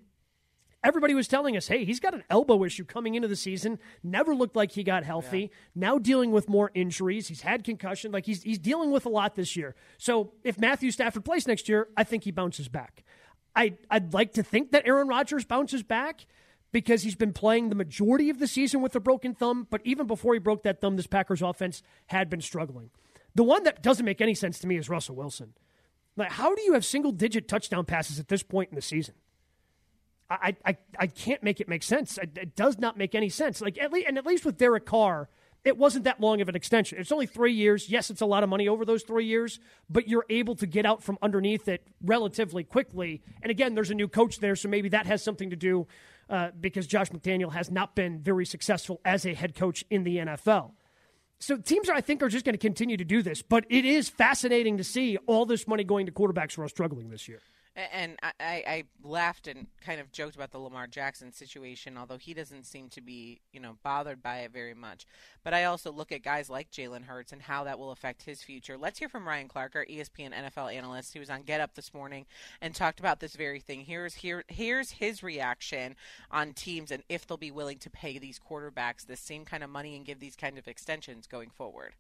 everybody 0.84 1.14
was 1.14 1.28
telling 1.28 1.56
us, 1.56 1.68
hey, 1.68 1.86
he's 1.86 2.00
got 2.00 2.14
an 2.14 2.24
elbow 2.30 2.64
issue 2.64 2.84
coming 2.84 3.16
into 3.16 3.28
the 3.28 3.36
season. 3.36 3.80
Never 4.04 4.36
looked 4.36 4.56
like 4.56 4.72
he 4.74 4.84
got 4.84 5.04
healthy. 5.04 5.40
Yeah. 5.40 5.48
Now 5.76 5.98
dealing 5.98 6.32
with 6.32 6.50
more 6.50 6.72
injuries. 6.74 7.28
He's 7.28 7.42
had 7.42 7.64
concussion. 7.64 8.12
Like 8.12 8.26
he's 8.26 8.44
he's 8.44 8.60
dealing 8.60 8.92
with 8.92 9.06
a 9.06 9.10
lot 9.10 9.36
this 9.36 9.56
year. 9.56 9.76
So 9.98 10.34
if 10.44 10.60
Matthew 10.60 10.92
Stafford 10.92 11.26
plays 11.26 11.48
next 11.48 11.70
year, 11.70 11.88
I 11.96 12.04
think 12.04 12.24
he 12.24 12.32
bounces 12.32 12.68
back. 12.68 13.04
I, 13.56 13.76
I'd 13.90 14.14
like 14.14 14.34
to 14.34 14.44
think 14.44 14.72
that 14.72 14.88
Aaron 14.88 15.08
Rodgers 15.08 15.46
bounces 15.46 15.84
back 15.84 16.26
because 16.72 17.04
he's 17.04 17.16
been 17.16 17.34
playing 17.34 17.70
the 17.70 17.76
majority 17.76 18.30
of 18.30 18.40
the 18.40 18.48
season 18.48 18.82
with 18.82 18.96
a 18.96 19.00
broken 19.00 19.36
thumb. 19.36 19.68
But 19.70 19.82
even 19.84 20.08
before 20.08 20.34
he 20.34 20.40
broke 20.40 20.64
that 20.64 20.82
thumb, 20.82 20.96
this 20.96 21.08
Packers 21.08 21.42
offense 21.42 21.84
had 22.08 22.30
been 22.30 22.42
struggling. 22.42 22.90
The 23.36 23.44
one 23.44 23.64
that 23.64 23.82
doesn't 23.84 24.06
make 24.06 24.22
any 24.22 24.34
sense 24.34 24.60
to 24.60 24.68
me 24.68 24.78
is 24.78 24.90
Russell 24.90 25.16
Wilson. 25.16 25.54
Like, 26.16 26.32
how 26.32 26.54
do 26.54 26.62
you 26.64 26.74
have 26.74 26.86
single 26.86 27.12
digit 27.12 27.48
touchdown 27.48 27.86
passes 27.86 28.20
at 28.20 28.28
this 28.28 28.44
point 28.44 28.70
in 28.70 28.76
the 28.76 28.82
season? 28.82 29.16
I, 30.42 30.56
I, 30.66 30.78
I 30.98 31.08
can't 31.08 31.44
make 31.44 31.60
it 31.60 31.68
make 31.68 31.84
sense. 31.84 32.18
It, 32.18 32.38
it 32.38 32.56
does 32.56 32.78
not 32.80 32.98
make 32.98 33.16
any 33.16 33.30
sense. 33.30 33.62
Like 33.62 33.78
at 33.80 33.92
least, 33.92 34.08
and 34.08 34.18
at 34.18 34.26
least 34.26 34.46
with 34.46 34.58
Derek 34.58 34.86
Carr, 34.86 35.30
it 35.64 35.78
wasn't 35.78 36.04
that 36.04 36.20
long 36.20 36.42
of 36.42 36.50
an 36.50 36.56
extension. 36.56 37.00
It's 37.00 37.12
only 37.12 37.26
three 37.26 37.54
years. 37.54 37.90
Yes, 37.90 38.10
it's 38.10 38.22
a 38.22 38.26
lot 38.26 38.44
of 38.44 38.50
money 38.50 38.68
over 38.68 38.84
those 38.84 39.04
three 39.04 39.26
years, 39.26 39.60
but 39.90 40.08
you're 40.08 40.26
able 40.30 40.56
to 40.56 40.68
get 40.68 40.86
out 40.86 41.02
from 41.02 41.18
underneath 41.22 41.68
it 41.68 41.88
relatively 42.04 42.64
quickly. 42.64 43.22
And 43.42 43.50
again, 43.50 43.74
there's 43.74 43.90
a 43.90 43.96
new 43.96 44.10
coach 44.10 44.40
there, 44.40 44.56
so 44.58 44.68
maybe 44.68 44.90
that 44.90 45.06
has 45.06 45.24
something 45.24 45.52
to 45.52 45.56
do 45.56 45.88
uh, 46.30 46.50
because 46.60 46.86
Josh 46.86 47.12
McDaniel 47.12 47.54
has 47.54 47.72
not 47.72 47.96
been 47.96 48.20
very 48.20 48.46
successful 48.46 49.00
as 49.06 49.26
a 49.26 49.34
head 49.34 49.56
coach 49.56 49.86
in 49.90 50.04
the 50.04 50.18
NFL. 50.18 50.72
So 51.40 51.58
teams, 51.58 51.90
are, 51.90 51.94
I 51.94 52.02
think, 52.02 52.24
are 52.24 52.30
just 52.30 52.46
going 52.46 52.54
to 52.54 52.60
continue 52.60 52.98
to 52.98 53.06
do 53.06 53.22
this. 53.22 53.42
But 53.42 53.66
it 53.70 53.86
is 53.86 54.10
fascinating 54.10 54.78
to 54.78 54.84
see 54.84 55.18
all 55.28 55.46
this 55.46 55.68
money 55.68 55.84
going 55.84 56.06
to 56.06 56.12
quarterbacks 56.12 56.56
who 56.56 56.62
are 56.62 56.70
struggling 56.70 57.10
this 57.10 57.28
year. 57.28 57.40
And 57.76 58.18
I, 58.22 58.34
I, 58.40 58.84
laughed 59.04 59.48
and 59.48 59.66
kind 59.84 60.00
of 60.00 60.12
joked 60.12 60.36
about 60.36 60.52
the 60.52 60.60
Lamar 60.60 60.86
Jackson 60.86 61.32
situation, 61.32 61.98
although 61.98 62.20
he 62.20 62.36
doesn't 62.36 62.68
seem 62.68 62.88
to 62.90 63.02
be, 63.02 63.42
you 63.52 63.60
know, 63.60 63.78
bothered 63.82 64.22
by 64.22 64.40
it 64.40 64.52
very 64.52 64.76
much. 64.76 65.08
But 65.44 65.56
I 65.56 65.64
also 65.64 65.92
look 65.92 66.12
at 66.12 66.22
guys 66.22 66.52
like 66.52 66.70
Jalen 66.70 67.06
Hurts 67.06 67.32
and 67.32 67.42
how 67.42 67.64
that 67.64 67.80
will 67.80 67.90
affect 67.90 68.24
his 68.24 68.44
future. 68.44 68.78
Let's 68.78 69.00
hear 69.00 69.10
from 69.10 69.28
Ryan 69.28 69.48
Clark, 69.48 69.76
our 69.76 69.86
ESPN 69.86 70.34
NFL 70.34 70.72
analyst. 70.72 71.14
He 71.14 71.20
was 71.20 71.32
on 71.32 71.42
Get 71.42 71.62
Up 71.62 71.74
this 71.74 71.96
morning 71.96 72.28
and 72.62 72.76
talked 72.76 73.00
about 73.00 73.20
this 73.20 73.36
very 73.36 73.60
thing. 73.60 73.82
Here's 73.82 74.14
here 74.14 74.44
here's 74.48 74.92
his 74.92 75.24
reaction 75.24 75.96
on 76.30 76.54
teams 76.54 76.92
and 76.92 77.02
if 77.10 77.26
they'll 77.26 77.38
be 77.38 77.50
willing 77.50 77.80
to 77.80 77.90
pay 77.90 78.20
these 78.20 78.40
quarterbacks 78.40 79.08
the 79.08 79.18
same 79.18 79.46
kind 79.46 79.64
of 79.64 79.72
money 79.72 79.96
and 79.96 80.06
give 80.06 80.20
these 80.20 80.36
kind 80.36 80.60
of 80.60 80.68
extensions 80.68 81.26
going 81.26 81.50
forward. 81.50 81.94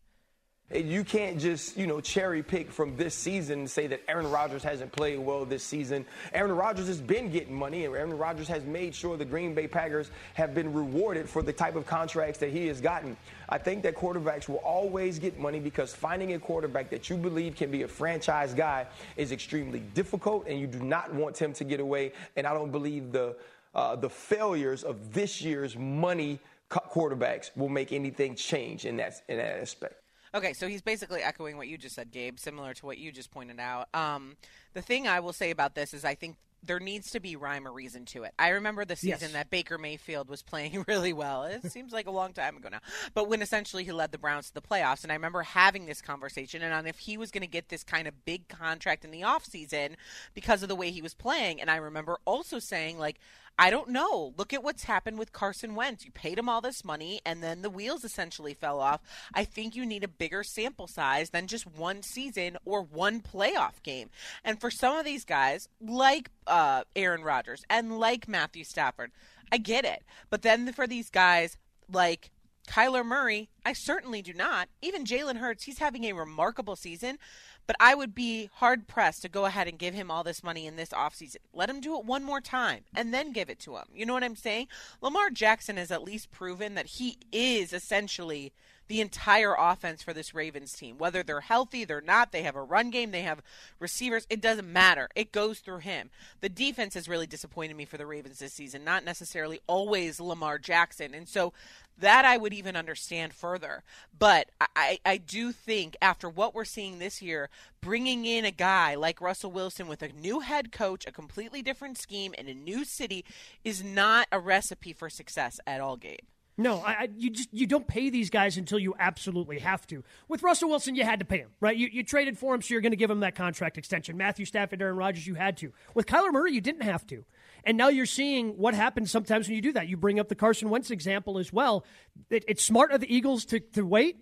You 0.72 1.04
can't 1.04 1.40
just, 1.40 1.78
you 1.78 1.86
know, 1.86 2.02
cherry 2.02 2.42
pick 2.42 2.72
from 2.72 2.96
this 2.96 3.14
season 3.14 3.60
and 3.60 3.70
say 3.70 3.86
that 3.88 4.02
Aaron 4.08 4.32
Rodgers 4.32 4.64
hasn't 4.64 4.92
played 4.92 5.20
well 5.20 5.46
this 5.46 5.64
season. 5.64 6.04
Aaron 6.34 6.54
Rodgers 6.54 6.88
has 6.88 7.00
been 7.00 7.30
getting 7.30 7.54
money, 7.54 7.86
and 7.86 7.96
Aaron 7.96 8.18
Rodgers 8.18 8.48
has 8.48 8.64
made 8.64 8.96
sure 8.96 9.16
the 9.16 9.26
Green 9.26 9.54
Bay 9.54 9.68
Packers 9.68 10.10
have 10.34 10.56
been 10.56 10.74
rewarded 10.74 11.30
for 11.30 11.44
the 11.44 11.54
type 11.54 11.76
of 11.76 11.86
contracts 11.86 12.40
that 12.40 12.50
he 12.50 12.66
has 12.68 12.82
gotten. 12.82 13.16
I 13.50 13.60
think 13.60 13.84
that 13.84 13.96
quarterbacks 13.96 14.50
will 14.50 14.58
always 14.58 15.20
get 15.20 15.38
money 15.38 15.60
because 15.60 15.94
finding 15.94 16.34
a 16.34 16.40
quarterback 16.40 16.90
that 16.90 17.08
you 17.08 17.18
believe 17.18 17.56
can 17.56 17.70
be 17.70 17.84
a 17.84 17.88
franchise 17.88 18.56
guy 18.56 18.88
is 19.16 19.32
extremely 19.32 19.82
difficult, 19.94 20.48
and 20.48 20.60
you 20.60 20.66
do 20.66 20.80
not 20.80 21.14
want 21.14 21.38
him 21.38 21.54
to 21.54 21.64
get 21.64 21.82
away. 21.82 22.14
And 22.36 22.48
I 22.48 22.54
don't 22.54 22.72
believe 22.72 23.12
the 23.12 23.36
uh, 23.76 23.96
the 23.96 24.10
failures 24.10 24.84
of 24.84 25.14
this 25.14 25.42
year's 25.42 25.76
money 25.76 26.40
quarterbacks 26.72 27.56
will 27.56 27.70
make 27.70 27.92
anything 27.92 28.34
change 28.34 28.86
in 28.86 28.98
that 28.98 29.22
in 29.28 29.38
that 29.38 29.60
aspect. 29.62 30.03
Okay, 30.36 30.54
so 30.54 30.68
he's 30.68 30.82
basically 30.82 31.22
echoing 31.22 31.58
what 31.58 31.68
you 31.68 31.78
just 31.78 31.96
said, 31.96 32.12
Gabe, 32.12 32.40
similar 32.40 32.74
to 32.74 32.86
what 32.86 32.98
you 32.98 33.12
just 33.12 33.32
pointed 33.32 33.60
out. 33.60 33.88
Um, 33.94 34.36
the 34.74 34.82
thing 34.82 35.08
I 35.08 35.20
will 35.20 35.34
say 35.34 35.52
about 35.52 35.76
this 35.76 35.94
is 35.94 36.04
I 36.04 36.16
think 36.16 36.38
there 36.66 36.80
needs 36.80 37.12
to 37.12 37.20
be 37.20 37.36
rhyme 37.36 37.68
or 37.68 37.72
reason 37.72 38.06
to 38.06 38.24
it. 38.24 38.34
I 38.40 38.50
remember 38.50 38.86
the 38.86 38.96
season 38.96 39.30
yes. 39.30 39.34
that 39.34 39.50
Baker 39.50 39.78
Mayfield 39.78 40.30
was 40.30 40.42
playing 40.42 40.86
really 40.88 41.14
well. 41.14 41.44
It 41.44 41.70
seems 41.72 41.92
like 41.92 42.08
a 42.08 42.12
long 42.12 42.34
time 42.34 42.58
ago 42.58 42.70
now. 42.70 42.80
But 43.14 43.28
when 43.28 43.42
essentially 43.42 43.84
he 43.84 43.92
led 43.92 44.12
the 44.12 44.18
Browns 44.18 44.48
to 44.48 44.54
the 44.54 44.62
playoffs 44.62 45.04
and 45.04 45.12
I 45.12 45.16
remember 45.16 45.44
having 45.44 45.86
this 45.86 46.02
conversation 46.02 46.62
and 46.62 46.74
on 46.74 46.88
if 46.88 47.00
he 47.00 47.18
was 47.18 47.32
going 47.32 47.42
to 47.42 47.48
get 47.48 47.70
this 47.70 47.84
kind 47.84 48.08
of 48.08 48.26
big 48.26 48.48
contract 48.48 49.04
in 49.04 49.12
the 49.12 49.22
offseason 49.22 49.96
because 50.34 50.64
of 50.64 50.70
the 50.70 50.76
way 50.76 50.92
he 50.92 51.02
was 51.02 51.14
playing 51.14 51.60
and 51.60 51.70
I 51.70 51.76
remember 51.76 52.18
also 52.26 52.60
saying 52.60 52.98
like 52.98 53.20
I 53.58 53.70
don't 53.70 53.90
know. 53.90 54.34
Look 54.36 54.52
at 54.52 54.64
what's 54.64 54.84
happened 54.86 55.20
with 55.20 55.32
Carson 55.32 55.76
Wentz. 55.76 56.06
You 56.06 56.12
paid 56.12 56.40
him 56.40 56.50
all 56.50 56.62
this 56.62 56.84
money 56.84 57.22
and 57.26 57.44
then 57.44 57.62
the 57.62 57.70
wheels 57.70 58.04
essentially 58.04 58.54
fell 58.54 58.80
off. 58.80 59.02
I 59.34 59.44
think 59.46 59.76
you 59.76 59.86
need 59.86 60.04
a 60.04 60.08
bigger 60.08 60.44
sample 60.44 60.88
size 60.88 61.30
than 61.30 61.48
just 61.48 61.68
one 61.68 62.02
season 62.02 62.58
or 62.66 62.82
one 62.82 63.22
playoff 63.22 63.84
game. 63.84 64.10
And 64.44 64.60
for 64.60 64.72
some 64.72 64.98
of 64.98 65.06
these 65.06 65.24
guys, 65.24 65.70
like 65.80 66.32
uh, 66.48 66.84
Aaron 66.96 67.24
Rodgers 67.24 67.64
and 67.70 68.00
like 68.00 68.28
Matthew 68.28 68.64
Stafford. 68.64 69.12
I 69.52 69.58
get 69.58 69.86
it. 69.86 70.04
But 70.30 70.42
then 70.42 70.72
for 70.74 70.88
these 70.88 71.10
guys 71.12 71.58
like 71.92 72.32
Kyler 72.68 73.06
Murray, 73.06 73.50
I 73.66 73.74
certainly 73.74 74.22
do 74.22 74.34
not. 74.34 74.70
Even 74.82 75.06
Jalen 75.06 75.38
Hurts, 75.38 75.66
he's 75.66 75.80
having 75.80 76.06
a 76.06 76.14
remarkable 76.14 76.76
season, 76.76 77.18
but 77.66 77.76
I 77.80 77.96
would 77.96 78.14
be 78.14 78.50
hard 78.56 78.88
pressed 78.88 79.22
to 79.22 79.30
go 79.30 79.46
ahead 79.46 79.68
and 79.68 79.78
give 79.78 79.94
him 79.94 80.12
all 80.12 80.24
this 80.24 80.44
money 80.44 80.66
in 80.66 80.76
this 80.76 80.90
offseason. 80.90 81.38
Let 81.54 81.70
him 81.70 81.80
do 81.82 81.98
it 81.98 82.06
one 82.06 82.24
more 82.24 82.42
time 82.42 82.84
and 82.96 83.14
then 83.14 83.32
give 83.32 83.50
it 83.50 83.60
to 83.60 83.78
him. 83.78 83.86
You 83.94 84.06
know 84.06 84.14
what 84.14 84.24
I'm 84.24 84.36
saying? 84.36 84.68
Lamar 85.02 85.30
Jackson 85.30 85.78
has 85.78 85.92
at 85.92 86.04
least 86.04 86.32
proven 86.32 86.76
that 86.76 86.86
he 86.86 87.18
is 87.32 87.74
essentially 87.74 88.52
the 88.88 89.02
entire 89.02 89.56
offense 89.58 90.04
for 90.04 90.14
this 90.14 90.34
Ravens 90.34 90.74
team. 90.74 90.98
Whether 90.98 91.24
they're 91.24 91.42
healthy, 91.42 91.86
they're 91.86 92.02
not, 92.02 92.32
they 92.32 92.44
have 92.44 92.56
a 92.56 92.62
run 92.62 92.90
game, 92.90 93.12
they 93.12 93.22
have 93.22 93.42
receivers, 93.80 94.28
it 94.30 94.42
doesn't 94.42 94.72
matter. 94.72 95.10
It 95.16 95.32
goes 95.32 95.60
through 95.60 95.80
him. 95.80 96.10
The 96.42 96.50
defense 96.50 96.94
has 96.96 97.08
really 97.08 97.28
disappointed 97.28 97.78
me 97.78 97.86
for 97.86 97.98
the 97.98 98.06
Ravens 98.06 98.40
this 98.40 98.54
season, 98.54 98.84
not 98.84 99.06
necessarily 99.06 99.62
always 99.68 100.20
Lamar 100.20 100.60
Jackson. 100.60 101.14
And 101.14 101.28
so 101.28 101.54
that 101.98 102.26
I 102.26 102.38
would 102.38 102.54
even 102.54 102.76
understand 102.76 103.34
further. 103.34 103.84
But 104.18 104.50
I, 104.76 105.00
I 105.06 105.18
do 105.18 105.52
think 105.52 105.96
after 106.02 106.30
what 106.30 106.54
we're 106.54 106.66
seeing 106.66 107.00
this 107.00 107.22
year, 107.22 107.50
bringing 107.82 108.26
in 108.26 108.46
a 108.46 108.52
guy 108.52 108.96
like 108.96 109.22
Russell 109.22 109.52
Wilson 109.52 109.88
with 109.88 110.02
a 110.02 110.10
new 110.10 110.42
head 110.42 110.72
coach, 110.72 111.06
a 111.06 111.12
completely 111.12 111.62
different 111.62 111.98
scheme, 111.98 112.34
in 112.34 112.48
a 112.48 112.54
new 112.54 112.86
city 112.86 113.26
is 113.64 113.84
not 113.84 114.28
a 114.32 114.40
recipe 114.40 114.94
for 114.94 115.10
success 115.10 115.60
at 115.66 115.82
all, 115.82 115.98
Gabe. 115.98 116.20
No, 116.56 116.84
I, 116.86 117.10
you 117.18 117.32
just 117.32 117.50
you 117.52 117.66
don't 117.66 117.88
pay 117.88 118.12
these 118.12 118.30
guys 118.30 118.58
until 118.58 118.78
you 118.78 118.94
absolutely 119.00 119.60
have 119.60 119.88
to. 119.88 120.04
With 120.28 120.44
Russell 120.44 120.70
Wilson, 120.70 120.94
you 120.96 121.04
had 121.04 121.20
to 121.20 121.26
pay 121.26 121.40
him, 121.40 121.50
right? 121.60 121.76
You, 121.76 121.90
you 121.92 122.04
traded 122.04 122.38
for 122.38 122.54
him, 122.54 122.62
so 122.62 122.74
you're 122.74 122.82
going 122.82 122.92
to 122.92 122.98
give 122.98 123.10
him 123.10 123.22
that 123.22 123.34
contract 123.34 123.80
extension. 123.80 124.18
Matthew 124.18 124.46
Stafford, 124.46 124.80
Aaron 124.80 124.96
Rodgers, 124.96 125.26
you 125.26 125.34
had 125.34 125.58
to. 125.58 125.74
With 125.96 126.06
Kyler 126.06 126.32
Murray, 126.32 126.54
you 126.54 126.62
didn't 126.62 126.84
have 126.84 127.08
to. 127.08 127.26
And 127.64 127.76
now 127.76 127.88
you're 127.88 128.06
seeing 128.06 128.52
what 128.58 128.76
happens 128.76 129.10
sometimes 129.10 129.48
when 129.48 129.56
you 129.56 129.64
do 129.64 129.74
that. 129.74 129.88
You 129.88 129.98
bring 129.98 130.20
up 130.20 130.30
the 130.30 130.36
Carson 130.36 130.70
Wentz 130.70 130.92
example 130.92 131.40
as 131.40 131.52
well. 131.52 131.86
It, 132.30 132.46
it's 132.48 132.64
smart 132.64 132.92
of 132.92 133.02
the 133.02 133.14
Eagles 133.14 133.46
to, 133.46 133.60
to 133.60 133.84
wait. 133.84 134.18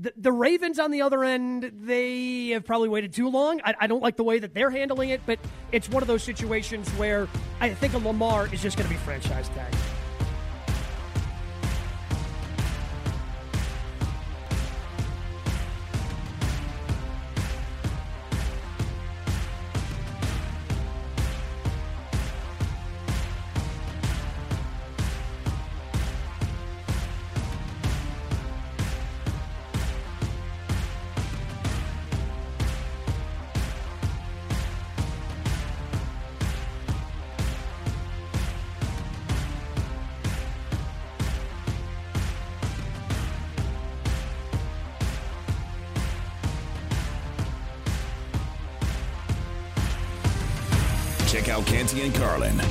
The, 0.00 0.12
the, 0.16 0.32
Ravens, 0.32 0.78
on 0.78 0.90
the 0.90 1.02
other 1.02 1.22
end, 1.22 1.70
they 1.74 2.48
have 2.48 2.64
probably 2.64 2.88
waited 2.88 3.12
too 3.12 3.28
long. 3.28 3.60
I, 3.64 3.74
I 3.80 3.86
don't 3.86 4.02
like 4.02 4.16
the 4.16 4.24
way 4.24 4.38
that 4.38 4.54
they're 4.54 4.70
handling 4.70 5.10
it, 5.10 5.20
but 5.24 5.38
it's 5.70 5.88
one 5.88 6.02
of 6.02 6.08
those 6.08 6.22
situations 6.22 6.88
where 6.92 7.28
I 7.60 7.74
think 7.74 7.92
a 7.92 7.98
Lamar 7.98 8.52
is 8.52 8.62
just 8.62 8.76
going 8.76 8.88
to 8.88 8.94
be 8.94 8.98
franchise 9.00 9.48
tag. 9.50 9.72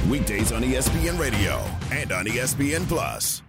Weekdays 0.10 0.51
on 0.51 0.64
ESPN 0.64 1.20
Radio 1.20 1.64
and 1.91 2.12
on 2.12 2.26
ESPN 2.26 2.88
Plus. 2.88 3.43